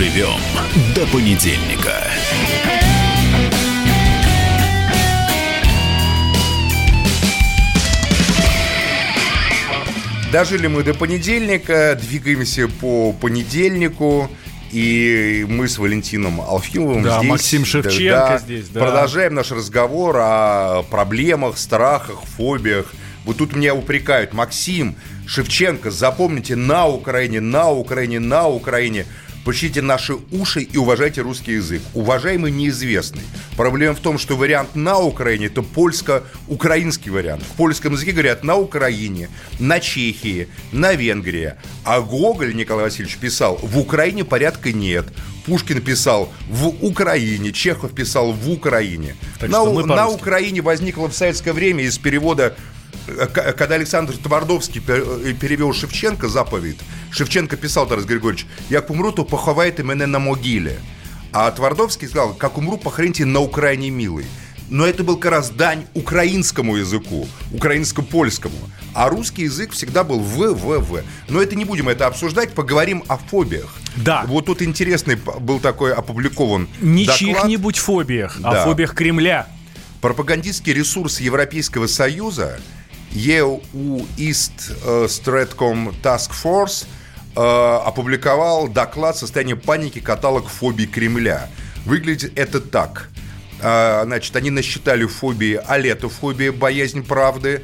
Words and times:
Доживем 0.00 0.40
до 0.94 1.06
понедельника. 1.08 1.92
Дожили 10.32 10.68
мы 10.68 10.84
до 10.84 10.94
понедельника, 10.94 11.98
двигаемся 12.00 12.68
по 12.68 13.12
понедельнику. 13.12 14.30
И 14.72 15.44
мы 15.46 15.68
с 15.68 15.76
Валентином 15.76 16.40
Алфимовым 16.40 17.02
да, 17.02 17.18
здесь. 17.18 17.28
Максим 17.28 17.64
Шевченко 17.66 18.28
да, 18.30 18.38
здесь, 18.38 18.68
да. 18.70 18.80
Продолжаем 18.80 19.34
наш 19.34 19.52
разговор 19.52 20.16
о 20.18 20.82
проблемах, 20.84 21.58
страхах, 21.58 22.22
фобиях. 22.38 22.94
Вот 23.26 23.36
тут 23.36 23.54
меня 23.54 23.74
упрекают. 23.74 24.32
Максим 24.32 24.96
Шевченко, 25.26 25.90
запомните, 25.90 26.56
на 26.56 26.86
Украине, 26.86 27.40
на 27.40 27.70
Украине, 27.70 28.18
на 28.18 28.48
Украине. 28.48 29.04
Почтите 29.44 29.80
наши 29.80 30.14
уши 30.32 30.60
и 30.60 30.76
уважайте 30.76 31.22
русский 31.22 31.52
язык. 31.52 31.80
Уважаемый 31.94 32.52
неизвестный. 32.52 33.22
Проблема 33.56 33.94
в 33.94 34.00
том, 34.00 34.18
что 34.18 34.36
вариант 34.36 34.74
на 34.74 34.98
Украине– 34.98 35.46
это 35.46 35.62
польско-украинский 35.62 37.10
вариант. 37.10 37.42
В 37.42 37.56
польском 37.56 37.94
языке 37.94 38.12
говорят 38.12 38.44
на 38.44 38.56
Украине, 38.56 39.30
на 39.58 39.80
Чехии, 39.80 40.48
на 40.72 40.92
Венгрии. 40.92 41.54
А 41.84 42.00
Гоголь 42.00 42.54
Николай 42.54 42.84
Васильевич 42.84 43.16
писал 43.16 43.58
«в 43.62 43.78
Украине 43.78 44.24
порядка 44.24 44.72
нет». 44.72 45.06
Пушкин 45.46 45.80
писал 45.80 46.30
в 46.48 46.84
Украине, 46.84 47.50
Чехов 47.52 47.92
писал 47.92 48.32
в 48.32 48.50
Украине. 48.50 49.16
Так 49.38 49.48
на, 49.48 49.64
на. 49.64 50.08
Украине 50.08 50.60
возникло 50.60 51.08
в 51.08 51.14
советское 51.14 51.52
время 51.52 51.84
из 51.84 51.96
перевода 51.96 52.56
когда 53.56 53.74
Александр 53.74 54.16
Твардовский 54.16 54.82
э, 54.86 55.34
перевел 55.40 55.72
Шевченко 55.72 56.28
заповедь, 56.28 56.78
Шевченко 57.10 57.56
писал, 57.56 57.86
Тарас 57.86 58.04
Григорьевич, 58.04 58.46
«Як 58.70 58.90
умру, 58.90 59.12
то 59.12 59.24
поховайте 59.24 59.82
мене 59.82 60.06
на 60.06 60.18
могиле». 60.18 60.78
А 61.32 61.50
Твардовский 61.50 62.08
сказал, 62.08 62.34
«Как 62.34 62.58
умру, 62.58 62.76
похороните 62.76 63.24
на 63.24 63.40
Украине, 63.40 63.90
милый». 63.90 64.26
Но 64.70 64.86
это 64.86 65.02
был 65.02 65.16
как 65.16 65.32
раз 65.32 65.50
дань 65.50 65.84
украинскому 65.94 66.76
языку, 66.76 67.26
украинско-польскому. 67.52 68.54
А 68.94 69.08
русский 69.08 69.42
язык 69.42 69.72
всегда 69.72 70.04
был 70.04 70.20
в, 70.20 70.54
в, 70.54 70.78
в. 70.78 71.02
Но 71.28 71.42
это 71.42 71.56
не 71.56 71.64
будем 71.64 71.88
это 71.88 72.06
обсуждать, 72.06 72.52
поговорим 72.52 73.02
о 73.08 73.16
фобиях. 73.16 73.74
Да. 73.96 74.24
Вот 74.28 74.46
тут 74.46 74.62
интересный 74.62 75.16
был 75.16 75.58
такой 75.58 75.92
опубликован 75.92 76.68
Не 76.80 77.06
чьих-нибудь 77.06 77.78
фобиях, 77.78 78.38
Да. 78.40 78.62
а 78.62 78.64
фобиях 78.64 78.94
Кремля. 78.94 79.48
Пропагандистский 80.00 80.72
ресурс 80.72 81.20
Европейского 81.20 81.88
Союза 81.88 82.60
EU 83.14 83.60
East 84.16 84.72
Stratcom 85.06 85.94
Task 86.02 86.30
Force 86.32 86.86
э, 87.36 87.40
опубликовал 87.40 88.68
доклад 88.68 89.16
«Состояние 89.16 89.56
паники. 89.56 89.98
Каталог 89.98 90.48
фобий 90.48 90.86
Кремля». 90.86 91.48
Выглядит 91.84 92.38
это 92.38 92.60
так. 92.60 93.08
Э, 93.60 94.02
Значит, 94.04 94.36
они 94.36 94.50
насчитали 94.50 95.06
фобии 95.06 95.60
алетофобия, 95.66 96.52
боязнь 96.52 97.04
правды, 97.04 97.62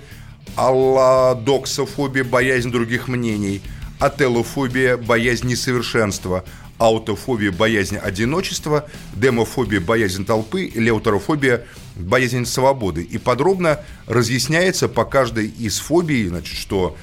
аллодоксофобия, 0.56 2.24
боязнь 2.24 2.70
других 2.70 3.08
мнений, 3.08 3.62
ателофобия, 3.98 4.96
боязнь 4.96 5.46
несовершенства, 5.46 6.44
аутофобия, 6.78 7.52
боязнь 7.52 7.96
одиночества, 7.96 8.88
демофобия, 9.14 9.80
боязнь 9.80 10.24
толпы, 10.24 10.70
леутерофобия, 10.74 11.64
боязнь 11.94 12.44
свободы. 12.44 13.02
И 13.02 13.18
подробно 13.18 13.80
разъясняется 14.06 14.88
по 14.88 15.04
каждой 15.04 15.46
из 15.46 15.78
фобий, 15.78 16.26
значит, 16.28 16.56
что 16.56 16.96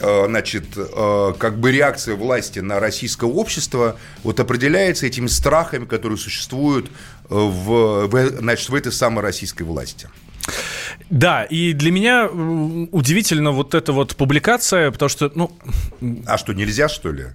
э, 0.00 0.24
значит, 0.26 0.64
э, 0.76 1.34
как 1.38 1.58
бы 1.58 1.72
реакция 1.72 2.14
власти 2.16 2.60
на 2.60 2.80
российское 2.80 3.30
общество 3.30 3.98
вот 4.22 4.40
определяется 4.40 5.06
этими 5.06 5.26
страхами, 5.26 5.84
которые 5.84 6.18
существуют 6.18 6.86
э, 6.86 6.90
в, 7.28 8.06
в, 8.06 8.38
значит, 8.38 8.68
в 8.68 8.74
этой 8.74 8.92
самой 8.92 9.22
российской 9.22 9.64
власти. 9.64 10.08
Да, 11.10 11.44
и 11.44 11.74
для 11.74 11.90
меня 11.90 12.26
удивительно 12.26 13.52
вот 13.52 13.74
эта 13.74 13.92
вот 13.92 14.16
публикация, 14.16 14.90
потому 14.90 15.10
что, 15.10 15.30
ну, 15.34 15.52
А 16.26 16.38
что, 16.38 16.54
нельзя, 16.54 16.88
что 16.88 17.12
ли? 17.12 17.26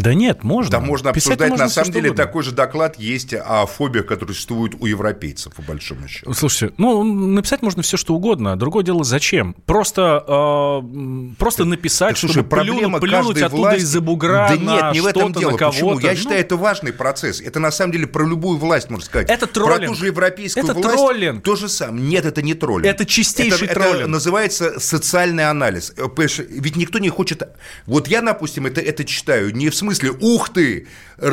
Да 0.00 0.12
нет, 0.14 0.42
можно. 0.42 0.72
Там 0.72 0.84
можно 0.86 1.12
Писать 1.12 1.32
обсуждать, 1.34 1.50
можно 1.50 1.64
на 1.66 1.70
самом 1.70 1.92
деле, 1.92 2.08
угодно. 2.10 2.24
такой 2.24 2.42
же 2.42 2.52
доклад 2.52 2.98
есть 2.98 3.32
о 3.34 3.66
фобиях, 3.66 4.06
которые 4.06 4.34
существуют 4.34 4.74
у 4.80 4.86
европейцев, 4.86 5.54
по 5.54 5.62
большому 5.62 6.08
счету. 6.08 6.32
Слушайте, 6.34 6.74
ну, 6.78 7.02
написать 7.04 7.62
можно 7.62 7.82
все, 7.82 7.96
что 7.96 8.14
угодно. 8.14 8.56
Другое 8.56 8.84
дело, 8.84 9.04
зачем? 9.04 9.54
Просто, 9.66 10.24
э, 10.26 11.34
просто 11.38 11.64
написать, 11.64 12.10
Так, 12.10 12.18
слушай, 12.18 12.32
чтобы 12.34 12.48
проблема 12.48 12.98
плюнуть, 12.98 13.24
плюнуть 13.26 13.42
оттуда 13.42 13.60
власти... 13.62 13.80
из-за 13.80 14.00
бугра 14.00 14.48
Да 14.50 14.56
на 14.56 14.74
нет, 14.74 14.94
не 14.94 15.00
в 15.00 15.06
этом 15.06 15.32
дело. 15.32 15.56
Почему? 15.56 15.98
Я 16.00 16.10
Ну, 16.10 16.16
считаю, 16.16 16.40
это 16.40 16.56
важный 16.56 16.92
процесс. 16.92 17.40
Это 17.40 17.60
на 17.60 17.70
самом 17.70 17.92
деле 17.92 18.06
про 18.06 18.26
любую 18.26 18.58
власть, 18.58 18.90
можно 18.90 19.04
сказать. 19.04 19.30
Это 19.30 19.46
Про 19.46 19.64
троллинг. 19.64 19.92
ту 19.92 19.94
же 19.94 20.06
европейскую 20.06 20.64
Это 20.64 20.74
власть. 20.74 20.88
троллинг. 20.96 21.44
То 21.44 21.56
же 21.56 21.68
самое. 21.68 22.04
Нет, 22.04 22.24
это 22.26 22.42
не 22.42 22.54
троллинг. 22.54 22.86
Это 22.86 23.06
чистейший 23.06 23.66
это, 23.68 23.74
троллинг. 23.74 24.00
Это 24.00 24.08
называется 24.08 24.80
социальный 24.80 25.48
анализ. 25.48 25.92
Э, 25.96 26.06
Ведь 26.48 26.76
никто 26.76 26.98
не 26.98 27.08
хочет... 27.08 27.42
Вот 27.86 28.08
я, 28.08 28.22
допустим, 28.22 28.66
это, 28.66 28.80
это 28.80 29.04
читаю 29.04 29.54
не 29.54 29.68
в 29.68 29.74
смысле 29.84 30.10
«Ух 30.20 30.52
ты! 30.52 30.86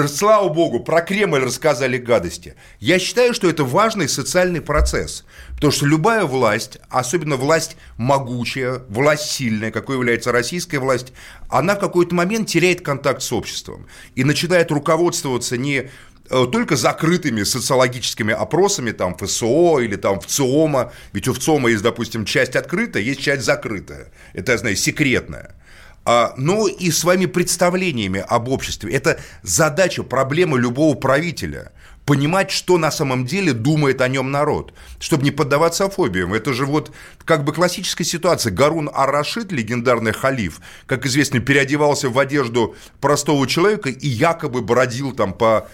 Слава 0.07 0.49
богу, 0.49 0.81
про 0.81 1.01
Кремль 1.01 1.39
рассказали 1.39 1.97
гадости». 1.97 2.55
Я 2.79 2.99
считаю, 2.99 3.33
что 3.33 3.49
это 3.49 3.63
важный 3.63 4.09
социальный 4.09 4.61
процесс. 4.61 5.25
Потому 5.55 5.71
что 5.71 5.85
любая 5.85 6.25
власть, 6.25 6.79
особенно 6.89 7.35
власть 7.35 7.77
могучая, 7.97 8.81
власть 8.89 9.31
сильная, 9.31 9.71
какой 9.71 9.95
является 9.95 10.31
российская 10.31 10.79
власть, 10.79 11.13
она 11.49 11.75
в 11.75 11.79
какой-то 11.79 12.13
момент 12.15 12.49
теряет 12.49 12.81
контакт 12.81 13.21
с 13.21 13.31
обществом 13.31 13.87
и 14.15 14.23
начинает 14.23 14.71
руководствоваться 14.71 15.57
не 15.57 15.89
э, 16.29 16.45
только 16.51 16.75
закрытыми 16.75 17.43
социологическими 17.43 18.33
опросами, 18.33 18.91
там, 18.91 19.15
ФСО 19.15 19.79
или 19.79 19.95
там 19.95 20.19
ВЦИОМа, 20.19 20.91
ведь 21.13 21.27
у 21.27 21.33
ВЦИОМа 21.33 21.69
есть, 21.69 21.83
допустим, 21.83 22.25
часть 22.25 22.55
открытая, 22.55 23.03
есть 23.03 23.21
часть 23.21 23.43
закрытая, 23.43 24.11
это, 24.33 24.53
я 24.53 24.57
знаю, 24.57 24.75
секретная, 24.75 25.55
но 26.05 26.67
и 26.67 26.89
своими 26.91 27.27
представлениями 27.27 28.23
об 28.27 28.49
обществе. 28.49 28.91
Это 28.91 29.19
задача, 29.43 30.03
проблема 30.03 30.57
любого 30.57 30.95
правителя– 30.95 31.71
понимать, 32.05 32.51
что 32.51 32.77
на 32.77 32.91
самом 32.91 33.25
деле 33.25 33.53
думает 33.53 34.01
о 34.01 34.07
нем 34.07 34.31
народ, 34.31 34.73
чтобы 34.99 35.23
не 35.23 35.31
поддаваться 35.31 35.89
фобиям. 35.89 36.33
Это 36.33 36.53
же 36.53 36.65
вот 36.65 36.91
как 37.25 37.43
бы 37.43 37.53
классическая 37.53 38.03
ситуация. 38.03 38.51
Гарун 38.51 38.89
Ар-Рашид, 38.93 39.51
легендарный 39.51 40.11
халиф, 40.11 40.61
как 40.87 41.05
известно, 41.05 41.39
переодевался 41.39 42.09
в 42.09 42.17
одежду 42.19 42.75
простого 42.99 43.47
человека 43.47 43.89
и 43.89 44.07
якобы 44.07 44.61
бродил 44.61 45.13
там 45.13 45.33
по 45.33 45.67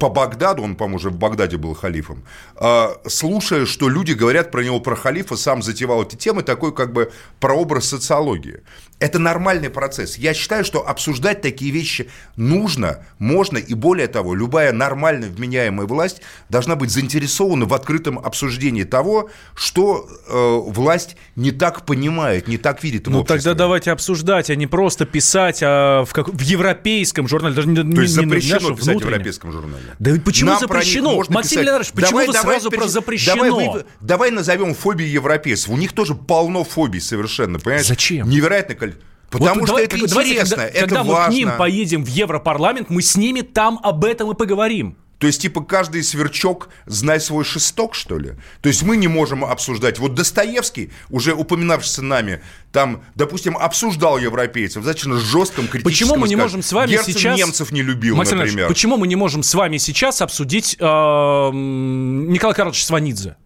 по 0.00 0.08
Багдаду, 0.08 0.62
он, 0.64 0.74
по-моему, 0.74 0.96
уже 0.96 1.10
в 1.10 1.16
Багдаде 1.16 1.56
был 1.56 1.72
халифом, 1.74 2.24
а, 2.56 2.96
слушая, 3.06 3.64
что 3.64 3.88
люди 3.88 4.12
говорят 4.12 4.50
про 4.50 4.64
него, 4.64 4.80
про 4.80 4.96
халифа, 4.96 5.36
сам 5.36 5.62
затевал 5.62 6.02
эти 6.02 6.16
темы, 6.16 6.42
такой 6.42 6.74
как 6.74 6.92
бы 6.92 7.12
прообраз 7.38 7.88
социологии. 7.88 8.62
Это 8.98 9.18
нормальный 9.18 9.68
процесс. 9.68 10.16
Я 10.16 10.32
считаю, 10.32 10.64
что 10.64 10.88
обсуждать 10.88 11.42
такие 11.42 11.70
вещи 11.70 12.08
нужно, 12.36 13.04
можно, 13.18 13.58
и 13.58 13.74
более 13.74 14.06
того, 14.06 14.34
любая 14.34 14.72
нормальная 14.72 15.28
вменяемая 15.28 15.86
власть 15.86 16.22
должна 16.48 16.76
быть 16.76 16.90
заинтересована 16.90 17.66
в 17.66 17.74
открытом 17.74 18.18
обсуждении 18.18 18.84
того, 18.84 19.28
что 19.54 20.08
э, 20.28 20.70
власть 20.72 21.16
не 21.36 21.50
так 21.50 21.84
понимает, 21.84 22.48
не 22.48 22.56
так 22.56 22.82
видит 22.82 23.06
Ну 23.06 23.20
обществе. 23.20 23.36
тогда 23.42 23.54
давайте 23.54 23.90
обсуждать, 23.90 24.48
а 24.48 24.54
не 24.54 24.66
просто 24.66 25.04
писать 25.04 25.60
а 25.62 26.06
в, 26.06 26.14
как- 26.14 26.28
в 26.30 26.40
европейском 26.40 27.28
журнале. 27.28 27.54
Даже 27.54 27.68
не, 27.68 27.76
То 27.76 27.82
есть 27.82 28.16
не- 28.16 28.24
не 28.24 28.28
запрещено 28.30 28.54
нашем 28.60 28.76
писать 28.76 28.96
в 28.96 29.00
европейском 29.00 29.52
журнале. 29.52 29.84
Да 29.98 30.12
почему 30.24 30.50
Нам 30.52 30.60
запрещено? 30.60 31.22
Максим. 31.28 31.60
Леонидович, 31.60 31.92
почему 31.92 32.18
вы 32.26 32.32
сразу 32.32 32.70
пере- 32.70 32.80
про 32.82 32.88
запрещено? 32.88 33.34
Давай, 33.44 33.68
вы- 33.68 33.84
давай 34.00 34.30
назовем 34.30 34.74
фобии 34.74 35.06
европейцев. 35.06 35.68
У 35.68 35.76
них 35.76 35.92
тоже 35.92 36.14
полно 36.14 36.64
фобий 36.64 37.02
совершенно, 37.02 37.58
понимаешь? 37.58 37.86
Зачем? 37.86 38.26
Количество. 38.26 38.85
Потому 39.30 39.60
Вот 39.60 39.66
что 39.66 39.66
давай- 39.66 39.84
это 39.84 39.98
как- 39.98 40.08
давайте, 40.08 40.30
интересно, 40.32 40.56
когда, 40.56 40.68
это 40.70 40.80
когда 40.80 41.04
мы 41.04 41.12
важно. 41.14 41.32
к 41.32 41.36
ним 41.36 41.50
поедем 41.58 42.04
в 42.04 42.08
Европарламент, 42.08 42.90
мы 42.90 43.02
с 43.02 43.16
ними 43.16 43.40
там 43.40 43.80
об 43.82 44.04
этом 44.04 44.30
и 44.30 44.34
поговорим. 44.34 44.96
То 45.18 45.26
есть, 45.26 45.40
типа, 45.40 45.62
каждый 45.64 46.02
сверчок 46.02 46.68
знай 46.84 47.20
свой 47.20 47.42
шесток, 47.42 47.94
что 47.94 48.18
ли? 48.18 48.32
То 48.60 48.68
есть, 48.68 48.82
мы 48.82 48.98
не 48.98 49.08
можем 49.08 49.46
обсуждать. 49.46 49.98
Вот 49.98 50.14
Достоевский, 50.14 50.90
уже 51.08 51.32
упоминавшийся 51.32 52.02
нами, 52.02 52.42
там, 52.70 53.02
допустим, 53.14 53.56
обсуждал 53.56 54.18
европейцев, 54.18 54.84
достаточно 54.84 55.16
жестком 55.16 55.68
критическом 55.68 55.90
Почему 55.90 56.16
мы 56.20 56.28
не 56.28 56.36
можем 56.36 56.62
с 56.62 56.70
вами 56.70 56.90
Герцен 56.90 57.14
сейчас... 57.14 57.38
немцев 57.38 57.72
не 57.72 57.80
любил, 57.80 58.14
Максим 58.14 58.36
например. 58.38 58.68
почему 58.68 58.98
мы 58.98 59.06
не 59.08 59.16
можем 59.16 59.42
с 59.42 59.54
вами 59.54 59.78
сейчас 59.78 60.20
обсудить 60.20 60.76
э, 60.78 60.84
м, 60.84 62.30
Николая 62.30 62.54
Карловича 62.54 62.84
Сванидзе? 62.84 63.36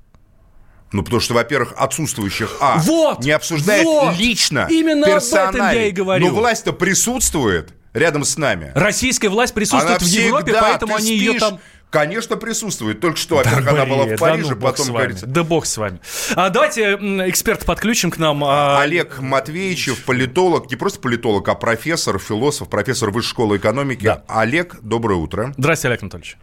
Ну, 0.92 1.02
потому 1.02 1.20
что, 1.20 1.34
во-первых, 1.34 1.74
отсутствующих, 1.76 2.56
а, 2.60 2.78
Вот, 2.78 3.24
не 3.24 3.30
обсуждает 3.30 3.84
вот. 3.84 4.16
лично, 4.18 4.66
Именно 4.70 5.06
об 5.06 5.22
этом 5.22 5.70
я 5.72 5.86
и 5.86 5.90
говорю. 5.92 6.26
Но 6.26 6.34
власть-то 6.34 6.72
присутствует 6.72 7.72
рядом 7.92 8.24
с 8.24 8.36
нами. 8.36 8.72
Российская 8.74 9.28
власть 9.28 9.54
присутствует 9.54 10.00
Она 10.00 10.08
в 10.08 10.10
Европе, 10.10 10.44
всегда, 10.46 10.62
поэтому 10.62 10.96
ты 10.96 11.02
они 11.02 11.16
ее 11.16 11.30
спишь, 11.30 11.40
там... 11.40 11.60
Конечно, 11.90 12.36
присутствует. 12.36 13.00
Только 13.00 13.18
что, 13.18 13.36
во-первых, 13.36 13.64
да, 13.64 13.70
она 13.72 13.84
была 13.84 14.04
в 14.04 14.16
Париже, 14.16 14.50
да 14.50 14.54
ну, 14.54 14.60
потом 14.60 14.86
говорится. 14.88 15.26
Да 15.26 15.42
бог 15.42 15.66
с 15.66 15.76
вами. 15.76 15.98
А, 16.36 16.48
давайте 16.48 16.94
эксперт 17.28 17.64
подключим 17.64 18.12
к 18.12 18.18
нам. 18.18 18.44
А... 18.44 18.80
Олег 18.80 19.18
Матвеевичев, 19.18 20.04
политолог, 20.04 20.70
не 20.70 20.76
просто 20.76 21.00
политолог, 21.00 21.48
а 21.48 21.56
профессор, 21.56 22.20
философ, 22.20 22.68
профессор 22.68 23.10
Высшей 23.10 23.30
школы 23.30 23.56
экономики. 23.56 24.04
Да. 24.04 24.22
Олег, 24.28 24.76
доброе 24.82 25.16
утро. 25.16 25.52
Здравствуйте, 25.58 25.88
Олег 25.88 26.02
Анатольевич. 26.04 26.36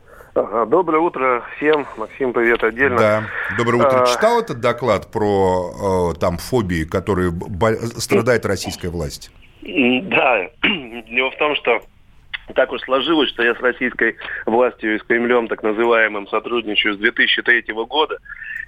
Доброе 0.67 0.99
утро 0.99 1.43
всем. 1.55 1.87
Максим, 1.97 2.31
привет 2.31 2.63
отдельно. 2.63 2.97
Да, 2.97 3.23
доброе 3.57 3.77
утро. 3.77 4.03
А... 4.03 4.05
Читал 4.05 4.39
этот 4.39 4.59
доклад 4.59 5.11
про 5.11 6.11
э, 6.13 6.19
там 6.19 6.37
фобии, 6.37 6.83
которые 6.83 7.31
страдает 7.97 8.45
российская 8.45 8.89
власть? 8.89 9.31
Да, 9.63 10.47
дело 10.61 11.31
в 11.31 11.37
том, 11.37 11.55
что 11.55 11.81
так 12.53 12.71
уж 12.71 12.81
сложилось, 12.81 13.29
что 13.29 13.41
я 13.41 13.55
с 13.55 13.59
российской 13.59 14.15
властью 14.45 14.95
и 14.95 14.99
с 14.99 15.03
Кремлем, 15.03 15.47
так 15.47 15.63
называемым, 15.63 16.27
сотрудничаю 16.27 16.93
с 16.93 16.97
2003 16.97 17.65
года. 17.87 18.19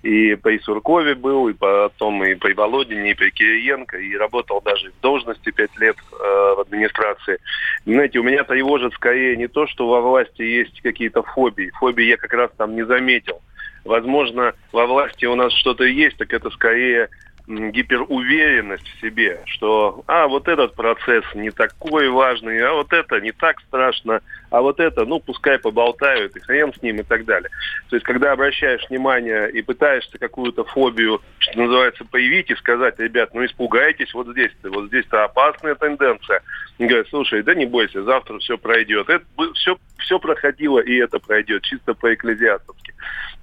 И 0.04 0.36
при 0.36 0.60
Суркове 0.60 1.16
был, 1.16 1.50
и 1.50 1.54
потом 1.54 2.24
и 2.24 2.36
при 2.36 2.54
Володине, 2.54 3.12
и 3.12 3.14
при 3.16 3.32
Кириенко, 3.32 3.98
и 3.98 4.16
работал 4.16 4.62
даже 4.62 4.92
в 4.92 5.02
должности 5.02 5.52
пять 5.52 5.78
лет 5.78 5.98
э, 6.12 6.16
в 6.56 6.62
администрации. 6.62 7.40
Знаете, 7.86 8.20
у 8.20 8.24
меня 8.24 8.44
тревожит 8.44 8.94
скорее 8.94 9.36
не 9.36 9.48
то, 9.48 9.68
что 9.68 9.88
во 9.88 10.02
власти 10.02 10.42
есть 10.42 10.82
какие-то 10.82 11.24
фобии. 11.24 11.72
Фобии 11.80 12.06
я 12.06 12.18
как 12.18 12.34
раз 12.34 12.52
там 12.58 12.76
не 12.76 12.86
заметил. 12.86 13.42
Возможно, 13.86 14.54
во 14.72 14.86
власти 14.86 15.26
у 15.26 15.36
нас 15.36 15.54
что-то 15.54 15.84
есть, 15.84 16.18
так 16.18 16.34
это 16.34 16.50
скорее 16.52 17.10
гиперуверенность 17.50 18.88
в 18.88 19.02
себе, 19.02 19.42
что, 19.46 20.04
а, 20.06 20.28
вот 20.28 20.48
этот 20.48 20.76
процесс 20.76 21.26
не 21.34 21.50
такой 21.50 22.10
важный, 22.10 22.62
а 22.62 22.74
вот 22.74 22.94
это 22.94 23.20
не 23.20 23.32
так 23.32 23.60
страшно, 23.62 24.22
а 24.50 24.62
вот 24.62 24.80
это, 24.80 25.06
ну, 25.06 25.20
пускай 25.20 25.60
поболтают, 25.60 26.36
и 26.36 26.40
хрен 26.40 26.74
с 26.74 26.82
ним, 26.82 27.00
и 27.00 27.04
так 27.04 27.26
далее. 27.26 27.50
То 27.90 27.96
есть, 27.96 28.06
когда 28.06 28.32
обращаешь 28.32 28.88
внимание 28.90 29.50
и 29.52 29.62
пытаешься 29.62 30.18
какую-то 30.18 30.64
фобию, 30.64 31.22
что 31.40 31.60
называется, 31.60 32.06
появить 32.06 32.50
и 32.50 32.56
сказать, 32.56 33.00
ребят, 33.00 33.34
ну, 33.34 33.46
испугайтесь 33.46 34.14
вот 34.14 34.28
здесь-то, 34.28 34.70
вот 34.70 34.88
здесь-то 34.88 35.24
опасная 35.24 35.76
тенденция. 35.76 36.42
И 36.78 36.86
говорят, 36.86 37.08
слушай, 37.10 37.44
да 37.44 37.54
не 37.54 37.66
бойся, 37.66 38.04
завтра 38.04 38.40
все 38.40 38.58
пройдет. 38.58 39.10
Это 39.10 39.26
все, 39.54 39.78
все 39.98 40.20
проходило, 40.20 40.80
и 40.80 40.96
это 40.96 41.20
пройдет, 41.20 41.64
чисто 41.64 41.94
по-экклезиастовски. 41.94 42.94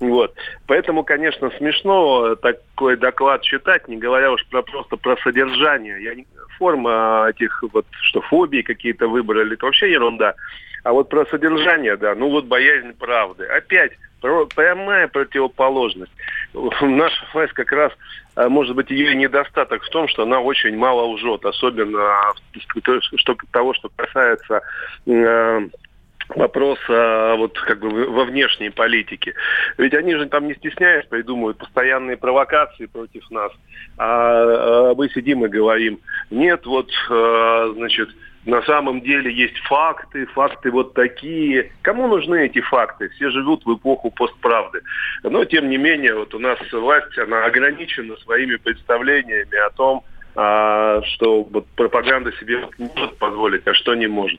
Вот. 0.00 0.34
Поэтому, 0.66 1.04
конечно, 1.04 1.50
смешно 1.56 2.34
такой 2.36 2.96
доклад 2.96 3.42
читать, 3.42 3.88
не 3.88 3.96
говоря 3.96 4.32
уж 4.32 4.44
про 4.46 4.62
просто 4.62 4.96
про 4.96 5.16
содержание. 5.18 6.02
Я 6.02 6.14
не, 6.14 6.26
форма 6.58 7.26
этих 7.30 7.62
вот, 7.72 7.86
что 8.02 8.20
фобии 8.20 8.62
какие-то 8.62 9.08
выбрали, 9.08 9.54
это 9.54 9.66
вообще 9.66 9.90
ерунда. 9.90 10.34
А 10.86 10.92
вот 10.92 11.08
про 11.08 11.26
содержание, 11.26 11.96
да, 11.96 12.14
ну 12.14 12.30
вот 12.30 12.44
боязнь 12.44 12.92
правды. 12.92 13.44
Опять 13.46 13.90
прямая 14.20 15.08
противоположность. 15.08 16.12
Наша 16.80 17.24
власть 17.34 17.52
как 17.54 17.72
раз, 17.72 17.92
а, 18.36 18.48
может 18.48 18.76
быть, 18.76 18.88
ее 18.90 19.16
недостаток 19.16 19.82
в 19.82 19.88
том, 19.88 20.06
что 20.06 20.22
она 20.22 20.38
очень 20.38 20.76
мало 20.76 21.02
лжет, 21.06 21.44
особенно 21.44 22.32
что, 23.16 23.36
того, 23.50 23.74
что 23.74 23.90
касается 23.96 24.62
э, 25.06 25.68
вопрос 26.28 26.78
а, 26.88 27.34
вот 27.34 27.58
как 27.58 27.80
бы 27.80 28.08
во 28.08 28.24
внешней 28.24 28.70
политике. 28.70 29.34
Ведь 29.78 29.92
они 29.92 30.14
же 30.14 30.26
там 30.26 30.46
не 30.46 30.54
стесняясь 30.54 31.06
придумывают 31.06 31.58
постоянные 31.58 32.16
провокации 32.16 32.86
против 32.86 33.28
нас. 33.32 33.50
А, 33.98 34.90
а 34.90 34.94
мы 34.94 35.08
сидим 35.08 35.44
и 35.44 35.48
говорим, 35.48 35.98
нет, 36.30 36.64
вот, 36.64 36.90
а, 37.10 37.72
значит, 37.74 38.08
на 38.46 38.62
самом 38.62 39.00
деле 39.00 39.32
есть 39.32 39.58
факты, 39.58 40.24
факты 40.26 40.70
вот 40.70 40.94
такие. 40.94 41.72
Кому 41.82 42.06
нужны 42.06 42.46
эти 42.46 42.60
факты? 42.60 43.08
Все 43.10 43.30
живут 43.30 43.66
в 43.66 43.74
эпоху 43.74 44.10
постправды. 44.12 44.82
Но, 45.24 45.44
тем 45.44 45.68
не 45.68 45.76
менее, 45.76 46.14
вот 46.14 46.32
у 46.32 46.38
нас 46.38 46.58
власть, 46.72 47.18
она 47.18 47.44
ограничена 47.44 48.16
своими 48.18 48.54
представлениями 48.54 49.56
о 49.66 49.70
том, 49.70 50.04
а, 50.36 51.00
что 51.14 51.44
вот 51.44 51.66
пропаганда 51.76 52.30
себе 52.32 52.68
может 52.78 53.16
позволить, 53.16 53.66
а 53.66 53.74
что 53.74 53.94
не 53.94 54.06
может. 54.06 54.38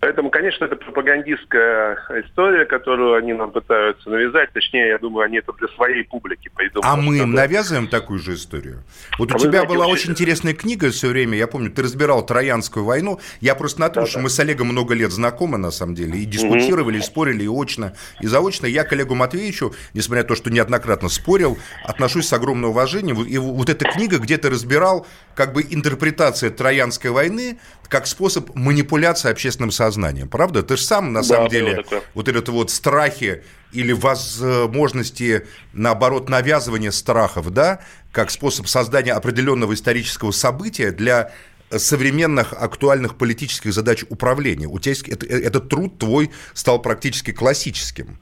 Поэтому, 0.00 0.30
конечно, 0.30 0.64
это 0.64 0.76
пропагандистская 0.76 1.96
история, 2.24 2.64
которую 2.64 3.14
они 3.14 3.32
нам 3.32 3.52
пытаются 3.52 4.10
навязать. 4.10 4.52
Точнее, 4.52 4.88
я 4.88 4.98
думаю, 4.98 5.24
они 5.24 5.38
это 5.38 5.52
для 5.52 5.68
своей 5.68 6.04
публики 6.04 6.50
придумали. 6.54 6.90
А 6.90 6.96
мы 6.96 7.18
им 7.18 7.32
навязываем 7.32 7.86
такую 7.86 8.18
же 8.18 8.34
историю? 8.34 8.82
Вот 9.18 9.30
а 9.30 9.36
у 9.36 9.38
тебя 9.38 9.50
знаете, 9.50 9.68
была 9.68 9.86
очень 9.86 10.10
интересная 10.10 10.54
книга 10.54 10.90
все 10.90 11.08
время, 11.08 11.36
я 11.38 11.46
помню, 11.46 11.70
ты 11.70 11.82
разбирал 11.82 12.26
Троянскую 12.26 12.84
войну. 12.84 13.20
Я 13.40 13.54
просто 13.54 13.80
на 13.80 13.90
том, 13.90 14.04
да, 14.04 14.10
что 14.10 14.18
да. 14.18 14.24
мы 14.24 14.30
с 14.30 14.40
Олегом 14.40 14.68
много 14.68 14.94
лет 14.94 15.12
знакомы, 15.12 15.58
на 15.58 15.70
самом 15.70 15.94
деле, 15.94 16.18
и 16.18 16.24
дискутировали, 16.24 16.96
угу. 16.96 17.02
и 17.02 17.06
спорили, 17.06 17.44
и 17.44 17.48
очно, 17.48 17.94
и 18.20 18.26
заочно. 18.26 18.66
Я 18.66 18.84
к 18.84 18.92
Олегу 18.92 19.14
Матвеевичу, 19.14 19.72
несмотря 19.94 20.22
на 20.22 20.28
то, 20.28 20.34
что 20.34 20.50
неоднократно 20.50 21.08
спорил, 21.08 21.58
отношусь 21.84 22.26
с 22.26 22.32
огромным 22.32 22.70
уважением. 22.70 23.22
И 23.24 23.38
вот 23.38 23.68
эта 23.68 23.84
книга, 23.84 24.18
где 24.18 24.36
ты 24.36 24.50
разбирал 24.50 25.06
как 25.34 25.52
бы 25.52 25.62
интерпретация 25.68 26.50
Троянской 26.50 27.10
войны 27.10 27.58
как 27.88 28.06
способ 28.06 28.54
манипуляции 28.54 29.30
общественным 29.30 29.70
сознанием. 29.70 30.28
Правда? 30.28 30.62
Ты 30.62 30.78
же 30.78 30.82
сам, 30.82 31.12
на 31.12 31.20
да, 31.20 31.24
самом 31.24 31.48
деле, 31.50 31.76
такое. 31.76 32.02
вот 32.14 32.26
это 32.28 32.50
вот 32.50 32.70
страхи 32.70 33.42
или 33.72 33.92
возможности, 33.92 35.46
наоборот, 35.74 36.30
навязывания 36.30 36.90
страхов, 36.90 37.50
да, 37.50 37.80
как 38.10 38.30
способ 38.30 38.66
создания 38.66 39.12
определенного 39.12 39.74
исторического 39.74 40.30
события 40.30 40.90
для 40.90 41.32
современных 41.70 42.52
актуальных 42.54 43.16
политических 43.16 43.72
задач 43.72 44.04
управления. 44.08 44.66
У 44.66 44.78
тебя 44.78 44.92
есть, 44.92 45.08
это, 45.08 45.26
этот 45.26 45.68
труд 45.68 45.98
твой 45.98 46.30
стал 46.54 46.80
практически 46.80 47.32
классическим. 47.32 48.18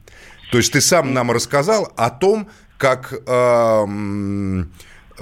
То 0.51 0.57
есть 0.57 0.73
ты 0.73 0.81
сам 0.81 1.13
нам 1.13 1.31
рассказал 1.31 1.93
о 1.95 2.09
том, 2.09 2.49
как... 2.77 3.13
Э, 3.25 3.85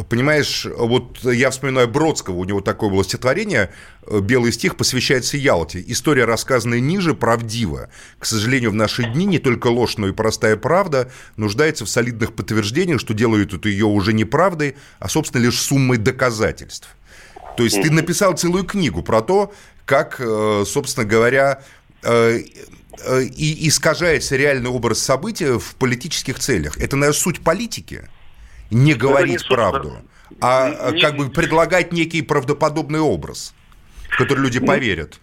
Понимаешь, 0.07 0.65
вот 0.65 1.19
я 1.23 1.49
вспоминаю 1.49 1.87
Бродского, 1.87 2.35
у 2.35 2.45
него 2.45 2.61
такое 2.61 2.89
было 2.89 3.03
стихотворение, 3.03 3.71
э, 4.05 4.19
«Белый 4.19 4.53
стих» 4.53 4.77
посвящается 4.77 5.35
Ялте. 5.35 5.83
История, 5.87 6.25
рассказанная 6.25 6.79
ниже, 6.79 7.13
правдива. 7.13 7.89
К 8.17 8.25
сожалению, 8.25 8.71
в 8.71 8.75
наши 8.75 9.03
дни 9.03 9.25
не 9.25 9.39
только 9.39 9.67
ложь, 9.67 9.97
но 9.97 10.07
и 10.07 10.11
простая 10.11 10.55
правда 10.55 11.11
нуждается 11.35 11.85
в 11.85 11.89
солидных 11.89 12.33
подтверждениях, 12.33 12.99
что 12.99 13.13
делают 13.13 13.53
это 13.53 13.67
ее 13.67 13.85
уже 13.85 14.13
не 14.13 14.25
правдой, 14.25 14.75
а, 14.99 15.09
собственно, 15.09 15.41
лишь 15.41 15.59
суммой 15.59 15.97
доказательств. 15.97 16.95
То 17.57 17.63
есть 17.63 17.81
ты 17.81 17.91
написал 17.91 18.37
целую 18.37 18.63
книгу 18.63 19.03
про 19.03 19.21
то, 19.21 19.53
как, 19.85 20.17
э, 20.19 20.63
собственно 20.65 21.05
говоря, 21.05 21.61
э, 22.03 22.39
и 23.35 23.67
искажается 23.67 24.35
реальный 24.35 24.69
образ 24.69 24.99
события 24.99 25.57
в 25.57 25.75
политических 25.75 26.37
целях. 26.37 26.77
Это, 26.77 26.95
наверное, 26.95 27.17
суть 27.17 27.41
политики– 27.41 28.07
не 28.71 28.93
говорить 28.93 29.41
не 29.49 29.55
правду, 29.55 29.97
а 30.41 30.91
не, 30.91 31.01
как 31.01 31.17
бы 31.17 31.29
предлагать 31.29 31.91
некий 31.91 32.21
правдоподобный 32.21 32.99
образ, 32.99 33.53
в 34.09 34.17
который 34.17 34.41
люди 34.41 34.59
поверят. 34.59 35.19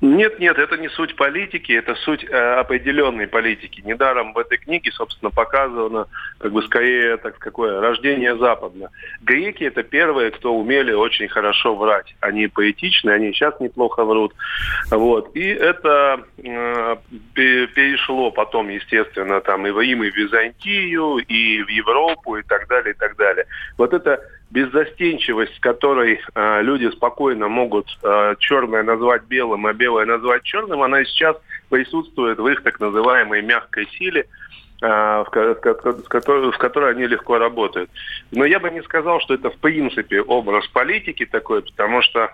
Нет, 0.00 0.38
нет, 0.38 0.58
это 0.58 0.76
не 0.76 0.88
суть 0.88 1.16
политики, 1.16 1.72
это 1.72 1.96
суть 1.96 2.24
э, 2.24 2.54
определенной 2.60 3.26
политики. 3.26 3.82
Недаром 3.84 4.32
в 4.32 4.38
этой 4.38 4.56
книге, 4.56 4.92
собственно, 4.92 5.30
показано, 5.30 6.06
как 6.38 6.52
бы 6.52 6.62
скорее, 6.62 7.16
так 7.16 7.36
какое, 7.38 7.80
рождение 7.80 8.36
Запада. 8.36 8.90
Греки 9.22 9.64
это 9.64 9.82
первые, 9.82 10.30
кто 10.30 10.54
умели 10.54 10.92
очень 10.92 11.28
хорошо 11.28 11.74
врать. 11.74 12.14
Они 12.20 12.46
поэтичны, 12.46 13.10
они 13.10 13.32
сейчас 13.32 13.58
неплохо 13.58 14.04
врут. 14.04 14.34
Вот. 14.90 15.34
И 15.34 15.46
это 15.48 16.22
э, 16.44 16.96
перешло 17.34 18.30
потом, 18.30 18.68
естественно, 18.68 19.40
там 19.40 19.66
и 19.66 19.70
в 19.70 19.80
и 19.80 19.94
в 19.94 20.16
Византию, 20.16 21.18
и 21.18 21.62
в 21.62 21.68
Европу, 21.68 22.36
и 22.36 22.42
так 22.42 22.68
далее, 22.68 22.94
и 22.94 22.96
так 22.96 23.16
далее. 23.16 23.46
Вот 23.76 23.92
это 23.92 24.20
беззастенчивость, 24.50 25.60
которой 25.60 26.20
э, 26.34 26.62
люди 26.62 26.90
спокойно 26.90 27.48
могут 27.48 27.86
э, 28.02 28.34
черное 28.38 28.82
назвать 28.82 29.24
белым, 29.24 29.66
а 29.66 29.74
белое 29.74 30.06
назвать 30.06 30.42
черным, 30.42 30.82
она 30.82 31.04
сейчас 31.04 31.36
присутствует 31.68 32.38
в 32.38 32.46
их 32.46 32.62
так 32.62 32.80
называемой 32.80 33.42
мягкой 33.42 33.86
силе, 33.98 34.26
э, 34.80 34.86
в, 34.86 35.28
которой, 35.30 36.52
в 36.52 36.58
которой 36.58 36.92
они 36.92 37.06
легко 37.06 37.38
работают. 37.38 37.90
Но 38.30 38.46
я 38.46 38.58
бы 38.58 38.70
не 38.70 38.82
сказал, 38.82 39.20
что 39.20 39.34
это 39.34 39.50
в 39.50 39.58
принципе 39.58 40.22
образ 40.22 40.66
политики 40.68 41.26
такой, 41.26 41.62
потому 41.62 42.00
что 42.00 42.30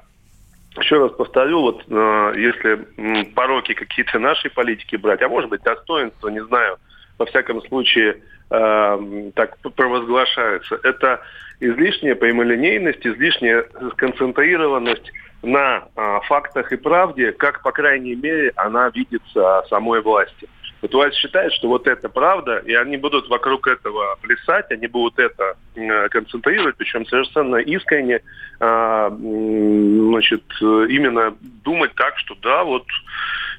еще 0.79 0.99
раз 0.99 1.13
повторю, 1.13 1.63
вот 1.63 1.85
э, 1.89 2.35
если 2.37 3.25
пороки 3.35 3.75
какие-то 3.75 4.21
нашей 4.21 4.51
политики 4.51 4.95
брать, 4.97 5.23
а 5.23 5.29
может 5.29 5.51
быть 5.51 5.63
достоинства, 5.63 6.29
не 6.29 6.45
знаю, 6.45 6.79
во 7.19 7.27
всяком 7.27 7.61
случае 7.63 8.23
э, 8.51 9.31
так 9.35 9.57
провозглашаются, 9.77 10.79
это 10.83 11.21
излишняя 11.61 12.15
прямолинейность, 12.15 13.07
излишняя 13.07 13.65
сконцентрированность 13.93 15.13
на 15.43 15.89
а, 15.95 16.21
фактах 16.21 16.73
и 16.73 16.77
правде, 16.77 17.33
как, 17.33 17.63
по 17.63 17.73
крайней 17.73 18.15
мере, 18.15 18.53
она 18.57 18.91
видится 18.95 19.65
самой 19.69 20.01
власти. 20.01 20.49
Вот 20.85 20.93
власть 20.93 21.17
считает, 21.17 21.51
что 21.55 21.69
вот 21.69 21.87
это 21.87 22.11
правда, 22.11 22.59
и 22.59 22.75
они 22.75 22.99
будут 22.99 23.29
вокруг 23.31 23.67
этого 23.69 24.19
плясать, 24.21 24.71
они 24.71 24.87
будут 24.87 25.19
это 25.19 25.57
э, 25.77 26.09
концентрировать, 26.11 26.77
причем 26.77 27.07
совершенно 27.07 27.57
искренне, 27.57 28.21
э, 28.61 29.11
значит, 29.11 30.43
именно 30.61 31.35
думать 31.41 31.95
так, 31.95 32.19
что 32.19 32.35
да, 32.43 32.65
вот 32.65 32.85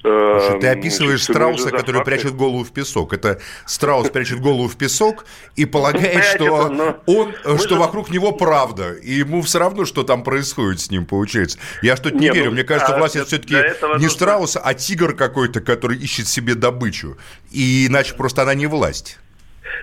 Слушай, 0.05 0.59
ты 0.59 0.67
описываешь 0.67 1.25
значит, 1.25 1.35
страуса, 1.35 1.71
который 1.71 1.97
факты. 1.97 2.11
прячет 2.11 2.35
голову 2.35 2.63
в 2.63 2.71
песок. 2.71 3.13
Это 3.13 3.39
страус 3.65 4.09
прячет 4.09 4.39
голову 4.39 4.67
в 4.67 4.77
песок 4.77 5.25
и 5.55 5.65
полагает, 5.65 6.23
что 6.23 6.93
он, 7.07 7.33
что 7.57 7.75
вокруг 7.75 8.11
него 8.11 8.31
правда, 8.31 8.93
и 8.93 9.11
ему 9.13 9.41
все 9.41 9.59
равно, 9.59 9.85
что 9.85 10.03
там 10.03 10.23
происходит 10.23 10.79
с 10.79 10.91
ним, 10.91 11.05
получается. 11.05 11.57
Я 11.81 11.95
что-то 11.95 12.17
не 12.17 12.29
верю. 12.29 12.45
Ну, 12.45 12.51
Мне 12.51 12.63
кажется, 12.63 12.95
а, 12.95 12.99
власть 12.99 13.15
это 13.15 13.25
все-таки 13.25 13.55
не 13.97 14.07
страус, 14.07 14.57
а 14.61 14.73
тигр 14.73 15.15
какой-то, 15.15 15.61
который 15.61 15.97
ищет 15.97 16.27
себе 16.27 16.55
добычу. 16.55 17.17
И 17.51 17.87
иначе 17.87 18.13
просто 18.15 18.43
она 18.43 18.53
не 18.53 18.67
власть. 18.67 19.17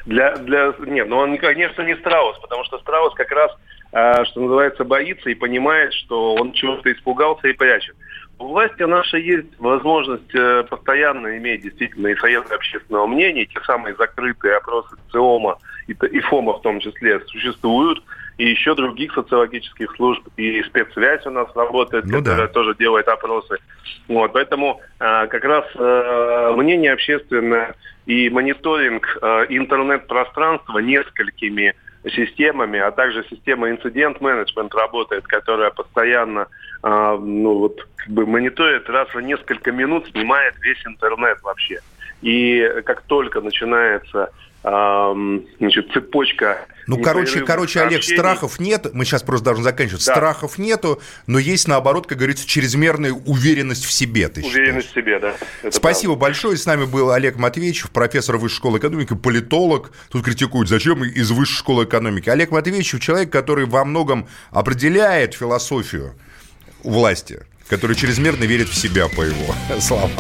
Для, 0.07 0.37
для, 0.37 0.75
нет, 0.81 1.09
ну 1.09 1.19
он, 1.19 1.37
конечно, 1.39 1.83
не 1.83 1.97
страус, 1.97 2.39
потому 2.41 2.65
что 2.65 2.79
страус 2.79 3.15
как 3.15 3.31
раз, 3.31 3.51
э, 3.93 4.25
что 4.25 4.41
называется, 4.41 4.85
боится 4.85 5.31
и 5.31 5.35
понимает, 5.35 5.93
что 5.93 6.35
он 6.35 6.53
чего-то 6.53 6.93
испугался 6.93 7.49
и 7.49 7.53
прячет. 7.53 7.97
У 8.43 8.49
власти 8.49 8.83
нашей 8.83 9.23
есть 9.23 9.61
возможность 9.61 10.35
э, 10.35 10.65
постоянно 10.69 11.39
иметь 11.39 11.63
действительно 11.63 12.09
и 12.09 12.17
советы 12.17 12.55
общественного 12.55 13.07
мнения, 13.07 13.47
те 13.47 13.61
самые 13.65 13.95
закрытые 13.95 14.57
опросы 14.57 14.97
ЦИОМа 15.13 15.59
и, 15.87 15.93
и 15.93 16.21
ФОМа 16.21 16.55
в 16.55 16.63
том 16.63 16.81
числе 16.81 17.21
существуют, 17.21 18.03
и 18.39 18.49
еще 18.49 18.75
других 18.75 19.13
социологических 19.15 19.95
служб, 19.95 20.27
и 20.37 20.61
спецсвязь 20.65 21.25
у 21.25 21.31
нас 21.31 21.55
работает, 21.55 22.05
ну, 22.07 22.19
которая 22.19 22.49
да. 22.49 22.53
тоже 22.53 22.75
делает 22.75 23.07
опросы. 23.07 23.59
Вот, 24.09 24.33
поэтому 24.33 24.81
э, 24.99 25.27
как 25.29 25.45
раз 25.45 25.65
э, 25.77 26.53
мнение 26.57 26.95
общественное 26.95 27.77
и 28.07 28.29
мониторинг 28.29 29.19
э, 29.23 29.47
интернет-пространства 29.51 30.81
несколькими 30.81 31.77
системами, 32.11 32.81
а 32.81 32.91
также 32.91 33.25
система 33.31 33.71
инцидент-менеджмент 33.71 34.75
работает, 34.75 35.25
которая 35.29 35.71
постоянно 35.71 36.49
э, 36.83 37.19
ну, 37.21 37.59
вот, 37.59 37.87
как 37.97 38.09
бы 38.09 38.27
мониторит 38.27 38.89
раз 38.89 39.09
в 39.15 39.21
несколько 39.21 39.73
минут, 39.73 40.09
снимает 40.11 40.55
весь 40.61 40.85
интернет 40.87 41.43
вообще. 41.43 41.81
И 42.23 42.69
как 42.85 43.03
только 43.03 43.41
начинается 43.41 44.31
значит, 44.65 45.91
цепочка. 45.93 46.67
Ну, 46.87 47.03
короче, 47.03 47.41
короче, 47.41 47.81
Олег, 47.81 48.05
страхов 48.05 48.61
нет. 48.61 48.87
Мы 48.93 49.05
сейчас 49.05 49.23
просто 49.25 49.47
должны 49.47 49.65
заканчивать. 49.65 50.07
Да. 50.07 50.15
Страхов 50.15 50.57
нету, 50.57 51.01
но 51.27 51.41
есть, 51.41 51.67
наоборот, 51.67 52.07
как 52.07 52.19
говорится, 52.19 52.47
чрезмерная 52.47 53.13
уверенность 53.13 53.85
в 53.85 53.91
себе. 53.91 54.29
Ты 54.29 54.43
уверенность 54.43 54.89
считаешь? 54.89 55.07
в 55.07 55.09
себе, 55.09 55.19
да. 55.19 55.35
Это 55.63 55.77
Спасибо 55.77 56.13
правда. 56.13 56.27
большое. 56.27 56.57
С 56.57 56.67
нами 56.67 56.85
был 56.85 57.11
Олег 57.11 57.39
Матвеевич, 57.39 57.91
профессор 57.91 58.37
Высшей 58.37 58.59
школы 58.59 58.79
экономики, 58.79 59.15
политолог. 59.15 59.93
Тут 60.11 60.25
критикуют, 60.25 60.69
зачем 60.69 61.03
из 61.03 61.31
Высшей 61.33 61.57
школы 61.57 61.85
экономики. 61.85 62.29
Олег 62.29 62.53
Матвеевич 62.53 63.01
человек, 63.01 63.31
который 63.31 63.67
во 63.67 63.85
многом 63.85 64.29
определяет 64.53 65.35
философию 65.35 66.15
власти, 66.83 67.41
который 67.69 67.97
чрезмерно 67.97 68.45
верит 68.45 68.69
в 68.69 68.77
себя, 68.77 69.09
по 69.09 69.23
его 69.23 69.55
словам. 69.81 70.11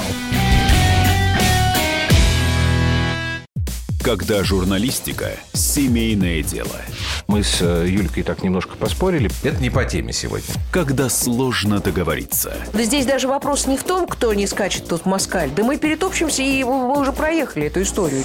Когда 4.02 4.42
журналистика– 4.42 5.30
семейное 5.52 6.42
дело. 6.42 6.80
Мы 7.28 7.44
с 7.44 7.58
э, 7.60 7.86
Юлькой 7.88 8.24
так 8.24 8.42
немножко 8.42 8.76
поспорили. 8.76 9.30
Это 9.44 9.62
не 9.62 9.70
по 9.70 9.84
теме 9.84 10.12
сегодня. 10.12 10.52
Когда 10.72 11.08
сложно 11.08 11.78
договориться. 11.78 12.52
Да 12.72 12.82
здесь 12.82 13.06
даже 13.06 13.28
вопрос 13.28 13.68
не 13.68 13.76
в 13.76 13.84
том, 13.84 14.08
кто 14.08 14.34
не 14.34 14.48
скачет 14.48 14.88
тут 14.88 15.02
в 15.02 15.06
москаль. 15.06 15.50
Да 15.50 15.62
мы 15.62 15.78
перетопчемся, 15.78 16.42
и 16.42 16.64
мы 16.64 16.98
уже 16.98 17.12
проехали 17.12 17.66
эту 17.66 17.82
историю 17.82 18.24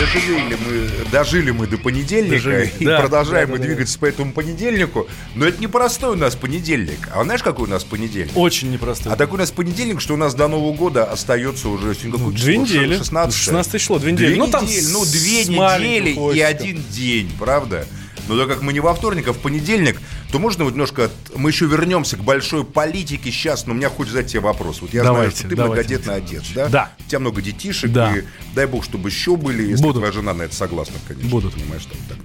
Дожили 0.00 0.56
мы, 0.64 1.10
дожили 1.12 1.50
мы 1.50 1.66
до 1.66 1.76
понедельника 1.76 2.36
дожили. 2.36 2.72
и 2.78 2.84
да, 2.86 3.00
продолжаем 3.00 3.48
да, 3.48 3.52
мы 3.52 3.58
да, 3.58 3.64
двигаться 3.66 3.96
да. 3.96 4.00
по 4.00 4.06
этому 4.06 4.32
понедельнику. 4.32 5.06
Но 5.34 5.46
это 5.46 5.60
не 5.60 5.66
простой 5.66 6.16
у 6.16 6.18
нас 6.18 6.34
понедельник. 6.34 7.10
А 7.14 7.22
знаешь, 7.22 7.42
какой 7.42 7.66
у 7.66 7.70
нас 7.70 7.84
понедельник? 7.84 8.34
Очень 8.34 8.70
непростой. 8.70 9.12
А 9.12 9.16
такой 9.16 9.36
у 9.36 9.40
нас 9.40 9.50
понедельник, 9.50 10.00
что 10.00 10.14
у 10.14 10.16
нас 10.16 10.34
до 10.34 10.48
Нового 10.48 10.74
года 10.74 11.04
остается 11.04 11.68
уже 11.68 11.94
ну, 12.04 12.30
две 12.30 12.56
недели. 12.56 12.96
16 12.96 13.38
16 13.38 13.80
число, 13.80 13.98
две 13.98 14.12
недели. 14.12 14.28
Две 14.28 14.36
ну, 14.38 14.46
там 14.46 14.64
недели, 14.64 14.86
ну, 14.86 15.04
две 15.04 15.44
недели 15.44 16.34
и 16.36 16.40
один 16.40 16.82
день, 16.90 17.30
правда? 17.38 17.86
Но 18.30 18.38
так 18.38 18.48
как 18.48 18.62
мы 18.62 18.72
не 18.72 18.78
во 18.78 18.94
вторник, 18.94 19.26
а 19.26 19.32
в 19.32 19.38
понедельник, 19.38 20.00
то 20.30 20.38
можно 20.38 20.62
вот 20.62 20.70
немножко... 20.70 21.10
Мы 21.34 21.50
еще 21.50 21.66
вернемся 21.66 22.16
к 22.16 22.20
большой 22.22 22.64
политике 22.64 23.32
сейчас, 23.32 23.66
но 23.66 23.72
у 23.72 23.76
меня 23.76 23.90
хочется 23.90 24.18
задать 24.18 24.30
тебе 24.30 24.40
вопрос. 24.40 24.80
Вот 24.82 24.94
я 24.94 25.02
давайте, 25.02 25.36
знаю, 25.36 25.38
что 25.40 25.48
ты 25.48 25.56
давайте. 25.56 25.74
многодетный 25.74 26.14
отец, 26.14 26.44
да? 26.54 26.68
Да. 26.68 26.92
У 27.00 27.08
тебя 27.08 27.18
много 27.18 27.42
детишек, 27.42 27.90
да. 27.90 28.16
и 28.16 28.22
дай 28.54 28.66
бог, 28.66 28.84
чтобы 28.84 29.08
еще 29.08 29.34
были, 29.36 29.64
если 29.64 29.82
Будут. 29.82 29.96
твоя 29.96 30.12
жена 30.12 30.32
на 30.32 30.42
это 30.42 30.54
согласна, 30.54 30.94
конечно. 31.08 31.28
Будут. 31.28 31.54
Понимаешь, 31.54 31.84
там, 31.86 31.98
так. 32.08 32.18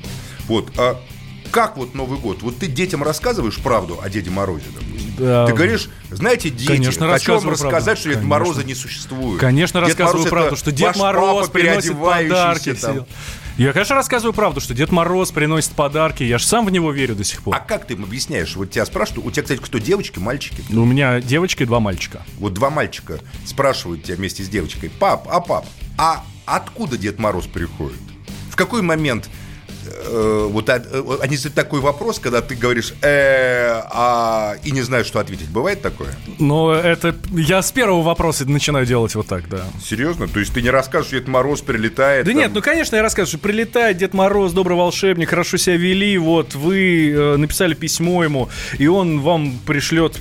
Вот, 0.48 0.72
а 0.78 1.02
как 1.50 1.76
вот 1.76 1.96
Новый 1.96 2.20
год? 2.20 2.44
Вот 2.44 2.60
ты 2.60 2.68
детям 2.68 3.02
рассказываешь 3.02 3.58
правду 3.58 4.00
о 4.00 4.08
Деде 4.08 4.30
Морозе, 4.30 4.66
допустим? 4.76 4.95
Да. 5.18 5.48
Ты 5.48 5.54
говоришь, 5.54 5.90
знаете, 6.12 6.50
дети, 6.50 6.68
Конечно, 6.68 7.08
хочу 7.08 7.36
вам 7.36 7.50
рассказать, 7.50 7.86
правду. 7.86 8.02
что 8.02 8.10
Дед 8.10 8.24
Мороза 8.24 8.64
не 8.64 8.76
существует. 8.76 9.40
Конечно, 9.40 9.80
Дед 9.80 9.90
рассказываю 9.90 10.24
Мороз 10.24 10.30
правду, 10.30 10.56
что 10.58 10.72
Дед 10.72 10.96
Мороз 10.98 11.50
приносит 11.50 12.00
подарки. 12.00 12.74
Там. 12.74 13.06
Я, 13.58 13.72
конечно, 13.72 13.96
рассказываю 13.96 14.34
правду, 14.34 14.60
что 14.60 14.74
Дед 14.74 14.92
Мороз 14.92 15.32
приносит 15.32 15.72
подарки. 15.72 16.24
Я 16.24 16.40
же 16.40 16.46
сам 16.46 16.66
в 16.66 16.72
него 16.72 16.92
верю 16.92 17.16
до 17.16 17.24
сих 17.24 17.42
пор. 17.42 17.56
А 17.56 17.60
как 17.60 17.88
ты 17.88 17.94
им 17.94 18.04
объясняешь? 18.04 18.56
Вот 18.58 18.72
тебя 18.72 18.86
спрашивают, 18.86 19.26
у 19.26 19.32
тебя, 19.32 19.44
кстати, 19.44 19.62
кто, 19.62 19.78
девочки, 19.78 20.20
мальчики? 20.20 20.62
Ну, 20.68 20.84
у 20.84 20.86
меня 20.86 21.22
девочка 21.22 21.64
и 21.64 21.66
два 21.66 21.80
мальчика. 21.80 22.22
Вот 22.38 22.54
два 22.54 22.70
мальчика 22.70 23.20
спрашивают 23.46 24.04
тебя 24.04 24.18
вместе 24.18 24.44
с 24.44 24.50
девочкой, 24.50 24.90
пап, 24.90 25.28
а 25.30 25.40
пап, 25.40 25.66
а 25.98 26.26
откуда 26.46 26.98
Дед 26.98 27.18
Мороз 27.18 27.46
приходит? 27.46 27.98
В 28.50 28.58
какой 28.58 28.82
момент 28.82 29.30
э, 29.88 30.48
вот 30.52 30.70
а, 30.70 30.82
э, 30.84 31.18
они 31.22 31.38
задают 31.38 31.56
такой 31.56 31.80
вопрос, 31.80 32.20
когда 32.20 32.42
ты 32.42 32.56
говоришь 32.56 32.94
э, 33.02 33.82
а, 33.92 34.56
и 34.64 34.72
не 34.72 34.82
знаешь, 34.82 35.06
что 35.06 35.20
ответить. 35.20 35.50
Бывает 35.50 35.82
такое? 35.82 36.10
Ну, 36.40 36.72
это 36.72 37.16
я 37.32 37.62
с 37.62 37.72
первого 37.72 38.02
вопроса 38.02 38.46
начинаю 38.50 38.86
делать 38.86 39.16
вот 39.16 39.28
так, 39.28 39.50
да. 39.50 39.64
Серьезно? 39.84 40.28
То 40.28 40.40
есть 40.40 40.54
ты 40.54 40.62
не 40.62 40.70
расскажешь, 40.70 41.08
что 41.08 41.20
Дед 41.20 41.28
Мороз 41.28 41.62
прилетает? 41.62 42.26
Да 42.26 42.32
там... 42.32 42.40
нет, 42.40 42.52
ну 42.54 42.62
конечно, 42.62 42.96
я 42.96 43.04
расскажу, 43.04 43.30
что 43.30 43.38
прилетает 43.40 43.98
Дед 43.98 44.14
Мороз, 44.14 44.54
добрый 44.54 44.78
волшебник, 44.78 45.30
хорошо 45.30 45.58
себя 45.58 45.78
вели, 45.78 46.18
вот 46.18 46.56
вы 46.56 47.12
э, 47.12 47.36
написали 47.38 47.74
письмо 47.74 48.24
ему, 48.24 48.50
и 48.78 48.88
он 48.88 49.22
вам 49.22 49.58
пришлет, 49.66 50.18
э, 50.18 50.20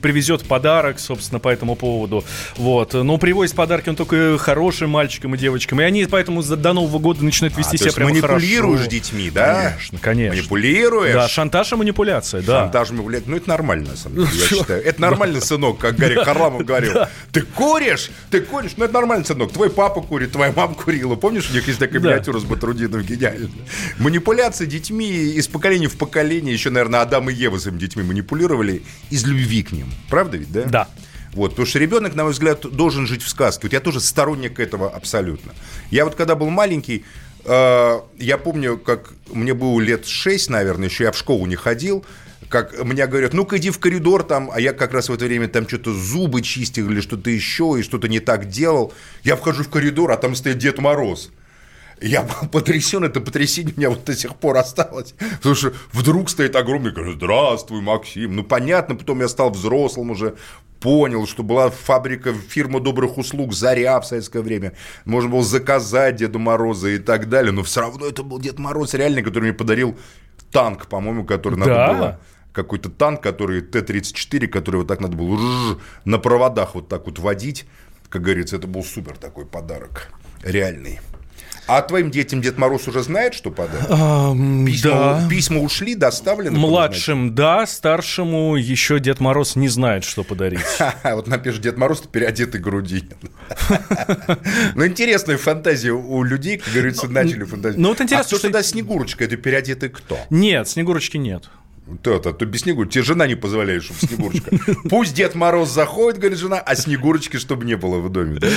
привезет 0.00 0.42
подарок, 0.42 0.98
собственно, 0.98 1.38
по 1.38 1.48
этому 1.48 1.76
поводу. 1.76 2.24
Вот. 2.56 2.94
Но 2.94 3.18
привозит 3.18 3.56
подарки 3.56 3.88
он 3.88 3.96
только 3.96 4.38
хорошим 4.38 4.90
мальчикам 4.90 5.34
и 5.34 5.38
девочкам, 5.38 5.80
и 5.80 5.84
они 5.84 6.06
поэтому 6.06 6.42
до 6.42 6.72
Нового 6.72 6.98
года 6.98 7.24
начинают 7.24 7.56
вести 7.56 7.76
а, 7.76 7.78
себя 7.78 7.92
прямо 7.92 8.20
хорошо 8.20 8.46
манипулируешь 8.62 8.90
детьми, 8.90 9.30
да? 9.30 9.70
Конечно, 9.70 9.98
конечно. 9.98 10.36
Манипулируешь? 10.36 11.14
Да, 11.14 11.28
шантаж 11.28 11.72
и 11.72 11.76
манипуляция, 11.76 12.42
да. 12.42 12.62
Шантаж 12.62 12.90
и 12.90 12.92
манипуляция. 12.92 13.30
Ну, 13.30 13.36
это 13.36 13.48
нормально, 13.48 13.90
на 13.90 13.96
самом 13.96 14.16
деле, 14.16 14.28
я 14.32 14.46
считаю. 14.46 14.84
Это 14.84 15.00
нормально, 15.00 15.40
сынок, 15.40 15.78
как 15.78 15.96
Гарри 15.96 16.22
Харламов 16.22 16.64
говорил. 16.64 16.94
Ты 17.32 17.42
куришь? 17.42 18.10
Ты 18.30 18.40
куришь? 18.40 18.72
Ну, 18.76 18.84
это 18.84 18.94
нормально, 18.94 19.24
сынок. 19.24 19.52
Твой 19.52 19.70
папа 19.70 20.00
курит, 20.00 20.32
твоя 20.32 20.52
мама 20.54 20.74
курила. 20.74 21.14
Помнишь, 21.16 21.50
у 21.50 21.54
них 21.54 21.66
есть 21.66 21.78
такая 21.78 22.00
миниатюра 22.00 22.38
с 22.38 22.44
Батрудином 22.44 23.02
гениально. 23.02 23.50
Манипуляция 23.98 24.66
детьми 24.66 25.10
из 25.10 25.48
поколения 25.48 25.88
в 25.88 25.96
поколение. 25.96 26.52
Еще, 26.52 26.70
наверное, 26.70 27.00
Адам 27.00 27.30
и 27.30 27.34
Ева 27.34 27.58
своими 27.58 27.78
детьми 27.78 28.02
манипулировали 28.02 28.82
из 29.10 29.24
любви 29.24 29.62
к 29.62 29.72
ним. 29.72 29.86
Правда 30.08 30.36
ведь, 30.36 30.52
да? 30.52 30.62
Да. 30.64 30.88
Вот, 31.32 31.52
потому 31.52 31.66
что 31.66 31.78
ребенок, 31.78 32.14
на 32.14 32.24
мой 32.24 32.32
взгляд, 32.32 32.60
должен 32.60 33.06
жить 33.06 33.22
в 33.22 33.28
сказке. 33.28 33.62
Вот 33.62 33.72
я 33.72 33.80
тоже 33.80 34.00
сторонник 34.00 34.60
этого 34.60 34.90
абсолютно. 34.90 35.54
Я 35.90 36.04
вот 36.04 36.14
когда 36.14 36.34
был 36.34 36.50
маленький, 36.50 37.04
я 37.44 38.38
помню, 38.42 38.78
как 38.78 39.12
мне 39.32 39.54
было 39.54 39.80
лет 39.80 40.06
6, 40.06 40.50
наверное, 40.50 40.88
еще 40.88 41.04
я 41.04 41.12
в 41.12 41.16
школу 41.16 41.46
не 41.46 41.56
ходил, 41.56 42.04
как 42.48 42.84
мне 42.84 43.06
говорят, 43.06 43.32
ну-ка 43.32 43.56
иди 43.56 43.70
в 43.70 43.78
коридор 43.78 44.22
там, 44.22 44.50
а 44.52 44.60
я 44.60 44.72
как 44.74 44.92
раз 44.92 45.08
в 45.08 45.12
это 45.14 45.24
время 45.24 45.48
там 45.48 45.66
что-то 45.66 45.92
зубы 45.94 46.42
чистил 46.42 46.90
или 46.90 47.00
что-то 47.00 47.30
еще, 47.30 47.76
и 47.78 47.82
что-то 47.82 48.08
не 48.08 48.20
так 48.20 48.48
делал. 48.48 48.92
Я 49.22 49.36
вхожу 49.36 49.64
в 49.64 49.70
коридор, 49.70 50.12
а 50.12 50.16
там 50.18 50.34
стоит 50.34 50.58
Дед 50.58 50.78
Мороз. 50.78 51.30
Я 52.02 52.22
был 52.22 52.48
потрясен, 52.50 53.04
это 53.04 53.20
потрясение 53.20 53.72
у 53.76 53.78
меня 53.78 53.90
вот 53.90 54.04
до 54.04 54.14
сих 54.14 54.34
пор 54.36 54.56
осталось. 54.56 55.14
Потому 55.36 55.54
что 55.54 55.72
вдруг 55.92 56.30
стоит 56.30 56.56
огромный, 56.56 56.92
говорит, 56.92 57.16
здравствуй, 57.16 57.80
Максим. 57.80 58.36
Ну, 58.36 58.42
понятно, 58.42 58.96
потом 58.96 59.20
я 59.20 59.28
стал 59.28 59.50
взрослым 59.50 60.10
уже, 60.10 60.34
понял, 60.80 61.26
что 61.28 61.44
была 61.44 61.70
фабрика, 61.70 62.34
фирма 62.34 62.80
добрых 62.80 63.18
услуг 63.18 63.54
«Заря» 63.54 64.00
в 64.00 64.06
советское 64.06 64.42
время. 64.42 64.72
Можно 65.04 65.30
было 65.30 65.44
заказать 65.44 66.16
Деда 66.16 66.40
Мороза 66.40 66.88
и 66.88 66.98
так 66.98 67.28
далее. 67.28 67.52
Но 67.52 67.62
все 67.62 67.82
равно 67.82 68.06
это 68.06 68.24
был 68.24 68.40
Дед 68.40 68.58
Мороз 68.58 68.94
реальный, 68.94 69.22
который 69.22 69.44
мне 69.44 69.52
подарил 69.52 69.96
танк, 70.50 70.88
по-моему, 70.88 71.24
который 71.24 71.56
надо 71.56 71.74
да. 71.74 71.92
было 71.92 72.20
какой-то 72.52 72.90
танк, 72.90 73.22
который 73.22 73.62
Т-34, 73.62 74.48
который 74.48 74.76
вот 74.76 74.88
так 74.88 75.00
надо 75.00 75.16
было 75.16 75.78
на 76.04 76.18
проводах 76.18 76.74
вот 76.74 76.88
так 76.88 77.06
вот 77.06 77.20
водить. 77.20 77.64
Как 78.08 78.22
говорится, 78.22 78.56
это 78.56 78.66
был 78.66 78.84
супер 78.84 79.16
такой 79.16 79.46
подарок. 79.46 80.12
Реальный. 80.42 81.00
А 81.66 81.80
твоим 81.82 82.10
детям 82.10 82.42
Дед 82.42 82.58
Мороз 82.58 82.88
уже 82.88 83.02
знает, 83.02 83.34
что 83.34 83.50
подарок? 83.50 83.88
Письма, 84.66 84.90
да. 84.90 85.28
письма 85.30 85.60
ушли, 85.60 85.94
доставлены? 85.94 86.58
Младшим, 86.58 87.34
да, 87.34 87.66
старшему 87.66 88.56
еще 88.56 88.98
Дед 88.98 89.20
Мороз 89.20 89.54
не 89.56 89.68
знает, 89.68 90.04
что 90.04 90.24
подарить. 90.24 90.60
Вот 91.04 91.26
напишет 91.26 91.60
Дед 91.62 91.76
Мороз, 91.76 92.00
переодетый 92.00 92.60
грудинин. 92.60 93.16
Ну, 94.74 94.86
интересная 94.86 95.36
фантазия 95.36 95.92
у 95.92 96.22
людей, 96.22 96.58
как 96.58 96.72
говорится, 96.72 97.06
ну, 97.06 97.12
начали 97.12 97.44
фантазию. 97.44 97.80
Ну, 97.80 97.88
вот 97.90 98.00
интересно, 98.00 98.36
а 98.36 98.38
что... 98.38 98.42
тогда 98.42 98.62
Снегурочка? 98.62 99.24
Это 99.24 99.36
переодетый 99.36 99.88
кто? 99.88 100.18
Нет, 100.30 100.68
Снегурочки 100.68 101.16
нет. 101.16 101.50
То-то, 102.02 102.30
а 102.30 102.32
то 102.32 102.46
без 102.46 102.60
Снегурочки. 102.60 102.94
Тебе 102.94 103.04
жена 103.04 103.26
не 103.26 103.34
позволяет, 103.34 103.82
чтобы 103.82 104.00
Снегурочка. 104.00 104.50
Пусть 104.88 105.14
Дед 105.14 105.34
Мороз 105.34 105.70
заходит, 105.70 106.20
говорит 106.20 106.38
жена, 106.38 106.58
а 106.58 106.76
Снегурочки, 106.76 107.38
чтобы 107.38 107.64
не 107.64 107.76
было 107.76 107.98
в 107.98 108.08
доме. 108.08 108.38
Да? 108.38 108.48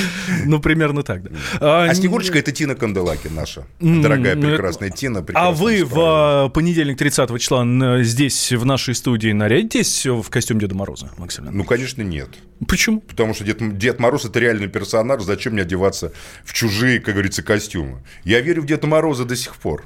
Ну, 0.45 0.59
примерно 0.59 1.03
так, 1.03 1.23
да. 1.23 1.29
А, 1.59 1.83
а 1.89 1.95
Снегурочка– 1.95 2.37
это 2.39 2.51
Тина 2.51 2.75
Канделаки 2.75 3.27
наша. 3.27 3.65
Дорогая, 3.79 4.35
прекрасная 4.35 4.91
Тина. 4.91 5.25
А 5.33 5.51
вы 5.51 5.83
в 5.83 6.51
понедельник 6.53 6.97
30 6.97 7.39
числа 7.39 7.65
здесь, 8.03 8.51
в 8.51 8.65
нашей 8.65 8.93
студии, 8.93 9.31
нарядитесь 9.31 10.05
в 10.05 10.29
костюм 10.29 10.59
Деда 10.59 10.75
Мороза, 10.75 11.11
Максим 11.17 11.45
Ну, 11.51 11.63
конечно, 11.63 12.03
нет. 12.03 12.29
Почему? 12.67 13.01
Потому 13.01 13.33
что 13.33 13.43
Дед, 13.43 13.77
Дед 13.77 13.99
Мороз– 13.99 14.25
это 14.25 14.39
реальный 14.39 14.67
персонаж. 14.67 15.23
Зачем 15.23 15.53
мне 15.53 15.63
одеваться 15.63 16.13
в 16.43 16.53
чужие, 16.53 16.99
как 16.99 17.15
говорится, 17.15 17.41
костюмы? 17.43 18.03
Я 18.23 18.41
верю 18.41 18.61
в 18.61 18.65
Деда 18.65 18.87
Мороза 18.87 19.25
до 19.25 19.35
сих 19.35 19.55
пор. 19.55 19.85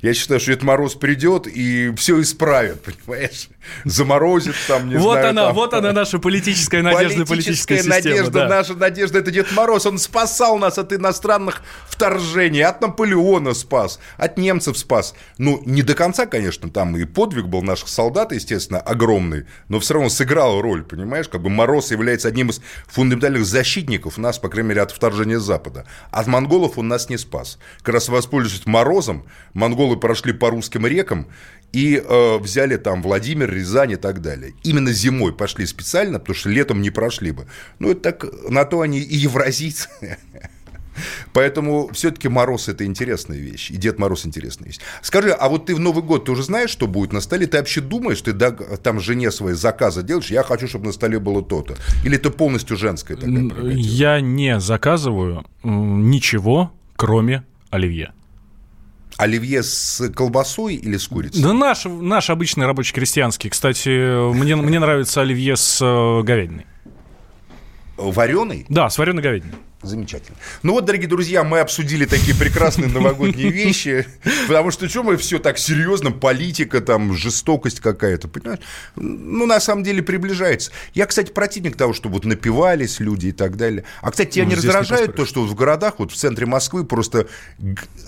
Я 0.00 0.14
считаю, 0.14 0.40
что 0.40 0.52
Дед 0.52 0.62
Мороз 0.62 0.94
придет 0.94 1.46
и 1.46 1.92
все 1.96 2.20
исправит, 2.20 2.82
понимаешь? 2.82 3.48
Заморозит 3.84 4.54
там, 4.68 4.88
не 4.88 4.96
вот 4.96 5.12
знаю. 5.12 5.30
Она, 5.30 5.46
там. 5.46 5.54
Вот 5.54 5.74
она, 5.74 5.92
наша 5.92 6.18
политическая 6.18 6.82
надежда, 6.82 7.24
политическая, 7.26 7.76
политическая 7.76 8.10
надежда, 8.10 8.30
да. 8.30 8.48
наша 8.48 8.74
надежда, 8.74 9.18
это 9.18 9.30
Дед 9.30 9.50
Мороз. 9.52 9.86
Он 9.86 9.98
спасал 9.98 10.58
нас 10.58 10.78
от 10.78 10.92
иностранных 10.92 11.62
вторжений, 11.88 12.62
от 12.62 12.80
Наполеона 12.80 13.54
спас, 13.54 13.98
от 14.16 14.38
немцев 14.38 14.78
спас. 14.78 15.14
Ну, 15.38 15.62
не 15.64 15.82
до 15.82 15.94
конца, 15.94 16.26
конечно, 16.26 16.70
там 16.70 16.96
и 16.96 17.04
подвиг 17.04 17.46
был 17.46 17.62
наших 17.62 17.88
солдат, 17.88 18.32
естественно, 18.32 18.80
огромный, 18.80 19.46
но 19.68 19.80
все 19.80 19.94
равно 19.94 20.08
сыграл 20.08 20.60
роль, 20.60 20.84
понимаешь? 20.84 21.28
Как 21.28 21.42
бы 21.42 21.50
Мороз 21.50 21.90
является 21.90 22.28
одним 22.28 22.50
из 22.50 22.60
фундаментальных 22.86 23.44
защитников 23.44 24.18
нас, 24.18 24.38
по 24.38 24.48
крайней 24.48 24.70
мере, 24.70 24.82
от 24.82 24.92
вторжения 24.92 25.38
Запада. 25.38 25.86
От 26.10 26.26
монголов 26.26 26.78
он 26.78 26.88
нас 26.88 27.08
не 27.08 27.16
спас. 27.16 27.58
Как 27.82 27.94
раз 27.94 28.08
воспользовавшись 28.08 28.66
Морозом, 28.66 29.26
монголы 29.54 29.85
прошли 29.94 30.32
по 30.32 30.50
русским 30.50 30.84
рекам 30.86 31.28
и 31.72 32.02
э, 32.04 32.38
взяли 32.38 32.76
там 32.76 33.02
Владимир, 33.02 33.52
Рязань 33.52 33.92
и 33.92 33.96
так 33.96 34.20
далее. 34.20 34.54
Именно 34.64 34.92
зимой 34.92 35.32
пошли 35.32 35.66
специально, 35.66 36.18
потому 36.18 36.34
что 36.34 36.48
летом 36.48 36.82
не 36.82 36.90
прошли 36.90 37.30
бы. 37.30 37.46
Ну, 37.78 37.90
это 37.90 38.00
так, 38.00 38.24
на 38.50 38.64
то 38.64 38.80
они 38.80 38.98
и 38.98 39.16
евразийцы. 39.16 39.88
Поэтому 41.32 41.90
все-таки 41.92 42.28
Мороз 42.28 42.68
это 42.68 42.84
интересная 42.84 43.38
вещь. 43.38 43.70
И 43.70 43.76
Дед 43.76 43.98
Мороз 43.98 44.26
интересная 44.26 44.68
вещь. 44.68 44.78
Скажи, 45.02 45.30
а 45.30 45.48
вот 45.48 45.66
ты 45.66 45.74
в 45.74 45.80
Новый 45.80 46.02
год, 46.02 46.24
ты 46.24 46.32
уже 46.32 46.42
знаешь, 46.42 46.70
что 46.70 46.86
будет 46.86 47.12
на 47.12 47.20
столе? 47.20 47.46
Ты 47.46 47.58
вообще 47.58 47.80
думаешь, 47.80 48.20
ты 48.22 48.32
там 48.32 49.00
жене 49.00 49.30
своей 49.30 49.56
заказы 49.56 50.02
делаешь? 50.02 50.30
Я 50.30 50.42
хочу, 50.42 50.68
чтобы 50.68 50.86
на 50.86 50.92
столе 50.92 51.18
было 51.18 51.42
то-то. 51.42 51.76
Или 52.04 52.16
это 52.16 52.30
полностью 52.30 52.76
женское? 52.76 53.18
Я 53.74 54.20
не 54.20 54.60
заказываю 54.60 55.44
ничего, 55.62 56.72
кроме 56.96 57.44
оливье. 57.70 58.12
Оливье 59.16 59.62
с 59.62 60.10
колбасой 60.14 60.74
или 60.74 60.96
с 60.96 61.08
курицей? 61.08 61.42
Да 61.42 61.52
наш, 61.52 61.84
наш 61.84 62.30
обычный 62.30 62.66
рабочий 62.66 62.94
крестьянский. 62.94 63.50
Кстати, 63.50 64.32
мне, 64.34 64.56
мне 64.56 64.78
нравится 64.78 65.22
оливье 65.22 65.56
с 65.56 65.80
э, 65.82 66.22
говядиной. 66.22 66.66
Вареный? 67.96 68.66
Да, 68.68 68.90
с 68.90 68.98
вареной 68.98 69.22
говядиной. 69.22 69.54
Замечательно. 69.82 70.38
Ну 70.62 70.72
вот, 70.72 70.86
дорогие 70.86 71.06
друзья, 71.06 71.44
мы 71.44 71.60
обсудили 71.60 72.06
такие 72.06 72.34
прекрасные 72.34 72.88
новогодние 72.88 73.50
вещи, 73.50 74.06
потому 74.48 74.70
что 74.70 74.88
что 74.88 75.02
мы 75.02 75.18
все 75.18 75.38
так 75.38 75.58
серьезно, 75.58 76.10
политика, 76.12 76.80
там, 76.80 77.12
жестокость 77.12 77.80
какая-то, 77.80 78.26
понимаешь? 78.26 78.60
Ну, 78.96 79.44
на 79.44 79.60
самом 79.60 79.84
деле, 79.84 80.02
приближается. 80.02 80.72
Я, 80.94 81.04
кстати, 81.04 81.30
противник 81.30 81.76
того, 81.76 81.92
что 81.92 82.08
вот 82.08 82.24
напивались 82.24 83.00
люди 83.00 83.28
и 83.28 83.32
так 83.32 83.58
далее. 83.58 83.84
А, 84.00 84.10
кстати, 84.10 84.30
тебя 84.30 84.44
ну, 84.44 84.50
не 84.50 84.56
раздражает 84.56 85.08
не 85.08 85.12
то, 85.12 85.26
что 85.26 85.42
в 85.42 85.54
городах, 85.54 85.96
вот 85.98 86.10
в 86.10 86.16
центре 86.16 86.46
Москвы 86.46 86.84
просто 86.84 87.28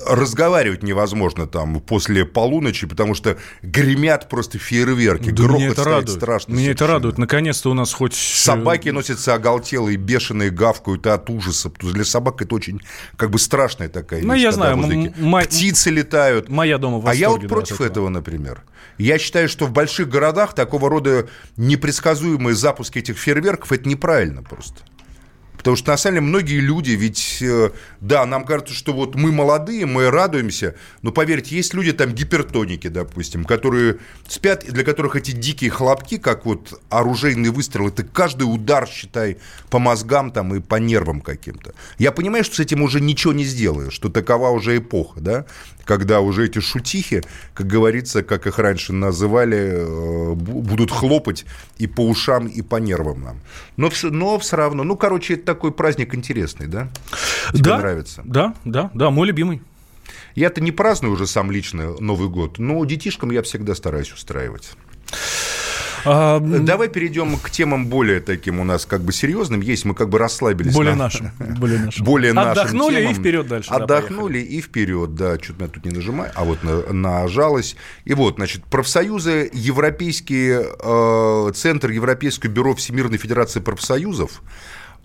разговаривать 0.07 0.83
невозможно 0.83 1.46
там 1.46 1.81
после 1.81 2.24
полуночи, 2.24 2.87
потому 2.87 3.14
что 3.14 3.37
гремят 3.61 4.31
просто 4.31 4.59
фейерверки, 4.59 5.31
да 5.31 5.42
грохот 5.42 5.72
это 5.72 5.85
радует. 5.85 6.16
страшно. 6.16 6.54
Меня 6.54 6.70
это 6.70 6.87
радует. 6.87 7.18
Наконец-то 7.18 7.70
у 7.70 7.74
нас 7.74 7.92
хоть... 7.92 8.14
Собаки 8.14 8.88
носятся 8.88 9.35
оголтелые, 9.35 9.98
бешеные, 9.98 10.48
гавкают 10.50 11.07
от 11.07 11.28
ужаса 11.28 11.58
ужаса. 11.66 11.94
Для 11.94 12.05
собак 12.05 12.42
это 12.42 12.55
очень 12.55 12.81
как 13.16 13.31
бы 13.31 13.38
страшная 13.38 13.88
такая 13.88 14.23
ну, 14.23 14.35
вещь. 14.35 14.42
Ну, 14.42 14.49
я 14.49 14.53
знаю. 14.53 14.77
М- 14.77 15.40
Птицы 15.44 15.90
летают. 15.90 16.49
Моя 16.49 16.79
дома 16.79 16.99
в 16.99 17.09
А 17.09 17.14
я 17.14 17.31
вот 17.31 17.47
против 17.49 17.77
этого. 17.77 17.87
этого, 17.87 18.09
например. 18.09 18.62
Я 18.99 19.18
считаю, 19.18 19.49
что 19.49 19.66
в 19.66 19.73
больших 19.73 20.09
городах 20.09 20.55
такого 20.55 20.88
рода 20.88 21.29
непредсказуемые 21.57 22.55
запуски 22.55 22.99
этих 22.99 23.18
фейерверков– 23.18 23.73
это 23.73 23.88
неправильно 23.88 24.42
просто. 24.42 24.83
Потому 25.59 25.77
что, 25.77 25.90
на 25.90 25.97
самом 25.97 26.14
деле, 26.14 26.27
многие 26.29 26.61
люди, 26.61 26.92
ведь, 26.92 27.38
э, 27.42 27.71
да, 28.01 28.25
нам 28.25 28.44
кажется, 28.44 28.73
что 28.75 28.92
вот 28.92 29.16
мы 29.16 29.33
молодые, 29.33 29.87
мы 29.87 30.11
радуемся, 30.11 30.77
но, 31.03 31.12
поверьте, 31.12 31.57
есть 31.57 31.75
люди 31.75 31.92
там 31.92 32.14
гипертоники, 32.14 32.87
допустим, 32.87 33.44
которые 33.44 33.99
спят, 34.29 34.64
и 34.64 34.71
для 34.71 34.85
которых 34.85 35.16
эти 35.16 35.33
дикие 35.33 35.71
хлопки, 35.71 36.16
как 36.16 36.47
вот 36.47 36.81
оружейный 36.88 37.51
выстрел, 37.51 37.88
это 37.88 38.05
каждый 38.05 38.44
удар, 38.44 38.88
считай, 38.88 39.38
по 39.68 39.79
мозгам 39.79 40.31
там 40.31 40.55
и 40.55 40.61
по 40.61 40.77
нервам 40.77 41.21
каким-то. 41.21 41.75
Я 41.99 42.12
понимаю, 42.12 42.44
что 42.44 42.57
с 42.57 42.61
этим 42.61 42.83
уже 42.83 43.01
ничего 43.01 43.33
не 43.33 43.44
сделаешь, 43.44 43.92
что 43.92 44.09
такова 44.09 44.51
уже 44.51 44.79
эпоха, 44.79 45.21
да, 45.21 45.47
когда 45.88 46.20
уже 46.20 46.44
эти 46.44 46.59
шутихи, 46.59 47.22
как 47.55 47.66
говорится, 47.66 48.22
как 48.22 48.46
их 48.46 48.59
раньше 48.59 48.92
называли, 48.92 49.57
э, 49.57 50.35
будут 50.35 50.90
хлопать 50.90 51.46
и 51.79 51.87
по 51.87 52.07
ушам, 52.07 52.46
и 52.46 52.61
по 52.61 52.77
нервам 52.77 53.22
нам. 53.22 53.40
Но, 53.79 53.90
но 54.03 54.38
все 54.38 54.57
равно, 54.57 54.85
ну, 54.85 54.96
короче, 54.98 55.35
это 55.35 55.46
такой 55.46 55.72
праздник 55.72 56.14
интересный, 56.14 56.66
да? 56.66 56.90
Тебе 57.55 57.70
да, 57.70 57.79
нравится? 57.79 58.22
Да, 58.27 58.55
да, 58.66 58.90
да, 58.92 59.11
мой 59.11 59.27
любимый. 59.27 59.62
Я-то 60.35 60.61
не 60.61 60.72
праздную 60.72 61.14
уже 61.14 61.27
сам 61.27 61.51
лично 61.51 61.94
Новый 62.01 62.29
год, 62.29 62.59
но 62.59 62.85
детишкам 62.85 63.31
я 63.31 63.42
всегда 63.42 63.74
стараюсь 63.74 64.12
устраивать. 64.12 64.72
А, 66.04 66.40
Давай 66.40 66.88
перейдем 66.88 67.37
к 67.37 67.50
темам 67.50 67.87
более 67.87 68.20
таким 68.20 68.61
у 68.61 68.64
нас 68.64 68.87
как 68.87 69.02
бы 69.02 69.12
серьезным. 69.12 69.61
Есть, 69.61 69.84
мы 69.84 69.94
как 69.94 70.08
бы 70.08 70.18
расслабились. 70.18 70.74
Более 70.74 70.94
на... 70.94 71.04
нашим. 71.04 71.30
Более 71.58 71.78
нашим. 71.78 72.04
Более 72.04 72.32
Отдохнули 72.32 73.02
нашим 73.02 73.11
и 73.11 73.14
вперед 73.14 73.48
дальше. 73.48 73.70
Отдохнули 73.70 74.40
да, 74.40 74.46
и 74.46 74.61
вперед, 74.61 75.14
да. 75.14 75.38
Что-то 75.38 75.61
меня 75.61 75.68
тут 75.72 75.84
не 75.84 75.90
нажимаю, 75.90 76.30
а 76.34 76.44
вот 76.44 76.62
на, 76.62 76.92
нажалось. 76.92 77.76
И 78.04 78.14
вот, 78.14 78.37
значит, 78.37 78.64
профсоюзы, 78.64 79.50
Европейский 79.52 80.58
э, 80.61 81.52
Центр 81.54 81.90
Европейского 81.90 82.50
бюро 82.50 82.74
Всемирной 82.74 83.18
Федерации 83.18 83.61
профсоюзов 83.61 84.42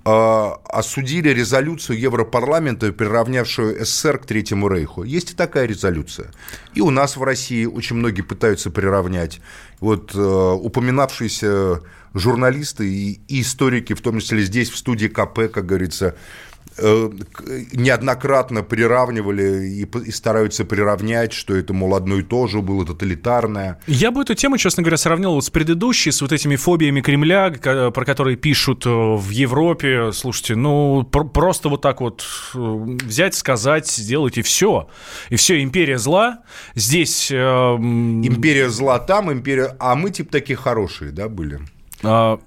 осудили 0.05 1.29
резолюцию 1.29 1.99
Европарламента, 1.99 2.91
приравнявшую 2.91 3.85
СССР 3.85 4.19
к 4.19 4.25
Третьему 4.25 4.67
Рейху. 4.67 5.03
Есть 5.03 5.31
и 5.31 5.35
такая 5.35 5.65
резолюция. 5.65 6.31
И 6.73 6.81
у 6.81 6.89
нас 6.89 7.15
в 7.15 7.23
России 7.23 7.65
очень 7.65 7.95
многие 7.95 8.21
пытаются 8.21 8.69
приравнять. 8.69 9.39
Вот 9.79 10.13
э, 10.13 10.19
упоминавшиеся 10.19 11.81
журналисты 12.13 12.87
и, 12.89 13.21
и 13.27 13.41
историки, 13.41 13.93
в 13.93 14.01
том 14.01 14.19
числе 14.19 14.43
здесь, 14.43 14.69
в 14.69 14.77
студии 14.77 15.07
КП, 15.07 15.51
как 15.51 15.65
говорится, 15.65 16.15
Э, 16.15 16.52
неоднократно 16.77 18.63
приравнивали 18.63 19.67
и, 19.67 19.85
и 19.85 20.11
стараются 20.11 20.65
приравнять, 20.65 21.33
что 21.33 21.55
это, 21.55 21.73
мол, 21.73 21.95
одно 21.95 22.17
и 22.17 22.23
то 22.23 22.47
же 22.47 22.61
было 22.61 22.85
тоталитарное. 22.85 23.79
Я 23.87 24.11
бы 24.11 24.21
эту 24.21 24.33
тему, 24.33 24.57
честно 24.57 24.83
говоря, 24.83 24.97
сравнил 24.97 25.41
с 25.41 25.49
предыдущей, 25.49 26.11
с 26.11 26.21
вот 26.21 26.31
этими 26.31 26.55
фобиями 26.55 27.01
Кремля, 27.01 27.51
про 27.51 28.05
которые 28.05 28.37
пишут 28.37 28.85
э, 28.85 28.89
в 28.89 29.29
Европе. 29.29 30.11
Слушайте, 30.11 30.55
ну, 30.55 31.03
пр- 31.03 31.27
просто 31.27 31.69
вот 31.69 31.81
так 31.81 32.01
вот 32.01 32.23
э, 32.55 32.57
взять, 32.57 33.35
сказать, 33.35 33.87
сделать, 33.87 34.37
и 34.37 34.41
все. 34.41 34.89
И 35.29 35.35
все, 35.35 35.61
империя 35.61 35.97
зла. 35.97 36.39
Здесь... 36.75 37.29
Э, 37.31 37.35
империя 37.75 38.69
зла 38.69 38.99
там, 38.99 39.31
империя... 39.31 39.75
А 39.79 39.95
мы, 39.95 40.09
типа, 40.09 40.31
такие 40.31 40.55
хорошие, 40.55 41.11
да, 41.11 41.29
были? 41.29 41.59
А, 42.01 42.39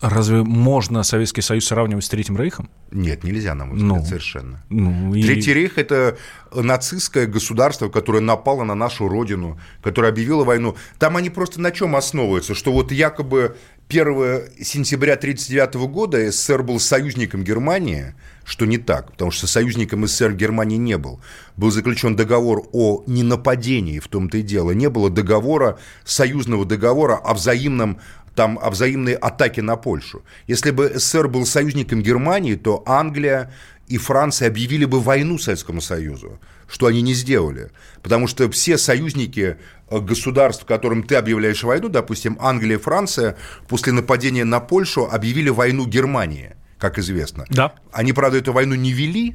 Разве 0.00 0.44
можно 0.44 1.02
Советский 1.02 1.40
Союз 1.40 1.66
сравнивать 1.66 2.04
с 2.04 2.08
Третьим 2.08 2.36
Рейхом? 2.36 2.70
Нет, 2.90 3.22
нельзя, 3.24 3.54
на 3.54 3.66
мой 3.66 3.76
взгляд, 3.76 3.98
Ну. 3.98 4.04
совершенно. 4.04 4.64
Ну, 4.70 5.14
и- 5.14 5.22
Третий 5.22 5.52
рейх– 5.52 5.72
это 5.78 6.16
нацистское 6.54 7.26
государство, 7.26 7.88
которое 7.88 8.20
напало 8.20 8.64
на 8.64 8.74
нашу 8.74 9.08
родину, 9.08 9.60
которое 9.82 10.08
объявило 10.08 10.44
войну. 10.44 10.74
Там 10.98 11.16
они 11.16 11.28
просто 11.30 11.60
на 11.60 11.70
чем 11.70 11.96
основываются? 11.96 12.54
Что 12.54 12.72
вот 12.72 12.90
якобы 12.90 13.56
1 13.88 14.48
сентября 14.62 15.16
1939 15.16 15.88
года 15.88 16.30
СССР 16.30 16.62
был 16.62 16.80
союзником 16.80 17.44
Германии, 17.44 18.14
что 18.44 18.64
не 18.64 18.78
так, 18.78 19.12
потому 19.12 19.30
что 19.30 19.46
союзником 19.46 20.06
СССР 20.06 20.32
Германии 20.32 20.76
не 20.78 20.96
был. 20.96 21.20
Был 21.56 21.70
заключен 21.70 22.16
договор 22.16 22.64
о 22.72 23.02
ненападении, 23.06 23.98
в 23.98 24.08
том-то 24.08 24.38
и 24.38 24.42
дело. 24.42 24.70
Не 24.72 24.88
было 24.88 25.10
договора, 25.10 25.78
союзного 26.04 26.64
договора 26.64 27.16
о 27.16 27.34
взаимном 27.34 27.98
там 28.38 28.56
о 28.62 28.70
взаимной 28.70 29.14
атаке 29.14 29.62
на 29.62 29.74
Польшу. 29.74 30.22
Если 30.46 30.70
бы 30.70 30.92
СССР 30.94 31.26
был 31.26 31.44
союзником 31.44 32.02
Германии, 32.02 32.54
то 32.54 32.84
Англия 32.86 33.50
и 33.88 33.98
Франция 33.98 34.46
объявили 34.46 34.84
бы 34.84 35.00
войну 35.00 35.38
Советскому 35.38 35.80
Союзу, 35.80 36.38
что 36.68 36.86
они 36.86 37.02
не 37.02 37.14
сделали. 37.14 37.72
Потому 38.00 38.28
что 38.28 38.48
все 38.48 38.78
союзники 38.78 39.56
э, 39.90 39.98
государств, 39.98 40.64
которым 40.66 41.02
ты 41.02 41.16
объявляешь 41.16 41.64
войну, 41.64 41.88
допустим, 41.88 42.36
Англия 42.40 42.76
и 42.76 42.80
Франция, 42.80 43.36
после 43.66 43.92
нападения 43.92 44.44
на 44.44 44.60
Польшу 44.60 45.08
объявили 45.10 45.50
войну 45.50 45.84
Германии, 45.84 46.54
как 46.78 47.00
известно. 47.00 47.44
Да. 47.50 47.72
Они, 47.90 48.12
правда, 48.12 48.38
эту 48.38 48.52
войну 48.52 48.76
не 48.76 48.92
вели 48.92 49.34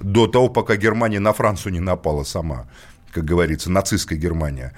до 0.00 0.26
того, 0.26 0.48
пока 0.48 0.74
Германия 0.74 1.20
на 1.20 1.32
Францию 1.32 1.74
не 1.74 1.80
напала 1.80 2.24
сама, 2.24 2.66
как 3.12 3.24
говорится, 3.24 3.70
нацистская 3.70 4.18
Германия. 4.18 4.72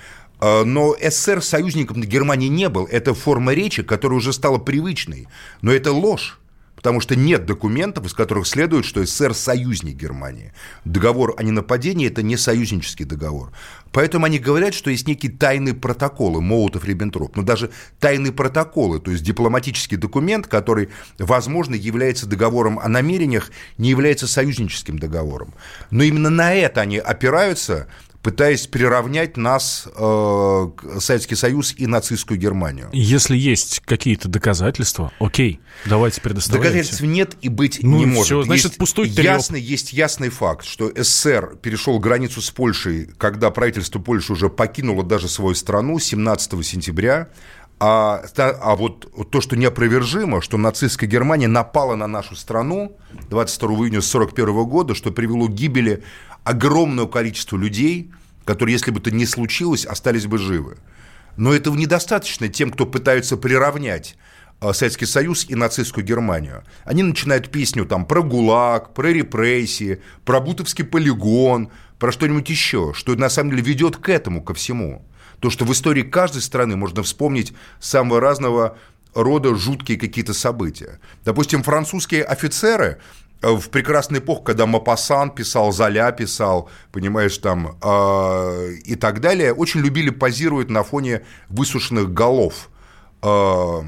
А, 0.44 0.62
Но 0.64 0.94
СССР 1.00 1.42
союзником 1.42 2.02
Германии 2.02 2.48
не 2.48 2.68
был. 2.68 2.84
Это 2.84 3.14
форма 3.14 3.54
речи, 3.54 3.82
которая 3.82 4.18
уже 4.18 4.34
стала 4.34 4.58
привычной. 4.58 5.26
Но 5.62 5.72
это 5.72 5.90
ложь. 5.90 6.38
Потому 6.76 7.00
что 7.00 7.16
нет 7.16 7.46
документов, 7.46 8.04
из 8.04 8.12
которых 8.12 8.46
следует, 8.46 8.84
что 8.84 9.02
СССР 9.02 9.32
союзник 9.32 9.96
Германии. 9.96 10.52
Договор 10.84 11.34
о 11.38 11.42
ненападении– 11.42 12.06
это 12.08 12.22
не 12.22 12.36
союзнический 12.36 13.06
договор. 13.06 13.52
Поэтому 13.90 14.26
они 14.26 14.38
говорят, 14.38 14.74
что 14.74 14.90
есть 14.90 15.08
некие 15.08 15.32
тайные 15.32 15.72
протоколы 15.72 16.42
Молотов-Риббентроп. 16.42 17.36
Но 17.36 17.42
даже 17.42 17.70
тайные 18.00 18.34
протоколы, 18.34 19.00
то 19.00 19.10
есть 19.10 19.24
дипломатический 19.24 19.96
документ, 19.96 20.46
который, 20.46 20.90
возможно, 21.18 21.74
является 21.74 22.26
договором 22.26 22.78
о 22.78 22.88
намерениях, 22.88 23.50
не 23.78 23.88
является 23.88 24.26
союзническим 24.26 24.98
договором. 24.98 25.54
Но 25.90 26.02
именно 26.02 26.28
на 26.28 26.52
это 26.52 26.82
они 26.82 26.98
опираются, 26.98 27.88
пытаясь 28.24 28.66
приравнять 28.66 29.36
нас, 29.36 29.86
э, 29.94 30.68
Советский 30.98 31.34
Союз 31.34 31.74
и 31.76 31.86
нацистскую 31.86 32.40
Германию. 32.40 32.88
Если 32.94 33.36
есть 33.36 33.80
какие-то 33.84 34.28
доказательства, 34.28 35.12
окей, 35.20 35.60
давайте 35.84 36.22
предоставляйте. 36.22 36.70
Доказательств 36.70 37.02
нет 37.02 37.36
и 37.42 37.50
быть 37.50 37.80
Ну 37.82 37.98
не 37.98 38.06
может. 38.06 38.24
всё, 38.24 38.42
значит, 38.42 38.64
есть 38.64 38.78
пустой 38.78 39.10
трёп. 39.10 39.24
ясный, 39.26 39.60
есть 39.60 39.92
ясный 39.92 40.30
факт, 40.30 40.64
что 40.64 40.90
СССР 40.96 41.58
перешел 41.60 41.98
границу 41.98 42.40
с 42.40 42.50
Польшей, 42.50 43.10
когда 43.18 43.50
правительство 43.50 43.98
Польши 43.98 44.32
уже 44.32 44.48
покинуло 44.48 45.04
даже 45.04 45.28
свою 45.28 45.54
страну 45.54 45.98
17 45.98 46.64
сентября. 46.64 47.28
А, 47.78 48.24
а 48.38 48.76
вот 48.76 49.30
то, 49.30 49.40
что 49.42 49.56
неопровержимо, 49.56 50.40
что 50.40 50.56
нацистская 50.56 51.10
Германия 51.10 51.48
напала 51.48 51.96
на 51.96 52.06
нашу 52.06 52.36
страну 52.36 52.96
22 53.28 53.68
июня 53.68 53.98
1941 53.98 54.64
года, 54.64 54.94
что 54.94 55.10
привело 55.10 55.48
к 55.48 55.52
гибели 55.52 56.02
огромного 56.44 57.08
количества 57.08 57.56
людей, 57.56 58.12
которые, 58.44 58.74
если 58.74 58.90
бы 58.90 59.00
это 59.00 59.10
не 59.10 59.26
случилось, 59.26 59.86
остались 59.86 60.26
бы 60.26 60.38
живы. 60.38 60.76
Но 61.36 61.52
этого 61.52 61.74
недостаточно 61.74 62.48
тем, 62.48 62.70
кто 62.70 62.86
пытается 62.86 63.36
приравнять 63.36 64.16
э, 64.60 64.72
Советский 64.72 65.06
Союз 65.06 65.46
и 65.48 65.54
нацистскую 65.54 66.04
Германию. 66.04 66.62
Они 66.84 67.02
начинают 67.02 67.50
песню 67.50 67.86
там 67.86 68.06
про 68.06 68.22
ГУЛАГ, 68.22 68.94
про 68.94 69.08
репрессии, 69.08 70.00
про 70.24 70.40
Бутовский 70.40 70.84
полигон, 70.84 71.70
про 71.98 72.12
что-нибудь 72.12 72.48
еще, 72.48 72.92
что 72.94 73.14
на 73.16 73.28
самом 73.28 73.50
деле 73.50 73.62
ведет 73.62 73.96
к 73.96 74.08
этому, 74.08 74.42
ко 74.42 74.54
всему. 74.54 75.04
То, 75.40 75.50
что 75.50 75.64
в 75.64 75.72
истории 75.72 76.02
каждой 76.02 76.42
страны 76.42 76.76
можно 76.76 77.02
вспомнить 77.02 77.52
самого 77.80 78.20
разного 78.20 78.78
рода 79.14 79.54
жуткие 79.54 79.98
какие-то 79.98 80.34
события. 80.34 81.00
Допустим, 81.24 81.62
французские 81.62 82.24
офицеры 82.24 82.98
в 83.52 83.70
прекрасную 83.70 84.22
эпоху, 84.22 84.42
когда 84.42 84.66
Мапасан 84.66 85.30
писал, 85.30 85.72
Золя 85.72 86.10
писал, 86.12 86.68
понимаешь, 86.92 87.36
там, 87.38 87.78
э, 87.82 88.72
и 88.84 88.94
так 88.96 89.20
далее, 89.20 89.52
очень 89.52 89.80
любили 89.80 90.10
позировать 90.10 90.70
на 90.70 90.82
фоне 90.82 91.22
высушенных 91.48 92.12
голов 92.12 92.70
э, 93.22 93.82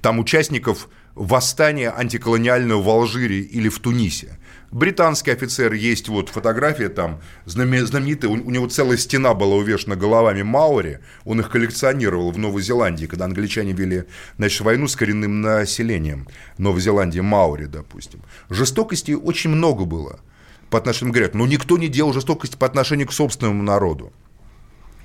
там 0.00 0.18
участников 0.18 0.88
восстания 1.14 1.90
антиколониального 1.90 2.82
в 2.82 2.88
Алжире 2.88 3.40
или 3.40 3.68
в 3.68 3.78
Тунисе. 3.78 4.38
Британский 4.72 5.30
офицер, 5.30 5.72
есть 5.72 6.08
вот 6.08 6.28
фотография 6.28 6.88
там, 6.88 7.20
знаме- 7.44 7.84
знаменитая, 7.84 8.30
у, 8.30 8.50
него 8.50 8.66
целая 8.68 8.96
стена 8.96 9.32
была 9.32 9.54
увешана 9.56 9.94
головами 9.94 10.42
Маури, 10.42 10.98
он 11.24 11.40
их 11.40 11.50
коллекционировал 11.50 12.32
в 12.32 12.38
Новой 12.38 12.62
Зеландии, 12.62 13.06
когда 13.06 13.26
англичане 13.26 13.72
вели, 13.72 14.04
значит, 14.38 14.60
войну 14.62 14.88
с 14.88 14.96
коренным 14.96 15.40
населением 15.40 16.28
Новой 16.58 16.80
Зеландии, 16.80 17.20
Маури, 17.20 17.66
допустим. 17.66 18.22
Жестокости 18.50 19.12
очень 19.12 19.50
много 19.50 19.84
было 19.84 20.20
по 20.68 20.78
отношению, 20.78 21.14
говорят, 21.14 21.34
но 21.34 21.46
никто 21.46 21.78
не 21.78 21.88
делал 21.88 22.12
жестокости 22.12 22.56
по 22.56 22.66
отношению 22.66 23.06
к 23.06 23.12
собственному 23.12 23.62
народу. 23.62 24.12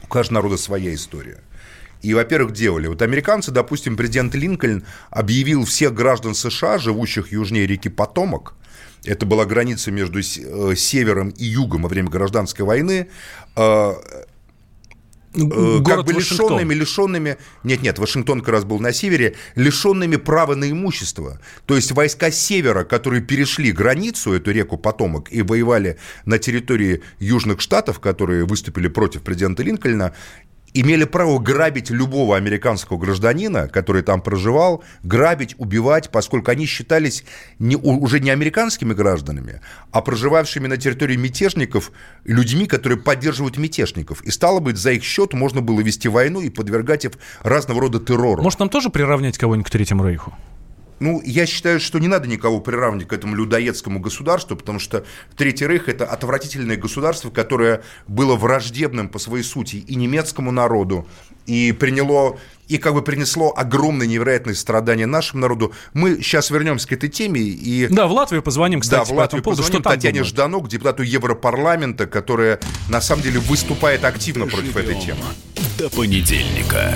У 0.03 0.07
каждого 0.07 0.39
народа 0.39 0.57
своя 0.57 0.93
история. 0.93 1.41
И, 2.01 2.15
во-первых, 2.15 2.53
делали. 2.53 2.87
Вот 2.87 3.03
американцы, 3.03 3.51
допустим, 3.51 3.95
президент 3.95 4.33
Линкольн 4.33 4.83
объявил 5.11 5.65
всех 5.65 5.93
граждан 5.93 6.33
США, 6.33 6.79
живущих 6.79 7.31
южнее 7.31 7.67
реки 7.67 7.89
Потомок, 7.89 8.55
это 9.05 9.25
была 9.25 9.45
граница 9.45 9.91
между 9.91 10.19
э, 10.19 10.75
севером 10.75 11.29
и 11.29 11.45
югом 11.45 11.83
во 11.83 11.89
время 11.89 12.09
гражданской 12.09 12.65
войны, 12.65 13.07
э, 13.55 13.61
э, 13.61 13.93
как 15.33 15.47
Город 15.81 16.05
бы 16.05 16.13
Вашингтон. 16.13 16.47
лишенными, 16.47 16.73
лишенными, 16.73 17.37
нет, 17.63 17.81
нет, 17.81 17.99
Вашингтон 17.99 18.41
как 18.41 18.49
раз 18.49 18.63
был 18.63 18.79
на 18.79 18.93
севере, 18.93 19.35
лишенными 19.55 20.17
права 20.17 20.55
на 20.55 20.69
имущество. 20.69 21.39
То 21.65 21.75
есть 21.75 21.91
войска 21.93 22.31
севера, 22.31 22.83
которые 22.83 23.21
перешли 23.21 23.71
границу, 23.71 24.33
эту 24.33 24.51
реку 24.51 24.77
Потомок, 24.77 25.31
и 25.31 25.41
воевали 25.41 25.97
на 26.25 26.37
территории 26.37 27.01
Южных 27.19 27.61
Штатов, 27.61 27.99
которые 27.99 28.45
выступили 28.45 28.87
против 28.87 29.23
президента 29.23 29.63
Линкольна, 29.63 30.13
имели 30.73 31.03
право 31.03 31.39
грабить 31.39 31.89
любого 31.89 32.37
американского 32.37 32.97
гражданина, 32.97 33.67
который 33.67 34.01
там 34.01 34.21
проживал, 34.21 34.83
грабить, 35.03 35.55
убивать, 35.57 36.09
поскольку 36.09 36.51
они 36.51 36.65
считались 36.65 37.23
не, 37.59 37.75
уже 37.75 38.19
не 38.19 38.29
американскими 38.29 38.93
гражданами, 38.93 39.61
а 39.91 40.01
проживавшими 40.01 40.67
на 40.67 40.77
территории 40.77 41.15
мятежников 41.15 41.91
людьми, 42.25 42.65
которые 42.65 42.99
поддерживают 42.99 43.57
мятежников. 43.57 44.21
И 44.21 44.31
стало 44.31 44.59
быть, 44.59 44.77
за 44.77 44.91
их 44.91 45.03
счет 45.03 45.33
можно 45.33 45.61
было 45.61 45.81
вести 45.81 46.07
войну 46.07 46.41
и 46.41 46.49
подвергать 46.49 47.05
их 47.05 47.11
разного 47.41 47.81
рода 47.81 47.99
террору. 47.99 48.41
Может, 48.41 48.59
нам 48.59 48.69
тоже 48.69 48.89
приравнять 48.89 49.37
кого-нибудь 49.37 49.67
к 49.67 49.71
Третьему 49.71 50.07
Рейху? 50.07 50.33
Ну, 51.01 51.19
я 51.25 51.47
считаю, 51.47 51.79
что 51.79 51.97
не 51.97 52.07
надо 52.07 52.27
никого 52.27 52.59
приравнивать 52.59 53.07
к 53.07 53.13
этому 53.13 53.35
людоедскому 53.35 53.99
государству, 53.99 54.55
потому 54.55 54.77
что 54.77 55.03
Третий 55.35 55.65
Рейх– 55.65 55.87
это 55.89 56.05
отвратительное 56.05 56.77
государство, 56.77 57.31
которое 57.31 57.81
было 58.07 58.35
враждебным 58.35 59.09
по 59.09 59.17
своей 59.17 59.43
сути 59.43 59.77
и 59.77 59.95
немецкому 59.95 60.51
народу, 60.51 61.07
и 61.47 61.71
приняло 61.71 62.37
и 62.67 62.77
как 62.77 62.93
бы 62.93 63.01
принесло 63.01 63.51
огромные 63.57 64.07
невероятные 64.07 64.53
страдания 64.53 65.07
нашему 65.07 65.41
народу. 65.41 65.73
Мы 65.93 66.21
сейчас 66.21 66.51
вернемся 66.51 66.87
к 66.87 66.91
этой 66.91 67.09
теме 67.09 67.41
и... 67.41 67.87
Да, 67.87 68.05
в 68.05 68.11
Латвию 68.11 68.43
позвоним, 68.43 68.81
кстати, 68.81 68.99
да, 68.99 69.05
в 69.05 69.09
по 69.09 69.13
Латвию 69.15 69.39
этому 69.39 69.43
поводу. 69.43 69.63
позвоним 69.63 69.81
Что 69.81 69.89
там 69.89 69.93
Татьяне 69.93 70.19
думают? 70.19 70.27
Жданок, 70.27 70.69
депутату 70.69 71.01
Европарламента, 71.01 72.05
которая 72.05 72.59
на 72.89 73.01
самом 73.01 73.23
деле 73.23 73.39
выступает 73.39 74.05
активно 74.05 74.45
против 74.45 74.77
этой 74.77 75.01
темы. 75.01 75.23
До 75.79 75.89
понедельника. 75.89 76.95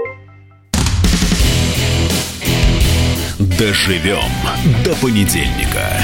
Доживем 3.41 4.19
до 4.85 4.93
понедельника. 4.97 5.99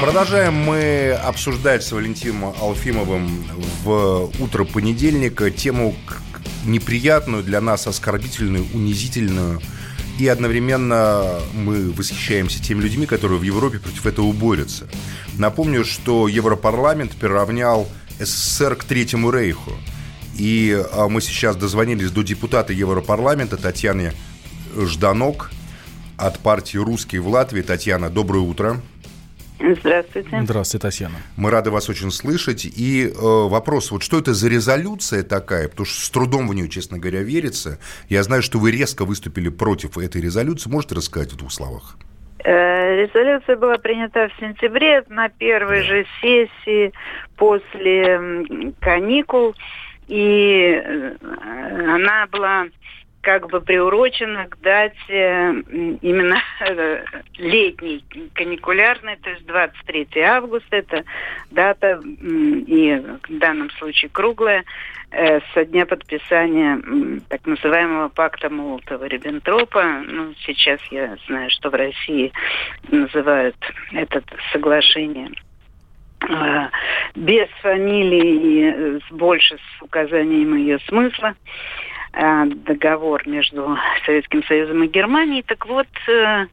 Продолжаем 0.00 0.54
мы 0.54 1.12
обсуждать 1.12 1.84
с 1.84 1.92
Валентином 1.92 2.52
Алфимовым 2.60 3.46
в 3.84 4.32
утро 4.40 4.64
понедельника 4.64 5.52
тему 5.52 5.94
неприятную 6.64 7.44
для 7.44 7.60
нас, 7.60 7.86
оскорбительную, 7.86 8.66
унизительную, 8.74 9.60
и 10.18 10.26
одновременно 10.26 11.38
мы 11.54 11.92
восхищаемся 11.92 12.60
теми 12.60 12.80
людьми, 12.80 13.06
которые 13.06 13.38
в 13.38 13.44
Европе 13.44 13.78
против 13.78 14.06
этого 14.06 14.32
борются. 14.32 14.88
Напомню, 15.38 15.84
что 15.84 16.26
Европарламент 16.26 17.12
приравнял 17.12 17.88
СССР 18.18 18.74
к 18.74 18.82
Третьему 18.82 19.30
Рейху. 19.30 19.70
И 20.36 20.84
а, 20.92 21.08
мы 21.08 21.22
сейчас 21.22 21.56
дозвонились 21.56 22.10
до 22.10 22.22
депутата 22.22 22.72
Европарламента 22.72 23.56
Татьяны 23.56 24.12
Жданок 24.84 25.50
от 26.18 26.38
партии 26.40 26.78
«Русские 26.78 27.20
в 27.20 27.28
Латвии». 27.28 27.62
Татьяна, 27.62 28.10
доброе 28.10 28.40
утро. 28.40 28.76
Здравствуйте. 29.58 30.42
Здравствуйте, 30.42 30.82
Татьяна. 30.86 31.14
Мы 31.36 31.50
рады 31.50 31.70
вас 31.70 31.88
очень 31.88 32.10
слышать. 32.10 32.66
И 32.66 33.06
э, 33.06 33.10
вопрос, 33.14 33.90
вот 33.90 34.02
что 34.02 34.18
это 34.18 34.34
за 34.34 34.48
резолюция 34.48 35.22
такая? 35.22 35.68
Потому 35.68 35.86
что 35.86 36.04
с 36.04 36.10
трудом 36.10 36.48
в 36.48 36.54
нее, 36.54 36.68
честно 36.68 36.98
говоря, 36.98 37.22
верится. 37.22 37.78
Я 38.08 38.22
знаю, 38.22 38.42
что 38.42 38.58
вы 38.58 38.70
резко 38.70 39.04
выступили 39.06 39.48
против 39.48 39.96
этой 39.96 40.20
резолюции. 40.20 40.68
Можете 40.68 40.96
рассказать 40.96 41.32
в 41.32 41.36
двух 41.36 41.52
словах? 41.52 41.96
Э, 42.44 43.06
резолюция 43.06 43.56
была 43.56 43.78
принята 43.78 44.28
в 44.28 44.40
сентябре 44.40 45.02
на 45.08 45.30
первой 45.30 45.82
же 45.82 46.06
сессии 46.20 46.92
после 47.36 48.20
каникул. 48.80 49.54
И 50.06 50.80
э, 50.84 51.16
она 51.22 52.26
была 52.30 52.66
как 53.26 53.48
бы 53.48 53.60
приурочена 53.60 54.46
к 54.46 54.60
дате 54.60 55.64
именно 56.00 56.40
э, 56.60 57.04
летней, 57.38 58.04
каникулярной, 58.34 59.16
то 59.16 59.30
есть 59.30 59.44
23 59.46 60.20
августа, 60.20 60.76
это 60.76 61.02
дата 61.50 62.00
и 62.04 63.02
в 63.28 63.38
данном 63.38 63.68
случае 63.70 64.10
круглая, 64.12 64.62
э, 65.10 65.40
со 65.52 65.64
дня 65.64 65.86
подписания 65.86 66.80
так 67.28 67.44
называемого 67.46 68.10
пакта 68.10 68.46
Молотова-Риббентропа. 68.46 70.04
Ну, 70.06 70.32
сейчас 70.46 70.80
я 70.92 71.16
знаю, 71.26 71.50
что 71.50 71.70
в 71.70 71.74
России 71.74 72.32
называют 72.92 73.56
это 73.90 74.22
соглашение 74.52 75.30
э, 76.20 76.68
без 77.16 77.48
фамилии 77.60 79.00
и 79.00 79.00
больше 79.10 79.56
с 79.56 79.82
указанием 79.82 80.54
ее 80.54 80.78
смысла. 80.86 81.34
Э, 82.18 82.46
договор 82.46 83.28
между 83.28 83.76
Советским 84.06 84.42
Союзом 84.44 84.82
и 84.82 84.88
Германией. 84.88 85.42
Так 85.42 85.66
вот, 85.66 85.86
э, 86.08 86.46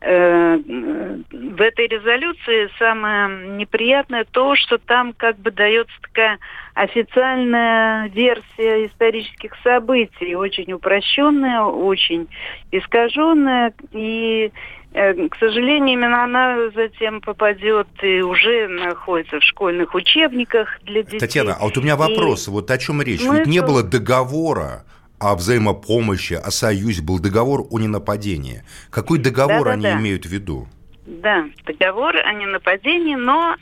э, 0.00 0.56
в 0.56 1.60
этой 1.60 1.86
резолюции 1.86 2.70
самое 2.78 3.58
неприятное 3.58 4.24
то, 4.24 4.56
что 4.56 4.78
там 4.78 5.12
как 5.12 5.36
бы 5.38 5.50
дается 5.50 5.92
такая 6.00 6.38
официальная 6.72 8.08
версия 8.08 8.86
исторических 8.86 9.52
событий, 9.62 10.34
очень 10.34 10.72
упрощенная, 10.72 11.60
очень 11.60 12.26
искаженная, 12.70 13.74
и 13.92 14.50
к 14.94 15.36
сожалению, 15.40 15.94
именно 15.94 16.24
она 16.24 16.70
затем 16.74 17.22
попадет 17.22 17.88
и 18.02 18.20
уже 18.20 18.68
находится 18.68 19.40
в 19.40 19.42
школьных 19.42 19.94
учебниках 19.94 20.80
для 20.82 21.02
детей. 21.02 21.18
Татьяна, 21.18 21.56
а 21.58 21.64
вот 21.64 21.78
у 21.78 21.80
меня 21.80 21.96
вопрос, 21.96 22.48
и 22.48 22.50
вот 22.50 22.70
о 22.70 22.76
чем 22.76 23.00
речь? 23.00 23.22
Ведь 23.22 23.46
не 23.46 23.60
было 23.60 23.82
договора 23.82 24.84
о 25.22 25.34
взаимопомощи, 25.36 26.34
о 26.34 26.50
союзе, 26.50 27.02
был 27.02 27.20
договор 27.20 27.62
о 27.70 27.78
ненападении. 27.78 28.62
Какой 28.90 29.18
договор 29.18 29.64
да, 29.64 29.72
они 29.72 29.82
да. 29.82 29.94
имеют 29.94 30.26
в 30.26 30.30
виду? 30.30 30.66
Да, 31.06 31.46
договор 31.66 32.16
о 32.16 32.32
ненападении, 32.32 33.16
но 33.16 33.56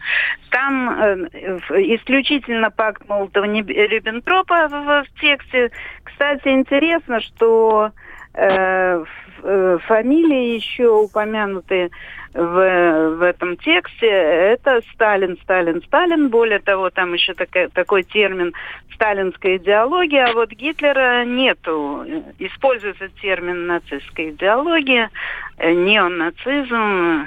там 0.51 0.91
э, 0.91 1.29
исключительно 1.95 2.71
пакт 2.71 3.03
Молотова-Риббентропа 3.09 4.69
в, 4.69 5.05
в 5.05 5.21
тексте. 5.21 5.71
Кстати, 6.05 6.49
интересно, 6.49 7.21
что 7.21 7.93
э, 8.35 9.05
э, 9.43 9.79
фамилии 9.87 10.55
еще 10.55 10.89
упомянутые 10.89 11.91
в, 12.33 13.17
в 13.17 13.23
этом 13.23 13.57
тексте, 13.57 14.07
это 14.07 14.81
Сталин, 14.95 15.37
Сталин, 15.43 15.83
Сталин. 15.83 16.29
Более 16.29 16.61
того, 16.61 16.91
там 16.91 17.13
еще 17.13 17.35
такой, 17.35 17.69
такой 17.69 18.03
термин 18.05 18.55
сталинская 18.95 19.57
идеология, 19.57 20.27
а 20.27 20.35
вот 20.35 20.51
Гитлера 20.51 21.25
нету. 21.25 22.05
Используется 22.39 23.09
термин 23.21 23.67
нацистская 23.67 24.31
идеология, 24.31 25.11
э, 25.57 25.73
неонацизм. 25.73 27.27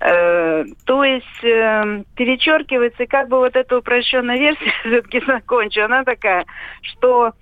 Э, 0.00 0.64
то 0.84 1.04
есть 1.04 1.44
э, 1.44 2.02
перечеркивается, 2.14 3.06
как 3.06 3.28
бы 3.28 3.38
вот 3.38 3.56
эта 3.56 3.78
упрощенная 3.78 4.38
версия 4.38 4.72
все-таки 4.84 5.20
закончу. 5.26 5.82
Она 5.82 6.04
такая, 6.04 6.44
что 6.82 7.32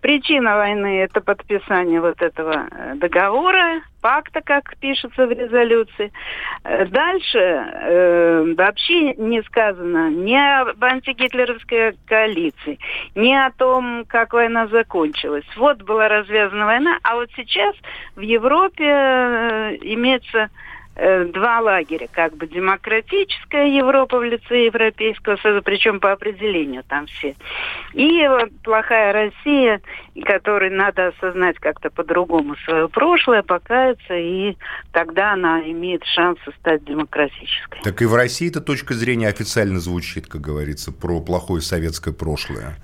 причина 0.00 0.56
войны– 0.56 1.00
это 1.02 1.20
подписание 1.20 2.00
вот 2.00 2.20
этого 2.20 2.68
э, 2.70 2.94
договора, 2.96 3.82
пакта, 4.00 4.40
как 4.40 4.76
пишется 4.78 5.26
в 5.26 5.30
резолюции. 5.30 6.12
Э, 6.64 6.86
дальше 6.86 7.38
э, 7.38 8.54
вообще 8.56 9.14
не 9.14 9.42
сказано 9.42 10.10
ни 10.10 10.34
об 10.34 10.82
антигитлеровской 10.82 11.96
коалиции, 12.06 12.78
ни 13.14 13.32
о 13.32 13.50
том, 13.50 14.04
как 14.06 14.32
война 14.32 14.66
закончилась. 14.68 15.46
Вот 15.56 15.82
была 15.82 16.08
развязана 16.08 16.66
война, 16.66 16.98
а 17.02 17.16
вот 17.16 17.30
сейчас 17.36 17.74
в 18.14 18.20
Европе 18.20 18.84
э, 18.84 19.76
имеется 19.82 20.38
Э, 20.38 20.65
два 20.96 21.60
лагеря, 21.60 22.08
как 22.10 22.36
бы 22.36 22.46
демократическая 22.46 23.68
Европа 23.76 24.18
в 24.18 24.24
лице 24.24 24.64
Европейского 24.66 25.36
Союза, 25.36 25.62
причем 25.62 26.00
по 26.00 26.12
определению 26.12 26.84
там 26.84 27.06
все. 27.06 27.34
И 27.92 28.26
плохая 28.64 29.12
Россия, 29.12 29.80
которой 30.24 30.70
надо 30.70 31.08
осознать 31.08 31.58
как-то 31.58 31.90
по-другому 31.90 32.56
свое 32.64 32.88
прошлое, 32.88 33.42
покаяться, 33.42 34.14
и 34.14 34.56
тогда 34.92 35.32
она 35.34 35.60
имеет 35.70 36.02
шанс 36.04 36.38
стать 36.60 36.84
демократической. 36.84 37.80
Так 37.82 38.00
и 38.00 38.06
в 38.06 38.14
России 38.14 38.48
эта 38.48 38.60
точка 38.60 38.94
зрения 38.94 39.28
официально 39.28 39.80
звучит, 39.80 40.26
как 40.26 40.40
говорится, 40.40 40.92
про 40.92 41.20
плохое 41.20 41.60
советское 41.60 42.14
прошлое. 42.14 42.76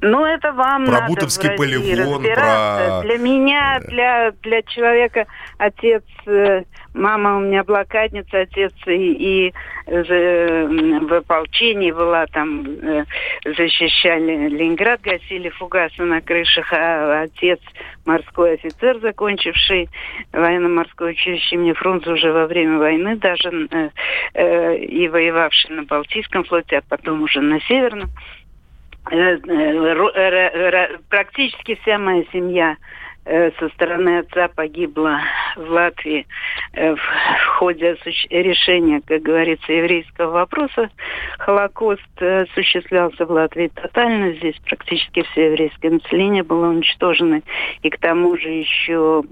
Ну, 0.00 0.24
это 0.24 0.52
вам 0.52 0.84
про 0.86 0.92
надо 0.92 1.06
Бутовский 1.08 1.50
полигон, 1.56 2.22
про... 2.22 3.02
Для 3.02 3.18
меня, 3.18 3.80
для, 3.88 4.30
для 4.42 4.62
человека, 4.62 5.26
отец, 5.58 6.04
э, 6.26 6.62
мама 6.94 7.36
у 7.36 7.40
меня 7.40 7.64
блокадница, 7.64 8.42
отец 8.42 8.72
и, 8.86 9.48
и 9.48 9.54
в 9.88 11.14
ополчении 11.14 11.90
была, 11.90 12.26
там 12.26 12.64
э, 12.64 13.04
защищали 13.44 14.48
Ленинград, 14.48 15.00
гасили 15.00 15.48
фугасы 15.48 16.02
на 16.02 16.20
крышах, 16.20 16.72
а 16.72 17.22
отец 17.22 17.58
морской 18.04 18.54
офицер, 18.54 19.00
закончивший 19.00 19.88
военно-морское 20.32 21.10
училище 21.12 21.56
имени 21.56 21.72
Фрунзе 21.72 22.10
уже 22.10 22.32
во 22.32 22.46
время 22.46 22.78
войны 22.78 23.16
даже 23.16 23.68
э, 24.34 24.76
и 24.76 25.08
воевавший 25.08 25.74
на 25.74 25.82
Балтийском 25.84 26.44
флоте, 26.44 26.78
а 26.78 26.82
потом 26.88 27.22
уже 27.22 27.40
на 27.40 27.60
Северном. 27.60 28.10
Э, 29.10 29.38
э, 29.46 30.98
практически 31.08 31.78
вся 31.82 31.98
моя 31.98 32.24
семья 32.32 32.76
Э, 33.30 33.50
со 33.58 33.68
стороны 33.74 34.20
отца 34.20 34.48
погибла 34.48 35.20
в 35.54 35.70
Латвии. 35.70 36.20
э, 36.20 36.67
в 36.72 37.46
ходе 37.58 37.96
решения, 38.30 39.00
как 39.04 39.22
говорится, 39.22 39.72
еврейского 39.72 40.30
вопроса. 40.30 40.90
Холокост 41.38 42.02
э, 42.18 42.42
осуществлялся 42.42 43.24
в 43.24 43.30
Латвии 43.30 43.70
тотально. 43.74 44.32
Здесь 44.34 44.56
практически 44.64 45.22
все 45.32 45.46
еврейское 45.46 45.90
население 45.90 46.42
было 46.42 46.68
уничтожено. 46.68 47.42
И 47.82 47.90
к 47.90 47.98
тому 47.98 48.36
же 48.36 48.48
еще 48.48 49.22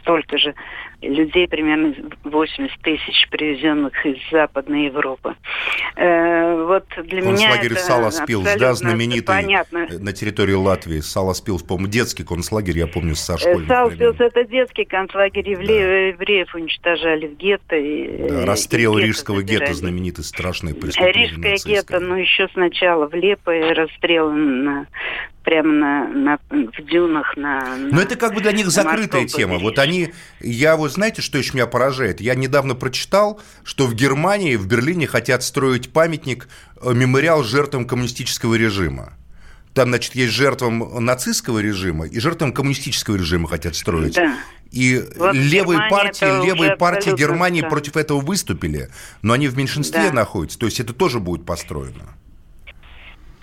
столько 0.00 0.38
же 0.38 0.54
людей, 1.02 1.46
примерно 1.46 1.94
80 2.24 2.80
тысяч 2.82 3.28
привезенных 3.30 4.04
из 4.04 4.16
Западной 4.32 4.86
Европы. 4.86 5.36
Вот 5.94 6.86
для 7.04 7.22
меня 7.22 7.54
это 7.54 7.76
Саласпилс, 7.76 8.56
да, 8.58 8.74
знаменитый 8.74 9.36
понятно. 9.36 9.86
на 9.88 10.12
территории 10.12 10.54
Латвии. 10.54 11.00
Саласпилс, 11.00 11.62
по-моему, 11.62 11.88
детский 11.88 12.24
концлагерь, 12.24 12.78
я 12.78 12.86
помню, 12.88 13.14
с 13.14 13.38
школьных 13.38 13.68
Саласпилс 13.68 14.20
это 14.20 14.44
детский 14.44 14.84
концлагерь 14.84 15.48
евреев, 15.48 16.16
да. 16.18 16.24
евреев 16.24 16.54
уничтожали 16.78 17.26
в 17.26 17.36
гетто. 17.36 17.76
Да, 18.28 18.46
расстрел 18.46 18.98
и 18.98 19.02
Рижского 19.02 19.42
гетто 19.42 19.74
знаменитый, 19.74 20.24
страшный 20.24 20.74
преступление 20.74 21.28
Рижское 21.28 21.56
гетто, 21.64 22.00
ну 22.00 22.14
еще 22.16 22.48
сначала 22.52 23.08
в 23.08 23.14
Лиепае 23.14 23.52
расстрел 23.74 24.30
на 24.30 24.86
прямо 25.44 25.72
на, 25.72 26.08
на, 26.10 26.38
в 26.50 26.84
дюнах 26.84 27.34
на... 27.38 27.76
Но 27.78 28.02
это 28.02 28.16
как 28.16 28.34
бы 28.34 28.42
для 28.42 28.52
них 28.52 28.66
закрытая 28.66 29.26
тема. 29.26 29.58
Вот 29.58 29.78
они... 29.78 30.12
Я 30.40 30.76
вот 30.76 30.92
знаете, 30.92 31.22
что 31.22 31.38
еще 31.38 31.54
меня 31.54 31.66
поражает? 31.66 32.20
Я 32.20 32.34
недавно 32.34 32.74
прочитал, 32.74 33.40
что 33.64 33.86
в 33.86 33.94
Германии, 33.94 34.56
в 34.56 34.66
Берлине 34.66 35.06
хотят 35.06 35.42
строить 35.42 35.90
памятник, 35.90 36.48
э, 36.82 36.92
мемориал 36.92 37.44
жертвам 37.44 37.86
коммунистического 37.86 38.56
режима. 38.56 39.14
Там, 39.78 39.90
значит, 39.90 40.16
есть 40.16 40.32
жертвам 40.32 41.04
нацистского 41.04 41.60
режима 41.60 42.08
и 42.08 42.18
жертвам 42.18 42.52
коммунистического 42.52 43.14
режима 43.14 43.46
хотят 43.46 43.76
строить. 43.76 44.14
Да. 44.14 44.36
И 44.72 45.00
вот 45.14 45.32
левые 45.36 45.88
партии, 45.88 46.44
левые 46.44 46.76
партии 46.76 47.14
Германии 47.16 47.60
да. 47.60 47.68
против 47.68 47.96
этого 47.96 48.20
выступили, 48.20 48.88
но 49.22 49.34
они 49.34 49.46
в 49.46 49.56
меньшинстве 49.56 50.08
да. 50.08 50.12
находятся. 50.12 50.58
То 50.58 50.66
есть 50.66 50.80
это 50.80 50.92
тоже 50.92 51.20
будет 51.20 51.46
построено. 51.46 52.17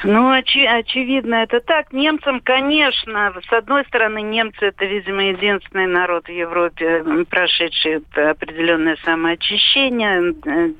Ну, 0.07 0.29
очи- 0.31 0.65
очевидно, 0.65 1.35
это 1.35 1.61
так. 1.61 1.91
Немцам, 1.91 2.39
конечно, 2.41 3.33
с 3.49 3.51
одной 3.51 3.83
стороны, 3.85 4.21
немцы 4.21 4.65
это, 4.67 4.85
видимо, 4.85 5.23
единственный 5.29 5.87
народ 5.87 6.27
в 6.27 6.31
Европе, 6.31 7.03
прошедший 7.27 8.03
определенное 8.13 8.97
самоочищение, 9.03 10.33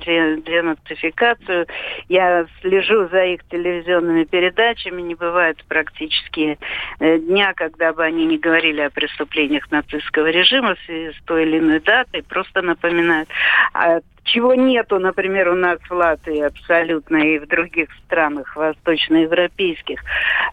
де- 0.06 0.42
денацификацию. 0.42 1.66
Я 2.08 2.46
слежу 2.62 3.08
за 3.08 3.26
их 3.26 3.44
телевизионными 3.50 4.26
передачами. 4.26 5.02
Не 5.02 5.16
бывает 5.16 5.58
практически 5.68 6.60
э, 7.00 7.18
дня, 7.18 7.54
когда 7.56 7.94
бы 7.94 8.04
они 8.04 8.26
не 8.26 8.38
говорили 8.38 8.82
о 8.82 8.92
преступлениях 8.92 9.72
нацистского 9.72 10.28
режима 10.28 10.76
в 10.76 10.80
связи 10.82 11.14
с 11.18 11.24
той 11.26 11.46
или 11.48 11.58
иной 11.58 11.80
датой. 11.80 12.22
Просто 12.22 12.62
напоминают. 12.62 13.28
А 13.74 14.02
чего 14.26 14.56
нету, 14.56 15.00
например, 15.00 15.50
у 15.50 15.56
нас 15.56 15.80
в 15.88 15.92
Латвии 15.92 16.42
абсолютно 16.42 17.18
и 17.18 17.40
в 17.40 17.48
других 17.48 17.90
странах 18.06 18.56
восточноевропейских. 18.56 20.02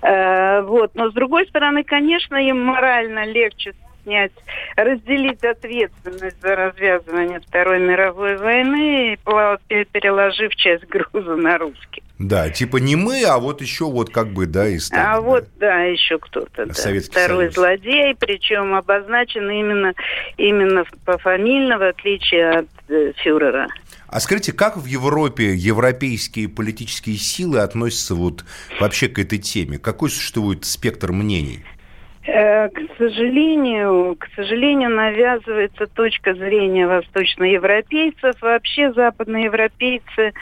Э, 0.03 0.63
вот. 0.63 0.95
Но 0.95 1.11
с 1.11 1.15
другой 1.15 1.47
стороны, 1.49 1.83
конечно, 1.83 2.37
им 2.37 2.65
морально 2.65 3.25
легче 3.25 3.75
снять, 4.03 4.33
разделить 4.77 5.45
ответственность 5.45 6.41
за 6.43 6.57
развязывание 6.57 7.41
Второй 7.41 7.81
мировой 7.81 8.37
войны, 8.37 9.19
переложив 9.93 10.55
часть 10.57 10.87
груза 10.87 11.37
на 11.37 11.59
русских. 11.59 12.03
Да, 12.19 12.51
типа 12.51 12.77
не 12.77 12.95
мы, 12.95 13.25
а 13.25 13.39
вот 13.39 13.61
еще 13.63 13.87
вот 13.87 14.11
как 14.11 14.29
бы, 14.29 14.47
да, 14.47 14.69
и 14.69 14.79
Сталин, 14.79 15.05
А 15.07 15.15
да. 15.17 15.21
вот, 15.21 15.45
да, 15.59 15.83
еще 15.85 16.19
кто-то. 16.19 16.67
Да. 16.67 16.75
Советский 16.75 17.13
Второй 17.13 17.45
Союз. 17.51 17.55
злодей, 17.55 18.15
причем 18.19 18.75
обозначен 18.75 19.51
именно, 19.51 19.93
именно 20.37 20.85
пофамильно, 21.05 21.79
в 21.79 21.83
отличие 21.83 22.51
от 22.51 22.69
э, 22.89 23.13
фюрера. 23.17 23.67
А 24.07 24.21
скажите, 24.21 24.53
как 24.53 24.77
в 24.77 24.85
Европе 24.85 25.55
европейские 25.55 26.49
политические 26.49 27.17
силы 27.17 27.61
относятся 27.61 28.15
вот 28.15 28.45
вообще 28.79 29.09
к 29.09 29.19
этой 29.19 29.39
теме? 29.39 29.79
Какой 29.79 30.11
существует 30.11 30.65
спектр 30.67 31.13
мнений? 31.13 31.65
Э, 32.25 32.69
К 32.69 32.81
сожалению, 32.99 34.15
к 34.17 34.29
сожалению, 34.37 34.91
навязывается 34.91 35.89
точка 35.89 36.35
зрения 36.35 36.87
восточноевропейцев. 36.87 38.41
Вообще 38.41 38.93
западноевропейцы, 38.93 40.33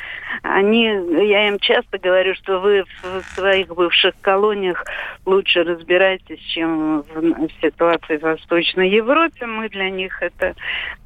они, 0.42 0.84
я 0.84 1.48
им 1.48 1.58
часто 1.58 1.98
говорю, 1.98 2.34
что 2.34 2.60
вы 2.60 2.84
в 3.02 3.22
своих 3.34 3.68
бывших 3.68 4.14
колониях 4.20 4.84
лучше 5.24 5.62
разбираетесь, 5.62 6.40
чем 6.40 7.00
в, 7.00 7.48
ситуации 7.62 8.18
в 8.18 8.22
Восточной 8.22 8.90
Европе. 8.90 9.46
Мы 9.46 9.70
для 9.70 9.88
них 9.88 10.20
это 10.22 10.54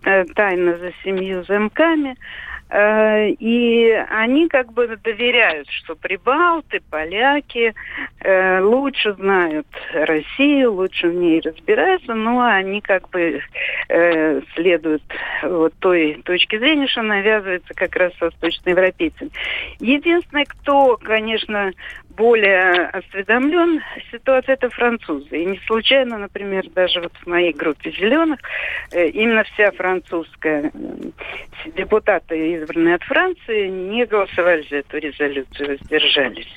э, 0.02 0.24
тайна 0.34 0.76
за 0.78 0.90
семью 1.04 1.44
замками. 1.44 2.16
Э, 2.74 3.28
И 3.38 3.88
они 4.10 4.48
как 4.48 4.72
бы 4.72 4.88
доверяют, 4.96 5.68
что 5.70 5.94
прибалты, 5.94 6.82
поляки 6.90 7.72
э, 8.18 8.60
лучше 8.60 9.12
знают 9.12 9.66
Россию, 9.92 10.72
лучше 10.72 11.08
в 11.08 11.14
ней 11.14 11.40
разбираются, 11.40 12.14
но 12.14 12.40
они 12.40 12.80
как 12.80 13.08
бы 13.10 13.40
э, 13.88 14.40
следуют 14.56 15.04
вот 15.48 15.74
той 15.78 16.20
точке 16.24 16.58
зрения, 16.58 16.86
что 16.86 17.02
навязывается 17.02 17.74
как 17.74 17.94
раз 17.96 18.12
восточноевропейцам. 18.20 19.30
Единственное, 19.80 20.44
кто, 20.44 20.96
конечно, 20.96 21.72
более 22.16 22.86
осведомлен 22.86 23.80
в 23.80 24.12
ситуации, 24.12 24.52
это 24.52 24.70
французы. 24.70 25.28
И 25.30 25.44
не 25.44 25.58
случайно, 25.66 26.18
например, 26.18 26.68
даже 26.70 27.00
вот 27.00 27.12
в 27.22 27.26
моей 27.26 27.52
группе 27.52 27.90
зеленых 27.90 28.38
э, 28.92 29.08
именно 29.08 29.44
вся 29.44 29.72
французская 29.72 30.70
э, 30.72 31.70
депутаты, 31.76 32.54
избранные 32.54 32.96
от 32.96 33.02
Франции, 33.02 33.68
не 33.68 34.04
голосовали 34.06 34.64
за 34.70 34.76
эту 34.76 34.98
резолюцию, 34.98 35.78
воздержались. 35.78 36.52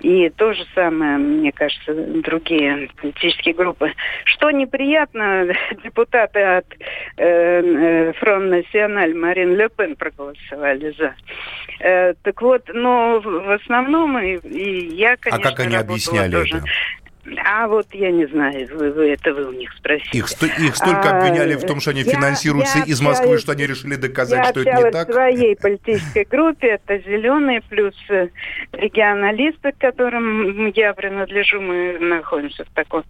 И 0.00 0.28
то 0.30 0.52
же 0.52 0.64
самое, 0.74 1.16
мне 1.16 1.52
кажется, 1.52 1.94
другие 1.94 2.88
политические 3.00 3.54
группы. 3.54 3.92
Что 4.24 4.50
неприятно, 4.50 5.46
депутаты 5.82 6.40
от 6.40 6.66
э, 7.16 8.12
Фронт 8.28 8.50
Националь 8.50 9.14
Марин 9.14 9.56
Ле 9.56 9.70
Пен 9.74 9.96
проголосовали 9.96 10.94
за. 10.98 11.14
Э, 11.80 12.12
так 12.22 12.42
вот, 12.42 12.62
но 12.74 13.20
в 13.20 13.24
в 13.24 13.50
основном 13.52 14.18
и, 14.18 14.36
и 14.46 14.94
я, 14.96 15.16
конечно, 15.16 15.48
а 15.48 15.50
как 15.50 15.60
они 15.60 15.76
объясняли 15.76 16.32
тоже. 16.32 16.58
это? 16.58 16.66
А 17.44 17.66
вот 17.68 17.86
я 17.92 18.10
не 18.10 18.26
знаю, 18.26 18.68
вы, 18.74 18.90
вы 18.90 19.10
это 19.12 19.32
вы 19.32 19.46
у 19.48 19.52
них 19.52 19.72
спросите. 19.78 20.18
Их, 20.18 20.28
сто- 20.28 20.46
их 20.46 20.76
столько 20.76 21.10
А, 21.10 21.18
обвиняли 21.18 21.54
в 21.56 21.62
том, 21.66 21.80
что 21.80 21.90
они 21.90 22.02
я- 22.02 22.12
финансируются 22.12 22.78
я 22.78 22.84
из 22.84 23.00
Москвы, 23.00 23.24
общаюсь- 23.26 23.42
что 23.42 23.52
они 23.52 23.66
решили 23.66 23.94
доказать, 23.96 24.38
я 24.44 24.50
что 24.50 24.60
это 24.60 24.64
не 24.70 24.70
общалась 24.76 24.92
так. 24.94 25.08
в 25.08 25.12
своей 25.12 25.56
политической 25.56 26.24
группе, 26.24 26.66
это 26.68 26.98
«Зеленые» 26.98 27.62
плюс 27.68 27.94
э, 28.10 28.28
регионалисты, 28.72 29.72
к 29.72 29.78
которым 29.78 30.66
я 30.74 30.92
принадлежу, 30.92 31.60
мы 31.62 31.98
находимся 31.98 32.64
в 32.64 32.68
такой 32.74 33.02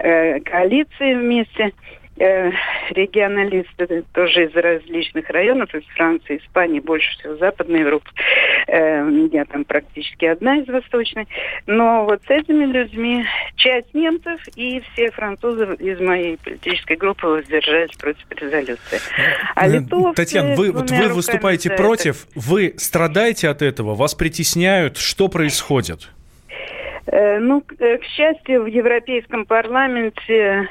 э, 0.00 0.40
коалиции 0.40 1.14
вместе. 1.14 1.64
Э, 1.64 1.70
регионалисты 2.16 4.04
тоже 4.12 4.44
из 4.44 4.54
различных 4.54 5.28
районов, 5.30 5.74
из 5.74 5.84
Франции, 5.94 6.38
Испании, 6.38 6.80
больше 6.80 7.10
всего 7.18 7.36
Западной 7.36 7.80
Европы. 7.80 8.10
Э, 8.68 9.26
я 9.32 9.44
там 9.44 9.64
практически 9.64 10.24
одна 10.24 10.58
из 10.58 10.68
восточной. 10.68 11.26
Но 11.66 12.04
вот 12.04 12.22
с 12.26 12.30
этими 12.30 12.64
людьми 12.64 13.24
часть 13.56 13.92
немцев 13.94 14.40
и 14.56 14.80
все 14.92 15.10
французы 15.10 15.74
из 15.80 16.00
моей 16.00 16.36
политической 16.38 16.96
группы 16.96 17.26
воздержались 17.26 17.96
против 17.96 18.24
резолюции. 18.30 19.00
А 19.54 19.66
Э, 19.66 19.70
литовцы 19.70 20.14
Татьяна, 20.14 20.54
вы, 20.54 20.72
вот 20.72 20.90
вы 20.90 21.08
выступаете 21.08 21.68
за 21.68 21.74
это. 21.74 21.82
против, 21.82 22.26
вы 22.34 22.74
страдаете 22.76 23.48
от 23.48 23.62
этого, 23.62 23.94
вас 23.94 24.14
притесняют, 24.14 24.96
что 24.96 25.28
происходит? 25.28 26.10
Э, 27.06 27.38
Ну, 27.38 27.60
к 27.60 27.74
э, 27.78 27.98
к 27.98 28.04
счастью, 28.04 28.64
в 28.64 28.66
Европейском 28.66 29.44
парламенте 29.46 30.68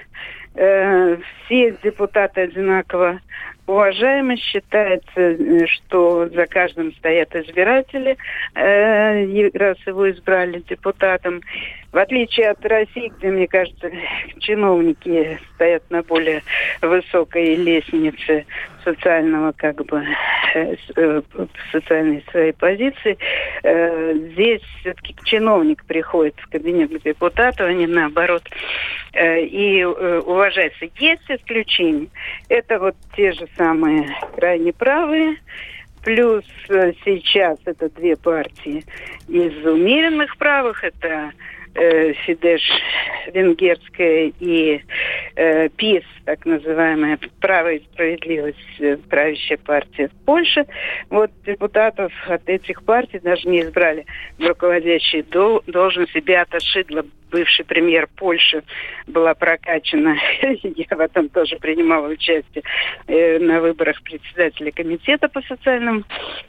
э, 0.56 1.18
все 1.46 1.78
депутаты 1.84 2.42
одинаково 2.42 3.20
уважаемы. 3.68 4.38
Считается, 4.38 5.20
э, 5.20 5.66
что 5.68 6.28
за 6.30 6.46
каждым 6.48 6.94
стоят 6.94 7.36
избиратели, 7.36 8.18
э, 8.56 9.50
раз 9.58 9.78
его 9.86 10.10
избрали 10.12 10.64
депутатом. 10.70 11.42
В 11.92 11.98
отличие 11.98 12.50
от 12.50 12.66
России, 12.66 13.12
где, 13.18 13.30
мне 13.30 13.48
кажется, 13.48 13.92
чиновники 14.40 15.40
стоят 15.54 15.84
на 15.92 16.02
более 16.02 16.42
высокой 16.82 17.56
лестнице 17.56 18.46
социального, 18.84 19.54
как 19.56 19.86
бы, 19.86 20.04
э, 20.56 21.22
социальной 21.72 22.24
своей 22.32 22.52
позиции, 22.52 23.18
здесь 24.32 24.62
все-таки 24.80 25.16
чиновник 25.24 25.86
приходит 25.86 26.36
в 26.40 26.50
кабинет 26.50 26.90
к 26.92 27.04
депутату, 27.04 27.64
а 27.64 27.72
не 27.72 27.88
наоборот, 27.88 28.44
и 29.16 29.84
уважается. 29.84 30.86
Есть 30.98 31.30
исключения. 31.30 32.08
Это 32.50 32.80
вот 32.80 32.96
те 33.16 33.32
же 33.32 33.48
самые 33.58 34.16
крайне 34.36 34.74
правые, 34.74 35.38
плюс 36.04 36.46
э, 36.70 36.94
сейчас 37.06 37.60
это 37.66 37.90
две 37.90 38.16
партии 38.16 38.84
из 39.28 39.66
умеренных 39.66 40.38
правых, 40.38 40.84
это 40.84 41.32
э, 41.76 42.14
Фидеш 42.14 42.62
венгерская 43.34 44.32
и 44.40 44.82
э, 45.36 45.70
ПИС, 45.70 46.04
так 46.26 46.46
называемая 46.46 47.20
«Право 47.40 47.72
и 47.74 47.84
справедливость», 47.84 48.58
э, 48.80 48.98
правящая 49.10 49.58
партия 49.58 50.10
в 50.10 50.26
Польше. 50.26 50.66
Вот 51.10 51.32
депутатов 51.46 52.12
от 52.28 52.48
этих 52.48 52.84
партий 52.84 53.20
даже 53.20 53.48
не 53.48 53.62
избрали 53.62 54.06
в 54.38 54.46
руководящие 54.46 55.24
дол- 55.24 55.64
должности. 55.68 56.20
Беата 56.20 56.60
Шидла, 56.60 57.06
бывший 57.34 57.66
премьер 57.66 58.08
Польши, 58.16 58.64
была 59.08 59.34
прокачана. 59.34 60.16
Я 60.42 60.96
в 60.96 61.00
этом 61.00 61.30
тоже 61.30 61.58
принимала 61.58 62.08
участие 62.08 62.64
э, 63.08 63.40
на 63.40 63.60
выборах 63.60 64.02
председателя 64.04 64.72
комитета 64.72 65.28
по 65.28 65.42
социальным 65.42 66.06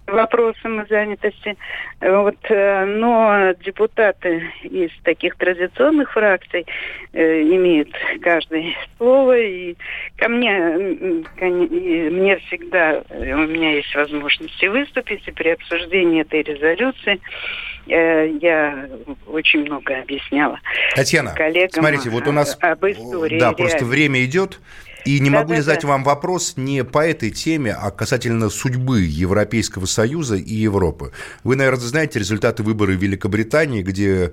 вопросам 0.07 0.83
и 0.83 0.89
занятости. 0.89 1.57
Вот, 2.01 2.37
э, 2.51 2.85
но 2.85 3.55
депутаты 3.65 4.53
из 4.63 4.91
таких 5.03 5.37
традиционных 5.37 6.13
фракций 6.13 6.67
э, 7.15 7.43
имеют 7.43 7.89
каждое 8.21 8.75
слово, 8.99 9.39
и 9.39 9.77
ко 10.19 10.29
мне, 10.29 10.93
и 11.01 12.11
мне 12.11 12.37
всегда, 12.47 13.03
у 13.09 13.47
меня 13.47 13.77
есть 13.77 13.95
возможности 13.95 14.67
выступить, 14.67 15.27
и 15.27 15.33
при 15.33 15.49
обсуждении 15.49 16.21
этой 16.21 16.43
резолюции 16.43 17.21
я 17.87 18.89
очень 19.27 19.61
много 19.61 20.01
объясняла 20.01 20.61
Татьяна, 20.95 21.33
коллегам 21.35 21.83
смотрите, 21.83 22.11
вот 22.11 22.27
у 22.27 22.33
нас... 22.33 22.57
об 22.61 22.85
истории. 22.87 23.39
Да, 23.39 23.53
просто 23.53 23.85
время 23.85 24.25
идет. 24.25 24.61
И 25.05 25.21
не 25.21 25.29
могу 25.29 25.53
не 25.53 25.59
Да-да-да. 25.59 25.63
задать 25.63 25.85
вам 25.85 26.03
вопрос 26.03 26.55
не 26.57 26.83
по 26.83 27.07
этой 27.07 27.31
теме, 27.31 27.73
а 27.75 27.91
касательно 27.91 28.49
судьбы 28.49 29.03
Европейского 29.03 29.85
Союза 29.85 30.37
и 30.37 30.55
Европы. 30.55 31.13
Вы, 31.43 31.57
наверное, 31.57 31.81
знаете 31.81 32.19
результаты 32.19 32.63
выборов 32.63 32.97
в 32.97 33.03
Великобритании, 33.03 33.83
где 33.83 34.33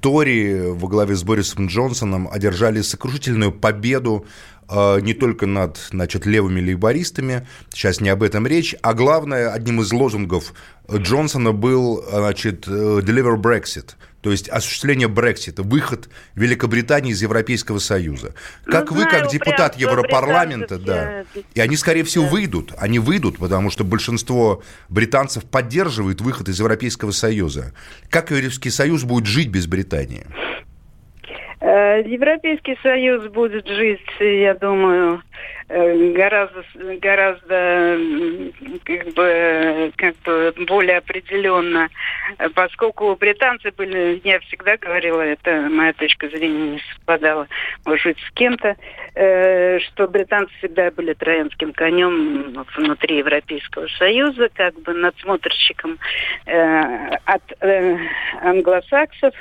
Тори 0.00 0.70
во 0.70 0.88
главе 0.88 1.16
с 1.16 1.24
Борисом 1.24 1.66
Джонсоном 1.66 2.28
одержали 2.30 2.80
сокрушительную 2.80 3.50
победу 3.50 4.24
э, 4.24 4.53
не 4.70 5.14
только 5.14 5.46
над 5.46 5.78
значит, 5.90 6.26
левыми 6.26 6.60
лейбористами, 6.60 7.46
сейчас 7.72 8.00
не 8.00 8.08
об 8.08 8.22
этом 8.22 8.46
речь, 8.46 8.74
а 8.82 8.94
главное, 8.94 9.50
одним 9.52 9.80
из 9.80 9.92
лозунгов 9.92 10.54
Джонсона 10.90 11.52
был 11.52 12.04
значит, 12.10 12.66
«Deliver 12.66 13.36
Brexit», 13.36 13.94
то 14.24 14.30
есть 14.30 14.48
осуществление 14.48 15.06
Брексита, 15.06 15.62
выход 15.62 16.08
Великобритании 16.34 17.12
из 17.12 17.20
Европейского 17.20 17.78
Союза. 17.78 18.34
Как 18.64 18.90
Ну, 18.90 18.96
вы, 18.96 19.02
знаю, 19.02 19.24
как 19.24 19.30
депутат 19.30 19.76
прям, 19.76 19.90
Европарламента, 19.90 20.78
да, 20.78 21.24
все- 21.30 21.44
и 21.54 21.60
они, 21.60 21.76
скорее 21.76 22.04
всего, 22.04 22.24
выйдут, 22.24 22.72
они 22.78 22.98
выйдут, 22.98 23.36
потому 23.36 23.70
что 23.70 23.84
большинство 23.84 24.62
британцев 24.88 25.44
поддерживает 25.44 26.22
выход 26.22 26.48
из 26.48 26.58
Европейского 26.58 27.10
Союза. 27.10 27.74
Как 28.08 28.30
Европейский 28.30 28.70
Союз 28.70 29.02
будет 29.02 29.26
жить 29.26 29.48
без 29.50 29.66
Британии? 29.66 30.26
Э, 31.60 32.02
Европейский 32.04 32.76
Союз 32.82 33.28
будет 33.28 33.66
жить, 33.66 34.04
я 34.20 34.54
думаю, 34.54 35.22
гораздо, 35.68 36.64
гораздо 37.00 37.54
м, 37.54 38.52
как 38.84 39.06
бы, 39.14 39.92
как 39.96 40.14
бы 40.24 40.54
более 40.66 40.98
определенно, 40.98 41.88
э, 42.38 42.48
поскольку 42.50 43.16
британцы 43.16 43.70
были, 43.72 44.20
я 44.24 44.40
всегда 44.40 44.76
говорила, 44.76 45.20
это 45.22 45.68
моя 45.70 45.92
точка 45.94 46.28
зрения 46.28 46.72
не 46.72 46.82
совпадала, 46.92 47.48
может 47.86 48.04
быть, 48.06 48.18
с 48.18 48.30
кем-то, 48.32 48.76
э, 49.14 49.78
что 49.80 50.06
британцы 50.08 50.52
всегда 50.58 50.90
были 50.90 51.14
троянским 51.14 51.72
конем 51.72 52.64
внутри 52.76 53.18
Европейского 53.18 53.86
Союза, 53.98 54.48
как 54.54 54.78
бы 54.82 54.92
надсмотрщиком 54.92 55.98
э, 56.46 57.16
от 57.24 57.42
э, 57.60 57.98
англосаксов 58.42 59.34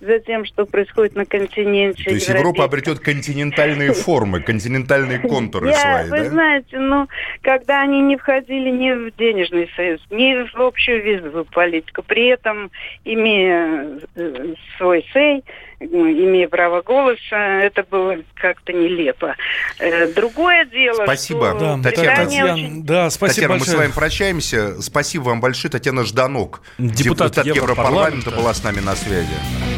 за 0.00 0.20
тем, 0.20 0.44
что 0.44 0.64
происходит 0.64 1.16
на 1.16 1.26
континенте. 1.26 2.04
То 2.04 2.10
есть 2.10 2.28
Европа 2.28 2.64
обретет 2.64 3.00
континентальные 3.00 3.92
формы, 3.92 4.40
континентальные 4.40 5.18
контуры 5.60 5.70
Я, 5.70 6.06
свои, 6.06 6.10
вы 6.10 6.24
да? 6.24 6.30
знаете, 6.30 6.78
ну, 6.78 7.08
когда 7.42 7.82
они 7.82 8.00
не 8.00 8.16
входили 8.16 8.70
ни 8.70 8.92
в 8.92 9.16
денежный 9.16 9.68
союз, 9.76 10.00
ни 10.10 10.34
в 10.56 10.60
общую 10.60 11.02
визовую 11.02 11.44
политику, 11.46 12.02
при 12.02 12.28
этом 12.28 12.70
имея 13.04 14.00
э, 14.14 14.54
свой 14.76 15.06
сей, 15.12 15.44
ну, 15.80 16.10
имея 16.10 16.48
право 16.48 16.82
голоса, 16.82 17.36
это 17.62 17.84
было 17.88 18.16
как-то 18.34 18.72
нелепо. 18.72 19.36
Э, 19.78 20.12
Другое 20.12 20.64
дело, 20.66 21.04
Спасибо. 21.04 21.50
что 21.56 21.76
Да, 21.76 21.90
Татьяна, 21.90 22.24
Татьяна, 22.24 22.52
очень- 22.54 22.82
да, 22.84 23.10
спасибо 23.10 23.28
Татьяна, 23.34 23.54
мы 23.54 23.58
большое. 23.60 23.76
с 23.76 23.80
вами 23.80 23.92
прощаемся. 23.92 24.82
Спасибо 24.82 25.22
вам 25.24 25.40
большое. 25.40 25.70
Татьяна 25.70 26.04
Жданок, 26.04 26.62
Депутат 26.78 27.32
депутат 27.32 27.46
Европарламента, 27.46 27.60
Европарламента. 27.60 28.30
была 28.32 28.54
с 28.54 28.64
нами 28.64 28.80
на 28.80 28.96
связи. 28.96 29.77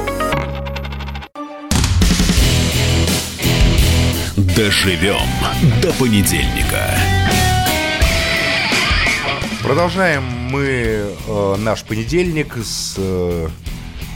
Доживем 4.61 5.17
до 5.81 5.91
понедельника. 5.93 6.95
Продолжаем 9.63 10.21
мы 10.23 11.15
э, 11.27 11.55
наш 11.57 11.83
понедельник 11.83 12.55
с 12.63 12.93
э, 12.95 13.47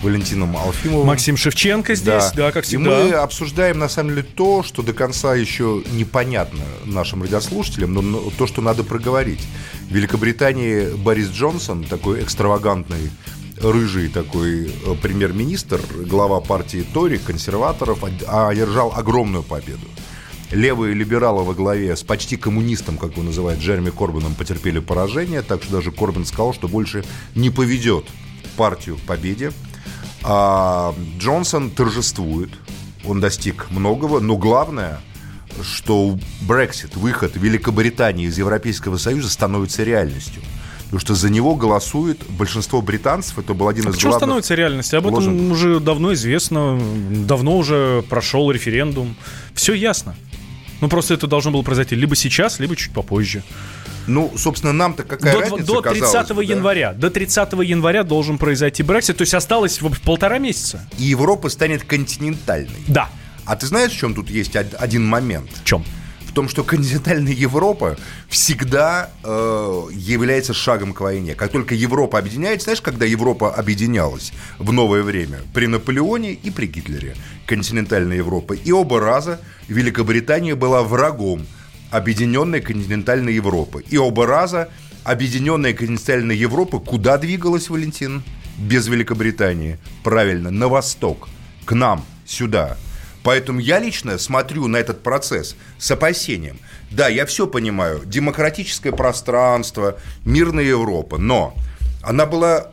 Валентином 0.04 0.56
Алфимовым. 0.56 1.08
Максим 1.08 1.36
Шевченко 1.36 1.96
здесь, 1.96 2.32
да, 2.36 2.52
как 2.52 2.72
И 2.72 2.78
мы 2.78 2.96
всегда. 3.06 3.24
обсуждаем, 3.24 3.80
на 3.80 3.90
самом 3.90 4.12
деле, 4.12 4.22
то, 4.22 4.62
что 4.62 4.84
до 4.84 4.94
конца 4.94 5.34
еще 5.34 5.82
непонятно 5.94 6.62
нашим 6.86 7.24
радиослушателям, 7.24 7.96
но, 7.96 8.02
но 8.04 8.30
то, 8.38 8.46
что 8.46 8.62
надо 8.62 8.84
проговорить. 8.84 9.42
В 9.90 9.94
Великобритании 9.96 10.96
Борис 10.96 11.30
Джонсон, 11.32 11.86
такой 11.86 12.22
экстравагантный 12.22 13.10
рыжий 13.60 14.10
такой 14.10 14.68
э, 14.68 14.94
премьер-министр, 15.02 15.82
глава 16.06 16.40
партии 16.40 16.86
Тори, 16.94 17.18
консерваторов, 17.18 18.04
од- 18.04 18.24
одержал 18.28 18.94
огромную 18.96 19.42
победу. 19.42 19.88
Левые 20.52 20.94
либералы 20.94 21.44
во 21.44 21.54
главе 21.54 21.96
с 21.96 22.04
почти 22.04 22.38
коммунистом, 22.38 22.98
как 22.98 23.14
его 23.14 23.24
называют, 23.24 23.60
Джереми 23.60 23.90
Корбином, 23.90 24.36
потерпели 24.36 24.80
поражение, 24.80 25.42
так 25.42 25.64
что 25.64 25.72
даже 25.74 25.92
Корбин 25.92 26.26
сказал, 26.26 26.54
что 26.54 26.68
больше 26.68 27.04
не 27.34 27.50
поведет 27.50 28.06
партию 28.56 28.98
к 28.98 29.02
победе. 29.02 29.52
А 30.24 30.94
Джонсон 31.20 31.72
торжествует, 31.72 32.50
он 33.06 33.20
достиг 33.20 33.68
многого, 33.70 34.20
но 34.20 34.38
главное, 34.38 35.02
что 35.62 36.18
Брексит, 36.42 36.96
выход 36.96 37.36
Великобритании 37.36 38.28
из 38.28 38.38
Европейского 38.38 38.98
Союза 38.98 39.30
становится 39.30 39.84
реальностью. 39.84 40.42
Потому 40.86 41.00
что 41.00 41.16
за 41.16 41.30
него 41.30 41.56
голосует 41.56 42.24
большинство 42.30 42.82
британцев, 42.82 43.40
это 43.40 43.54
был 43.54 43.68
один 43.68 43.90
из 43.90 43.96
Почему 43.96 44.12
главных... 44.12 44.28
становится 44.28 44.56
реальностью? 44.56 45.00
Об 45.00 45.08
этом 45.08 45.52
уже 45.52 45.80
давно 45.80 46.14
известно, 46.14 46.80
давно 47.10 47.58
уже 47.58 48.04
прошел 48.08 48.52
референдум. 48.52 49.16
Все 49.54 49.74
ясно. 49.74 50.16
Ну, 50.82 50.90
просто 50.90 51.14
это 51.14 51.28
должно 51.28 51.52
было 51.52 51.62
произойти 51.62 51.96
либо 51.96 52.16
сейчас, 52.16 52.60
либо 52.60 52.76
чуть 52.76 52.92
попозже. 52.94 53.44
Ну, 54.08 54.32
собственно, 54.38 54.74
нам-то 54.74 55.04
какая 55.04 55.34
до, 55.34 55.40
разница, 55.42 55.66
до 55.66 55.82
казалось 55.82 56.12
30 56.12 56.36
бы, 56.36 56.46
да? 56.46 56.54
января. 56.54 56.94
До 56.94 57.10
30 57.10 57.54
января 57.64 58.04
должен 58.04 58.38
произойти 58.38 58.84
Брексит. 58.84 59.18
То 59.18 59.24
есть 59.24 59.34
осталось 59.34 59.82
в- 59.82 60.00
полтора 60.02 60.38
месяца. 60.38 60.88
И 61.00 61.04
Европа 61.04 61.50
станет 61.50 61.84
континентальной. 61.84 62.84
Да. 62.88 63.10
А 63.46 63.56
ты 63.56 63.66
знаешь, 63.66 63.92
в 63.92 63.98
чем 63.98 64.14
тут 64.14 64.30
есть 64.30 64.56
од- 64.56 64.76
один 64.78 65.06
момент? 65.06 65.50
В 65.64 65.66
чем? 65.66 65.84
Том, 66.36 66.50
что 66.50 66.66
континентальная 66.66 67.32
Европа 67.32 67.96
всегда 68.28 69.10
э, 69.24 69.84
является 69.94 70.54
шагом 70.54 70.92
к 70.94 71.00
войне. 71.00 71.34
Как 71.34 71.50
только 71.50 71.76
Европа 71.76 72.20
объединяется, 72.20 72.66
знаешь, 72.66 72.82
когда 72.82 73.06
Европа 73.06 73.54
объединялась 73.54 74.34
в 74.60 74.74
новое 74.74 75.02
время? 75.02 75.40
При 75.54 75.68
Наполеоне 75.68 76.34
и 76.34 76.52
при 76.52 76.66
Гитлере. 76.66 77.16
Континентальная 77.46 78.18
Европа. 78.18 78.52
И 78.52 78.70
оба 78.74 79.00
раза 79.00 79.40
Великобритания 79.70 80.56
была 80.56 80.84
врагом 80.84 81.46
объединенной 81.90 82.60
континентальной 82.60 83.34
Европы. 83.34 83.86
И 83.90 83.98
оба 83.98 84.28
раза 84.28 84.68
объединенная 85.06 85.72
континентальная 85.72 86.36
Европа 86.36 86.80
куда 86.80 87.18
двигалась, 87.18 87.70
Валентин? 87.70 88.24
Без 88.58 88.88
Великобритании. 88.88 89.80
Правильно, 90.04 90.52
на 90.52 90.68
восток. 90.68 91.30
К 91.64 91.72
нам, 91.72 92.04
сюда. 92.26 92.76
Поэтому 93.26 93.60
я 93.60 93.80
лично 93.80 94.20
смотрю 94.20 94.68
на 94.68 94.78
этот 94.78 95.02
процесс 95.02 95.56
с 95.80 95.90
опасением. 95.90 96.60
Да, 96.92 97.08
я 97.08 97.26
все 97.26 97.48
понимаю. 97.48 98.04
Демократическое 98.06 98.92
пространство, 98.92 99.98
мирная 100.26 100.64
Европа. 100.64 101.18
Но 101.18 101.56
она 102.04 102.28
была 102.28 102.68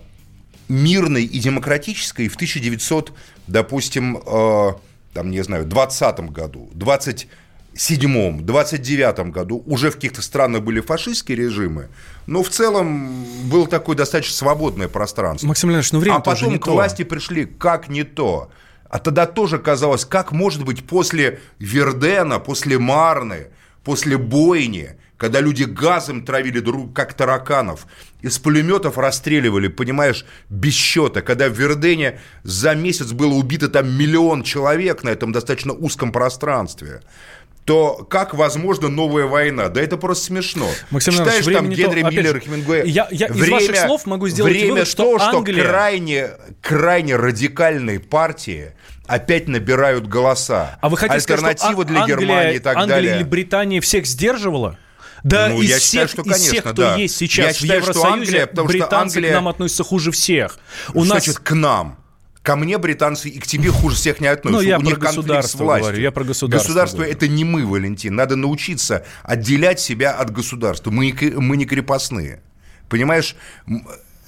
мирной 0.68 1.24
и 1.24 1.38
демократической 1.38 2.28
в 2.28 2.34
1900, 2.34 3.14
допустим, 3.46 4.18
э, 4.18 4.72
там, 5.14 5.30
не 5.30 5.42
знаю, 5.42 5.64
20 5.64 6.20
году, 6.30 6.68
27-м, 6.74 8.44
29 8.44 9.32
году 9.32 9.62
уже 9.64 9.90
в 9.90 9.94
каких-то 9.94 10.20
странах 10.20 10.64
были 10.64 10.80
фашистские 10.80 11.38
режимы, 11.38 11.88
но 12.26 12.42
в 12.42 12.50
целом 12.50 13.24
было 13.48 13.66
такое 13.66 13.96
достаточно 13.96 14.36
свободное 14.36 14.88
пространство. 14.88 15.46
Максим 15.46 15.70
Леонидович, 15.70 15.92
ну 15.92 15.98
время 16.00 16.16
а 16.16 16.20
потом 16.20 16.52
не 16.52 16.58
к 16.58 16.66
то. 16.66 16.72
власти 16.72 17.04
пришли 17.04 17.46
как 17.46 17.88
не 17.88 18.04
то. 18.04 18.50
А 18.92 18.98
тогда 18.98 19.24
тоже 19.24 19.58
казалось, 19.58 20.04
как 20.04 20.32
может 20.32 20.66
быть 20.66 20.86
после 20.86 21.40
Вердена, 21.58 22.38
после 22.38 22.78
Марны, 22.78 23.46
после 23.84 24.18
бойни, 24.18 24.96
когда 25.16 25.40
люди 25.40 25.62
газом 25.62 26.26
травили 26.26 26.60
друг 26.60 26.94
как 26.94 27.14
тараканов, 27.14 27.86
из 28.20 28.38
пулеметов 28.38 28.98
расстреливали, 28.98 29.68
понимаешь, 29.68 30.26
без 30.50 30.74
счета, 30.74 31.22
когда 31.22 31.48
в 31.48 31.58
Вердене 31.58 32.20
за 32.42 32.74
месяц 32.74 33.12
было 33.12 33.32
убито 33.32 33.68
там 33.68 33.88
миллион 33.88 34.42
человек 34.42 35.04
на 35.04 35.08
этом 35.08 35.32
достаточно 35.32 35.72
узком 35.72 36.12
пространстве, 36.12 37.00
то 37.64 38.06
как 38.10 38.34
возможно 38.34 38.88
новая 38.88 39.26
война? 39.26 39.68
Да 39.68 39.80
это 39.80 39.96
просто 39.96 40.24
смешно. 40.26 40.68
Максим 40.90 41.12
Читаешь 41.14 41.44
там 41.44 41.66
время 41.68 41.70
то. 41.70 41.74
Генри 41.82 42.00
Опять 42.02 42.12
Миллер, 42.16 42.34
же, 42.34 42.40
Хемингуэй. 42.40 42.90
я- 42.90 43.08
я 43.10 43.26
из 43.28 43.48
ваших 43.48 43.76
слов 43.76 44.06
могу 44.06 44.28
сделать 44.28 44.52
время 44.52 44.72
вывод, 44.72 44.88
что 44.88 45.02
то, 45.04 45.18
что 45.18 45.38
Англия- 45.38 45.64
крайне, 45.64 46.30
крайне 46.60 47.16
радикальные 47.16 48.00
партии 48.00 48.72
опять 49.06 49.46
набирают 49.48 50.06
голоса. 50.08 50.78
А 50.80 50.88
вы 50.88 50.96
хотите 50.96 51.20
сказать, 51.20 51.40
Альтернатива 51.62 51.82
что 51.84 51.92
для 51.92 52.00
Англия, 52.00 52.16
Германии 52.18 52.54
и 52.56 52.58
так 52.58 52.76
Англия 52.76 52.94
далее. 52.96 53.16
или 53.16 53.22
Британия 53.24 53.80
всех 53.80 54.06
сдерживала? 54.06 54.78
Да, 55.22 55.48
Ну, 55.50 55.62
из, 55.62 55.70
я 55.70 55.76
всех, 55.78 55.82
считаю, 55.82 56.08
что, 56.08 56.22
из 56.22 56.34
всех, 56.36 56.50
конечно, 56.50 56.72
кто 56.72 56.82
да. 56.82 56.96
есть 56.96 57.16
сейчас 57.16 57.46
Я 57.46 57.52
в 57.52 57.56
считаю, 57.56 57.82
что 57.82 57.90
Евросоюзе, 57.92 58.18
Англия, 58.22 58.46
потому 58.48 58.68
что 58.68 58.78
британцы 58.78 59.16
Англия- 59.18 59.30
к 59.30 59.34
нам 59.34 59.48
относятся 59.48 59.84
хуже 59.84 60.10
всех. 60.10 60.58
У 60.94 61.04
Что 61.04 61.14
нас 61.14 61.24
значит 61.24 61.38
к 61.38 61.50
нам? 61.52 62.01
Ко 62.42 62.56
мне 62.56 62.76
британцы 62.78 63.28
и 63.28 63.38
к 63.38 63.46
тебе 63.46 63.70
хуже 63.70 63.94
всех 63.96 64.20
не 64.20 64.26
относятся. 64.26 64.62
Ну, 64.64 64.68
я 64.68 64.78
У 64.78 64.80
про 64.80 64.86
них 64.86 64.98
конфликт 64.98 65.14
с 65.14 65.16
государство 65.26 65.64
властью. 65.64 65.84
говорю, 65.86 66.02
я 66.02 66.10
про 66.10 66.24
государство 66.24 66.66
Государство 66.68 66.96
говорю. 66.98 67.12
это 67.12 67.28
не 67.28 67.44
мы, 67.44 67.64
Валентин. 67.64 68.14
Надо 68.16 68.34
научиться 68.34 69.04
отделять 69.22 69.78
себя 69.78 70.12
от 70.12 70.30
государства. 70.30 70.90
Мы, 70.90 71.14
мы 71.36 71.56
не 71.56 71.66
крепостные. 71.66 72.42
Понимаешь, 72.88 73.36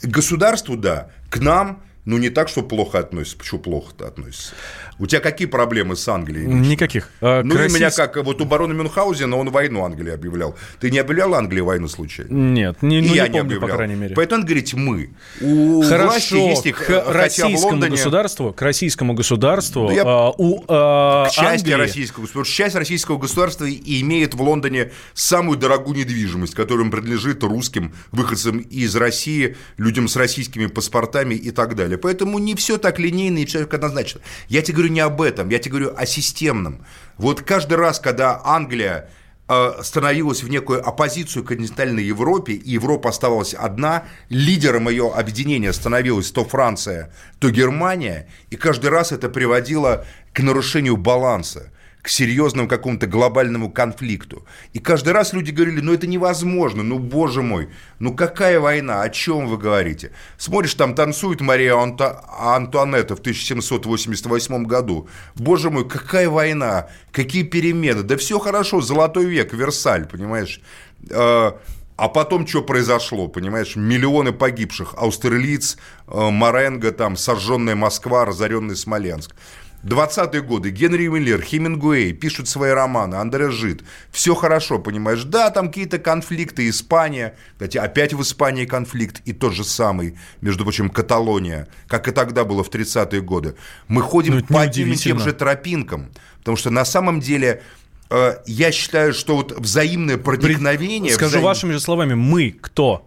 государству, 0.03 0.77
да, 0.77 1.11
к 1.29 1.39
нам, 1.39 1.83
ну, 2.05 2.19
не 2.19 2.31
так, 2.31 2.49
что 2.49 2.63
плохо 2.63 2.99
относится. 2.99 3.39
Почему 3.39 3.61
плохо-то 3.61 4.07
относится? 4.07 4.53
У 4.99 5.07
тебя 5.07 5.21
какие 5.21 5.47
проблемы 5.49 5.97
с 5.97 6.07
Англией? 6.09 6.47
Никаких. 6.47 7.11
А, 7.21 7.43
Ну, 7.43 7.55
к 7.55 7.61
и 7.61 7.67
у 7.67 7.75
меня 7.75 7.91
как, 7.91 8.17
вот 8.25 8.41
у 8.41 8.45
барона 8.45 8.73
Мюнхгаузена 8.73 9.37
он 9.37 9.51
войну 9.51 9.85
Англии 9.85 10.13
объявлял. 10.13 10.57
Ты 10.81 10.91
не 10.91 10.99
объявлял 10.99 11.35
Англии 11.35 11.61
войну 11.61 11.89
случайно? 11.89 12.31
Нет, 12.33 12.83
не, 12.83 13.01
ну, 13.01 13.15
я 13.15 13.29
не 13.29 13.39
помню, 13.39 13.51
по 13.51 13.57
объявлял. 13.57 13.77
крайней 13.77 13.95
мере. 13.97 14.15
Поэтому 14.15 14.39
надо 14.43 14.49
говорить 14.49 14.75
«мы». 14.75 15.11
У 15.41 15.83
власти 15.83 15.89
Хорошо, 15.89 16.37
есть, 16.37 16.67
их, 16.67 16.87
к 16.87 16.89
в 17.07 17.11
российскому 17.13 17.59
Лондоне... 17.73 17.91
государству, 17.97 18.53
к 18.53 18.63
российскому 18.63 19.15
государству, 19.15 19.89
Да 19.89 19.95
я- 19.95 20.03
а, 20.05 20.31
у 20.37 20.63
а, 20.69 21.27
к 21.27 21.33
части 21.33 21.65
Англии- 21.71 21.73
российского 21.75 22.23
государства. 22.23 22.55
Часть 22.55 22.75
российского 22.77 23.19
государства 23.19 23.65
и 23.65 24.01
имеет 24.03 24.35
в 24.35 24.43
Лондоне 24.43 24.93
самую 25.15 25.59
дорогую 25.59 25.97
недвижимость, 25.99 26.55
которая 26.55 26.89
принадлежит 26.91 27.43
русским 27.43 27.93
выходцам 28.13 28.59
из 28.59 28.95
России, 28.97 29.57
людям 29.77 30.09
с 30.09 30.17
российскими 30.17 30.67
паспортами 30.67 31.35
и 31.35 31.51
так 31.51 31.75
далее. 31.77 31.99
Поэтому 31.99 32.39
не 32.39 32.55
все 32.55 32.79
так 32.79 32.99
линейно 32.99 33.39
и 33.39 33.47
все 33.47 33.61
так 33.61 33.75
однозначно. 33.75 34.21
Я 34.49 34.63
тебе 34.63 34.75
говорю 34.77 34.84
не 34.91 35.01
об 35.01 35.21
этом, 35.21 35.49
я 35.49 35.59
тебе 35.59 35.73
говорю 35.73 35.95
о 35.97 36.07
системном. 36.07 36.85
Вот 37.17 37.43
каждый 37.43 37.75
раз, 37.75 38.01
когда 38.01 38.41
Англия 38.45 39.11
э, 39.49 39.73
становилась 39.83 40.43
в 40.43 40.49
некую 40.49 40.87
оппозицию 40.87 41.45
континентальной 41.45 42.05
Европе, 42.05 42.55
и 42.55 42.71
Европа 42.71 43.11
оставалась 43.11 43.55
одна, 43.55 44.05
лидером 44.29 44.89
ее 44.89 45.13
объединения 45.13 45.73
становилась 45.73 46.31
то 46.31 46.45
Франция, 46.45 47.13
то 47.39 47.51
Германия, 47.51 48.29
и 48.51 48.57
каждый 48.57 48.91
раз 48.91 49.13
это 49.13 49.29
приводило 49.29 50.05
к 50.33 50.41
нарушению 50.41 50.97
баланса 50.97 51.71
к 52.05 52.09
серьезному 52.11 52.69
какому-то 52.69 53.07
глобальному 53.07 53.71
конфликту. 53.71 54.45
И 54.75 54.79
каждый 54.79 55.15
раз 55.15 55.33
люди 55.33 55.51
говорили, 55.53 55.81
ну 55.81 55.95
это 55.95 56.07
невозможно, 56.07 56.83
ну 56.83 56.99
боже 56.99 57.41
мой, 57.41 57.71
ну 57.99 58.15
какая 58.15 58.61
война, 58.61 59.01
о 59.01 59.09
чем 59.09 59.47
вы 59.47 59.57
говорите? 59.57 60.11
Смотришь, 60.37 60.75
там 60.75 60.95
танцует 60.95 61.41
Мария 61.41 61.73
Анто- 61.75 62.21
Антуанетта 62.39 63.17
в 63.17 63.21
1788 63.21 64.65
году. 64.65 65.09
Боже 65.35 65.71
мой, 65.71 65.89
какая 65.89 66.29
война, 66.29 66.89
какие 67.11 67.43
перемены, 67.43 68.03
да 68.03 68.19
все 68.19 68.39
хорошо, 68.39 68.83
золотой 68.83 69.25
век, 69.25 69.55
Версаль, 69.55 70.05
понимаешь? 70.07 70.61
Э, 71.09 71.53
А 71.97 72.09
потом 72.09 72.45
что 72.47 72.63
произошло, 72.63 73.29
понимаешь? 73.29 73.77
Миллионы 73.77 74.33
погибших. 74.33 74.95
Аустерлиц, 74.97 75.77
э, 76.09 76.31
Маренго, 76.31 76.91
там, 76.91 77.17
сожженная 77.17 77.77
Москва, 77.77 78.25
разоренный 78.25 78.75
Смоленск. 78.77 79.31
20-е 79.87 80.41
годы. 80.43 80.71
Генри 80.71 81.09
Миллер, 81.09 81.43
Хемингуэй 81.43 82.13
пишут 82.13 82.49
свои 82.49 82.71
романы, 82.71 83.17
Андре 83.17 83.51
Жид. 83.51 83.83
Все 84.11 84.35
хорошо, 84.35 84.79
понимаешь? 84.79 85.25
Да, 85.25 85.51
там 85.51 85.69
какие-то 85.69 85.99
конфликты. 85.99 86.69
Испания. 86.69 87.35
Кстати, 87.53 87.77
опять 87.79 88.15
в 88.15 88.23
Испании 88.23 88.65
конфликт. 88.65 89.21
И 89.27 89.33
тот 89.33 89.53
же 89.53 89.63
самый, 89.65 90.17
между 90.41 90.65
прочим, 90.65 90.89
Каталония. 90.91 91.69
Как 91.87 92.09
и 92.09 92.13
тогда 92.13 92.45
было 92.45 92.65
в 92.65 92.71
30-е 92.71 93.21
годы. 93.21 93.55
Мы 93.89 94.01
ходим 94.03 94.37
Ну, 94.39 94.45
по 94.45 94.63
одним 94.63 94.93
и 94.93 94.97
тем 94.97 95.19
же 95.19 95.33
тропинкам. 95.33 96.11
Потому 96.39 96.57
что 96.57 96.71
на 96.71 96.85
самом 96.85 97.21
деле... 97.21 97.63
э, 98.11 98.37
Я 98.47 98.73
считаю, 98.73 99.13
что 99.13 99.37
вот 99.37 99.53
взаимное 99.59 100.17
проникновение... 100.19 101.13
Скажу 101.13 101.31
взаим- 101.39 101.45
вашими 101.45 101.73
же 101.73 101.81
словами, 101.81 102.15
мы 102.15 102.51
кто? 102.59 103.07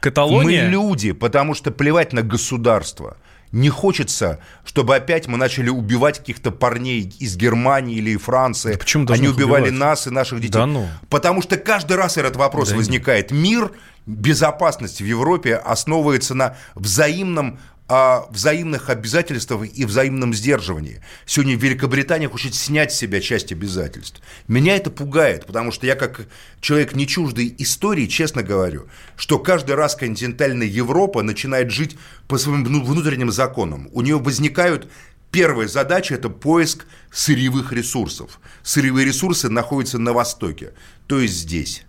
Каталония? 0.00 0.64
мы 0.64 0.70
люди, 0.70 1.12
потому 1.12 1.54
что 1.54 1.70
плевать 1.70 2.12
на 2.12 2.22
государство. 2.22 3.16
Не 3.52 3.70
хочется, 3.70 4.40
чтобы 4.64 4.94
опять 4.96 5.26
мы 5.26 5.38
начали 5.38 5.70
убивать 5.70 6.18
каких-то 6.18 6.50
парней 6.50 7.12
из 7.18 7.36
Германии 7.36 7.96
или 7.96 8.16
Франции. 8.16 8.72
Да 8.72 8.78
почему 8.78 9.06
Они 9.10 9.28
убивали 9.28 9.64
убивать? 9.64 9.78
нас 9.80 10.06
и 10.06 10.10
наших 10.10 10.40
детей. 10.40 10.52
Да 10.52 10.66
ну. 10.66 10.86
Потому 11.08 11.42
что 11.42 11.56
каждый 11.56 11.96
раз 11.96 12.16
этот 12.16 12.36
вопрос 12.36 12.70
Да 12.70 12.76
возникает. 12.76 13.30
Мир, 13.30 13.72
безопасность 14.06 15.00
в 15.00 15.04
Европе 15.04 15.56
основывается 15.56 16.34
на 16.34 16.56
взаимном 16.74 17.58
а, 17.88 18.26
взаимных 18.30 18.90
обязательствах 18.90 19.66
и 19.74 19.84
взаимном 19.84 20.34
сдерживании. 20.34 21.00
Сегодня 21.24 21.56
Великобритания 21.56 22.28
хочет 22.28 22.54
снять 22.54 22.92
с 22.92 22.96
себя 22.96 23.20
часть 23.20 23.50
обязательств. 23.50 24.20
Меня 24.46 24.76
это 24.76 24.90
пугает, 24.90 25.46
потому 25.46 25.72
что 25.72 25.86
я 25.86 25.94
как 25.94 26.26
человек 26.60 26.94
не 26.94 27.06
чуждый 27.06 27.54
истории, 27.58 28.06
честно 28.06 28.42
говорю, 28.42 28.88
что 29.16 29.38
каждый 29.38 29.74
раз 29.74 29.94
континентальная 29.94 30.66
Европа 30.66 31.22
начинает 31.22 31.70
жить 31.70 31.96
по 32.28 32.36
своим 32.36 32.64
вну- 32.64 32.84
внутренним 32.84 33.32
законам. 33.32 33.88
У 33.92 34.02
нее 34.02 34.18
возникают 34.18 34.88
Первая 35.30 35.68
задача– 35.68 36.14
это 36.16 36.30
поиск 36.30 36.86
сырьевых 37.12 37.72
ресурсов. 37.72 38.40
Сырьевые 38.62 39.06
ресурсы 39.06 39.50
находятся 39.50 39.98
на 39.98 40.14
Востоке, 40.14 40.72
то 41.06 41.20
есть 41.20 41.34
здесь. 41.34 41.84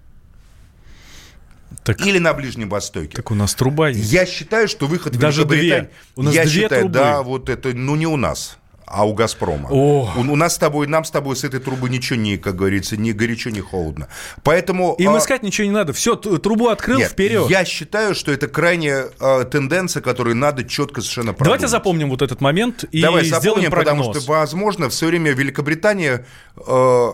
Так, 1.83 2.01
Или 2.05 2.17
на 2.19 2.33
Ближнем 2.33 2.69
Востоке. 2.69 3.15
так 3.15 3.31
у 3.31 3.35
нас 3.35 3.53
труба 3.55 3.89
есть. 3.89 4.11
Я 4.11 4.25
считаю, 4.25 4.67
что 4.67 4.87
выход 4.87 5.17
Даже 5.17 5.41
Великобритании... 5.41 5.81
две. 5.81 5.89
У 6.15 6.23
нас 6.23 6.33
Я 6.33 6.43
две 6.43 6.51
считаю, 6.63 6.81
трубы. 6.81 6.93
да, 6.93 7.21
вот 7.23 7.49
это, 7.49 7.73
ну 7.73 7.95
не 7.95 8.07
у 8.07 8.17
нас, 8.17 8.57
а 8.85 9.07
у 9.07 9.13
Газпрома. 9.13 9.69
О. 9.71 10.11
У, 10.17 10.19
у 10.19 10.35
нас 10.35 10.55
с 10.55 10.57
тобой, 10.57 10.87
нам 10.87 11.03
с 11.05 11.11
тобой 11.11 11.35
с 11.35 11.43
этой 11.43 11.59
трубы 11.59 11.89
ничего 11.89 12.19
не, 12.19 12.37
как 12.37 12.55
говорится, 12.55 12.97
ни 12.97 13.11
горячо, 13.11 13.51
ни 13.51 13.59
холодно. 13.61 14.07
Поэтому... 14.43 14.95
Им 14.97 15.13
а, 15.15 15.19
искать 15.19 15.43
ничего 15.43 15.65
не 15.67 15.73
надо. 15.73 15.93
Все, 15.93 16.15
трубу 16.15 16.69
открыл, 16.69 16.97
нет, 16.97 17.11
вперед. 17.11 17.49
Я 17.49 17.65
считаю, 17.65 18.15
что 18.15 18.31
это 18.31 18.47
крайняя 18.47 19.05
а, 19.19 19.43
тенденция, 19.45 20.01
которую 20.01 20.35
надо 20.35 20.63
четко 20.63 21.01
совершенно 21.01 21.33
продумать. 21.33 21.59
Давайте 21.59 21.67
запомним 21.67 22.09
вот 22.09 22.23
этот 22.23 22.41
момент 22.41 22.83
и 22.85 23.01
Давай 23.01 23.25
сделаем 23.25 23.43
запомним, 23.43 23.69
прогноз. 23.69 24.07
потому 24.07 24.13
что, 24.19 24.31
возможно, 24.31 24.89
в 24.89 24.93
свое 24.93 25.11
время 25.11 25.33
Великобритания, 25.33 26.25
э, 26.57 27.07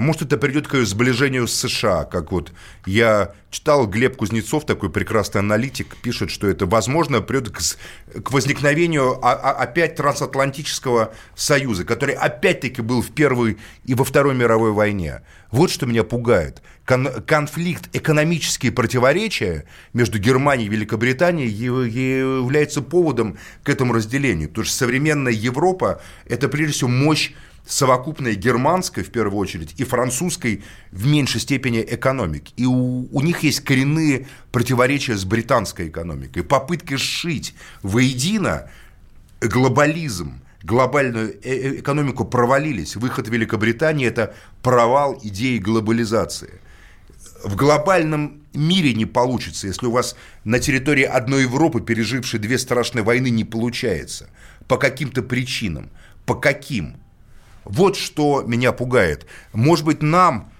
может, 0.00 0.22
это 0.22 0.36
придет 0.38 0.68
к 0.68 0.76
сближению 0.84 1.46
с 1.46 1.54
США, 1.54 2.04
как 2.04 2.32
вот 2.32 2.52
я 2.86 3.32
читал, 3.50 3.86
Глеб 3.86 4.16
Кузнецов, 4.16 4.64
такой 4.64 4.90
прекрасный 4.90 5.40
аналитик, 5.40 5.96
пишет, 5.96 6.30
что 6.30 6.46
это, 6.46 6.66
возможно, 6.66 7.20
придет 7.20 7.50
к, 7.50 7.60
к 8.22 8.30
возникновению 8.30 9.18
опять 9.22 9.96
трансатлантического 9.96 11.12
союза, 11.34 11.84
который 11.84 12.14
опять-таки 12.14 12.80
был 12.82 13.02
в 13.02 13.10
Первой 13.10 13.58
и 13.84 13.94
во 13.94 14.04
Второй 14.04 14.34
мировой 14.34 14.72
войне. 14.72 15.22
Вот 15.50 15.70
что 15.70 15.86
меня 15.86 16.04
пугает. 16.04 16.62
Кон- 16.84 17.22
конфликт, 17.26 17.88
экономические 17.92 18.70
противоречия 18.70 19.64
между 19.92 20.18
Германией 20.18 20.68
и 20.68 20.70
Великобританией 20.70 21.48
яв- 21.48 21.88
является 21.88 22.82
поводом 22.82 23.36
к 23.64 23.68
этому 23.68 23.92
разделению. 23.92 24.48
Потому 24.48 24.64
что 24.64 24.76
современная 24.76 25.32
Европа– 25.32 26.00
это 26.26 26.48
прежде 26.48 26.74
всего 26.74 26.90
мощь 26.90 27.32
совокупной 27.66 28.34
германской, 28.34 29.02
в 29.04 29.10
первую 29.10 29.38
очередь, 29.38 29.74
и 29.78 29.84
французской 29.84 30.64
в 30.90 31.06
меньшей 31.06 31.40
степени 31.40 31.84
экономики. 31.86 32.52
И 32.56 32.66
у, 32.66 33.08
у 33.12 33.20
них 33.20 33.42
есть 33.42 33.60
коренные 33.60 34.26
противоречия 34.52 35.16
с 35.16 35.24
британской 35.24 35.88
экономикой. 35.88 36.42
Попытки 36.42 36.96
сшить 36.96 37.54
воедино 37.82 38.70
глобализм, 39.40 40.40
глобальную 40.62 41.30
э- 41.30 41.38
э- 41.42 41.80
экономику 41.80 42.24
провалились. 42.24 42.96
Выход 42.96 43.28
Великобритании– 43.28 44.06
это 44.08 44.34
провал 44.62 45.18
идеи 45.22 45.58
глобализации. 45.58 46.60
В 47.44 47.56
глобальном 47.56 48.42
мире 48.52 48.92
не 48.94 49.06
получится, 49.06 49.66
если 49.66 49.86
у 49.86 49.92
вас 49.92 50.16
на 50.44 50.58
территории 50.58 51.04
одной 51.04 51.42
Европы, 51.42 51.80
пережившей 51.80 52.40
две 52.40 52.58
страшные 52.58 53.02
войны, 53.02 53.30
не 53.30 53.44
получается. 53.44 54.28
По 54.68 54.76
каким-то 54.76 55.22
причинам. 55.22 55.90
По 56.26 56.34
каким? 56.34 56.96
Вот 57.70 57.96
что 57.96 58.42
меня 58.42 58.72
пугает. 58.72 59.26
Может 59.52 59.84
быть, 59.84 60.02
нам 60.02 60.52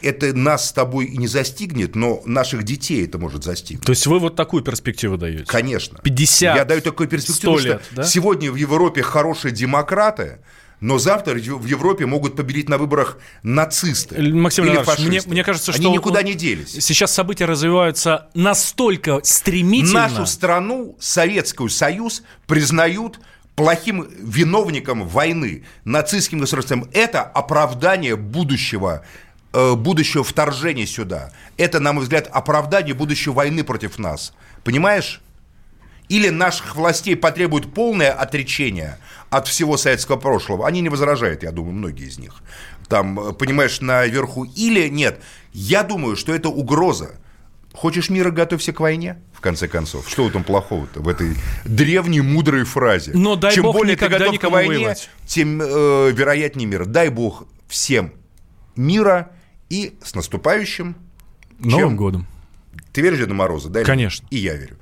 это 0.00 0.34
нас 0.34 0.68
с 0.68 0.72
тобой 0.72 1.06
и 1.06 1.16
не 1.16 1.26
застигнет, 1.26 1.96
но 1.96 2.22
наших 2.26 2.64
детей 2.64 3.04
это 3.04 3.18
может 3.18 3.44
застигнуть. 3.44 3.86
То 3.86 3.90
есть 3.90 4.06
вы 4.06 4.18
вот 4.18 4.36
такую 4.36 4.62
перспективу 4.62 5.16
даете? 5.16 5.44
Конечно. 5.44 5.98
50, 6.02 6.56
Я 6.56 6.64
даю 6.64 6.80
такую 6.80 7.08
перспективу, 7.08 7.58
100 7.58 7.60
что 7.60 7.68
лет, 7.68 7.82
да? 7.92 8.04
сегодня 8.04 8.50
в 8.52 8.56
Европе 8.56 9.02
хорошие 9.02 9.52
демократы, 9.52 10.40
но 10.80 10.98
завтра 10.98 11.34
в 11.34 11.64
Европе 11.64 12.04
могут 12.04 12.36
победить 12.36 12.68
на 12.68 12.76
выборах 12.76 13.18
нацисты 13.42 14.20
Максим 14.34 14.64
или 14.64 14.72
Леонидович, 14.72 14.98
мне, 14.98 15.08
фашисты. 15.08 15.30
мне 15.30 15.44
кажется, 15.44 15.72
Они 15.72 15.80
что 15.80 15.92
никуда 15.92 16.20
ну, 16.20 16.26
не 16.26 16.34
делись. 16.34 16.72
Сейчас 16.72 17.14
события 17.14 17.46
развиваются 17.46 18.28
настолько 18.34 19.20
стремительно. 19.22 20.08
Нашу 20.08 20.26
страну, 20.26 20.96
Советскую 21.00 21.70
Союз, 21.70 22.22
признают 22.46 23.18
плохим 23.56 24.08
виновником 24.18 25.06
войны, 25.06 25.64
нацистским 25.84 26.40
государством. 26.40 26.88
Это 26.92 27.22
оправдание 27.22 28.16
будущего 28.16 29.04
э, 29.52 29.74
будущего 29.74 30.24
вторжения 30.24 30.86
сюда. 30.86 31.32
Это, 31.56 31.80
на 31.80 31.92
мой 31.92 32.02
взгляд, 32.04 32.28
оправдание 32.32 32.94
будущей 32.94 33.30
войны 33.30 33.64
против 33.64 33.98
нас. 33.98 34.32
Понимаешь? 34.64 35.20
Или 36.08 36.28
наших 36.28 36.76
властей 36.76 37.16
потребует 37.16 37.72
полное 37.72 38.12
отречение 38.12 38.98
от 39.30 39.48
всего 39.48 39.76
советского 39.76 40.16
прошлого. 40.16 40.66
Они 40.66 40.80
не 40.80 40.90
возражают, 40.90 41.42
я 41.42 41.50
думаю, 41.50 41.74
многие 41.74 42.08
из 42.08 42.18
них. 42.18 42.42
Там, 42.88 43.18
э, 43.18 43.32
понимаешь, 43.32 43.80
наверху. 43.80 44.44
Или 44.44 44.88
нет. 44.88 45.20
Я 45.52 45.82
думаю, 45.82 46.16
что 46.16 46.34
это 46.34 46.48
угроза 46.48 47.12
Хочешь 47.74 48.08
мира, 48.08 48.30
готовься 48.30 48.72
к 48.72 48.78
войне, 48.78 49.18
в 49.32 49.40
конце 49.40 49.66
концов. 49.66 50.08
Что 50.08 50.30
там 50.30 50.44
плохого-то 50.44 51.00
в 51.00 51.08
этой 51.08 51.34
древней 51.64 52.20
мудрой 52.20 52.64
фразе? 52.64 53.10
Но 53.14 53.34
дай 53.34 53.52
Чем 53.52 53.64
бог 53.64 53.74
более 53.76 53.96
ты 53.96 54.08
готов 54.08 54.38
к 54.38 54.48
войне, 54.48 54.76
воевать. 54.78 55.10
тем 55.26 55.60
э, 55.60 56.12
вероятнее 56.12 56.66
мир. 56.68 56.86
Дай 56.86 57.08
бог 57.08 57.46
всем 57.66 58.12
мира 58.76 59.32
и 59.70 59.98
с 60.04 60.14
наступающим. 60.14 60.94
Новым 61.58 61.88
Чем? 61.90 61.96
годом. 61.96 62.26
Ты 62.92 63.00
веришь 63.00 63.18
в 63.18 63.22
Деда 63.22 63.34
Мороза? 63.34 63.68
Да, 63.70 63.82
Конечно. 63.82 64.24
И 64.30 64.36
я 64.36 64.54
верю. 64.54 64.76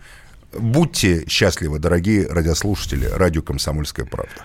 Будьте 0.53 1.25
счастливы, 1.29 1.79
дорогие 1.79 2.27
радиослушатели 2.29 3.07
радио 3.07 3.41
«Комсомольская 3.41 4.05
правда». 4.05 4.45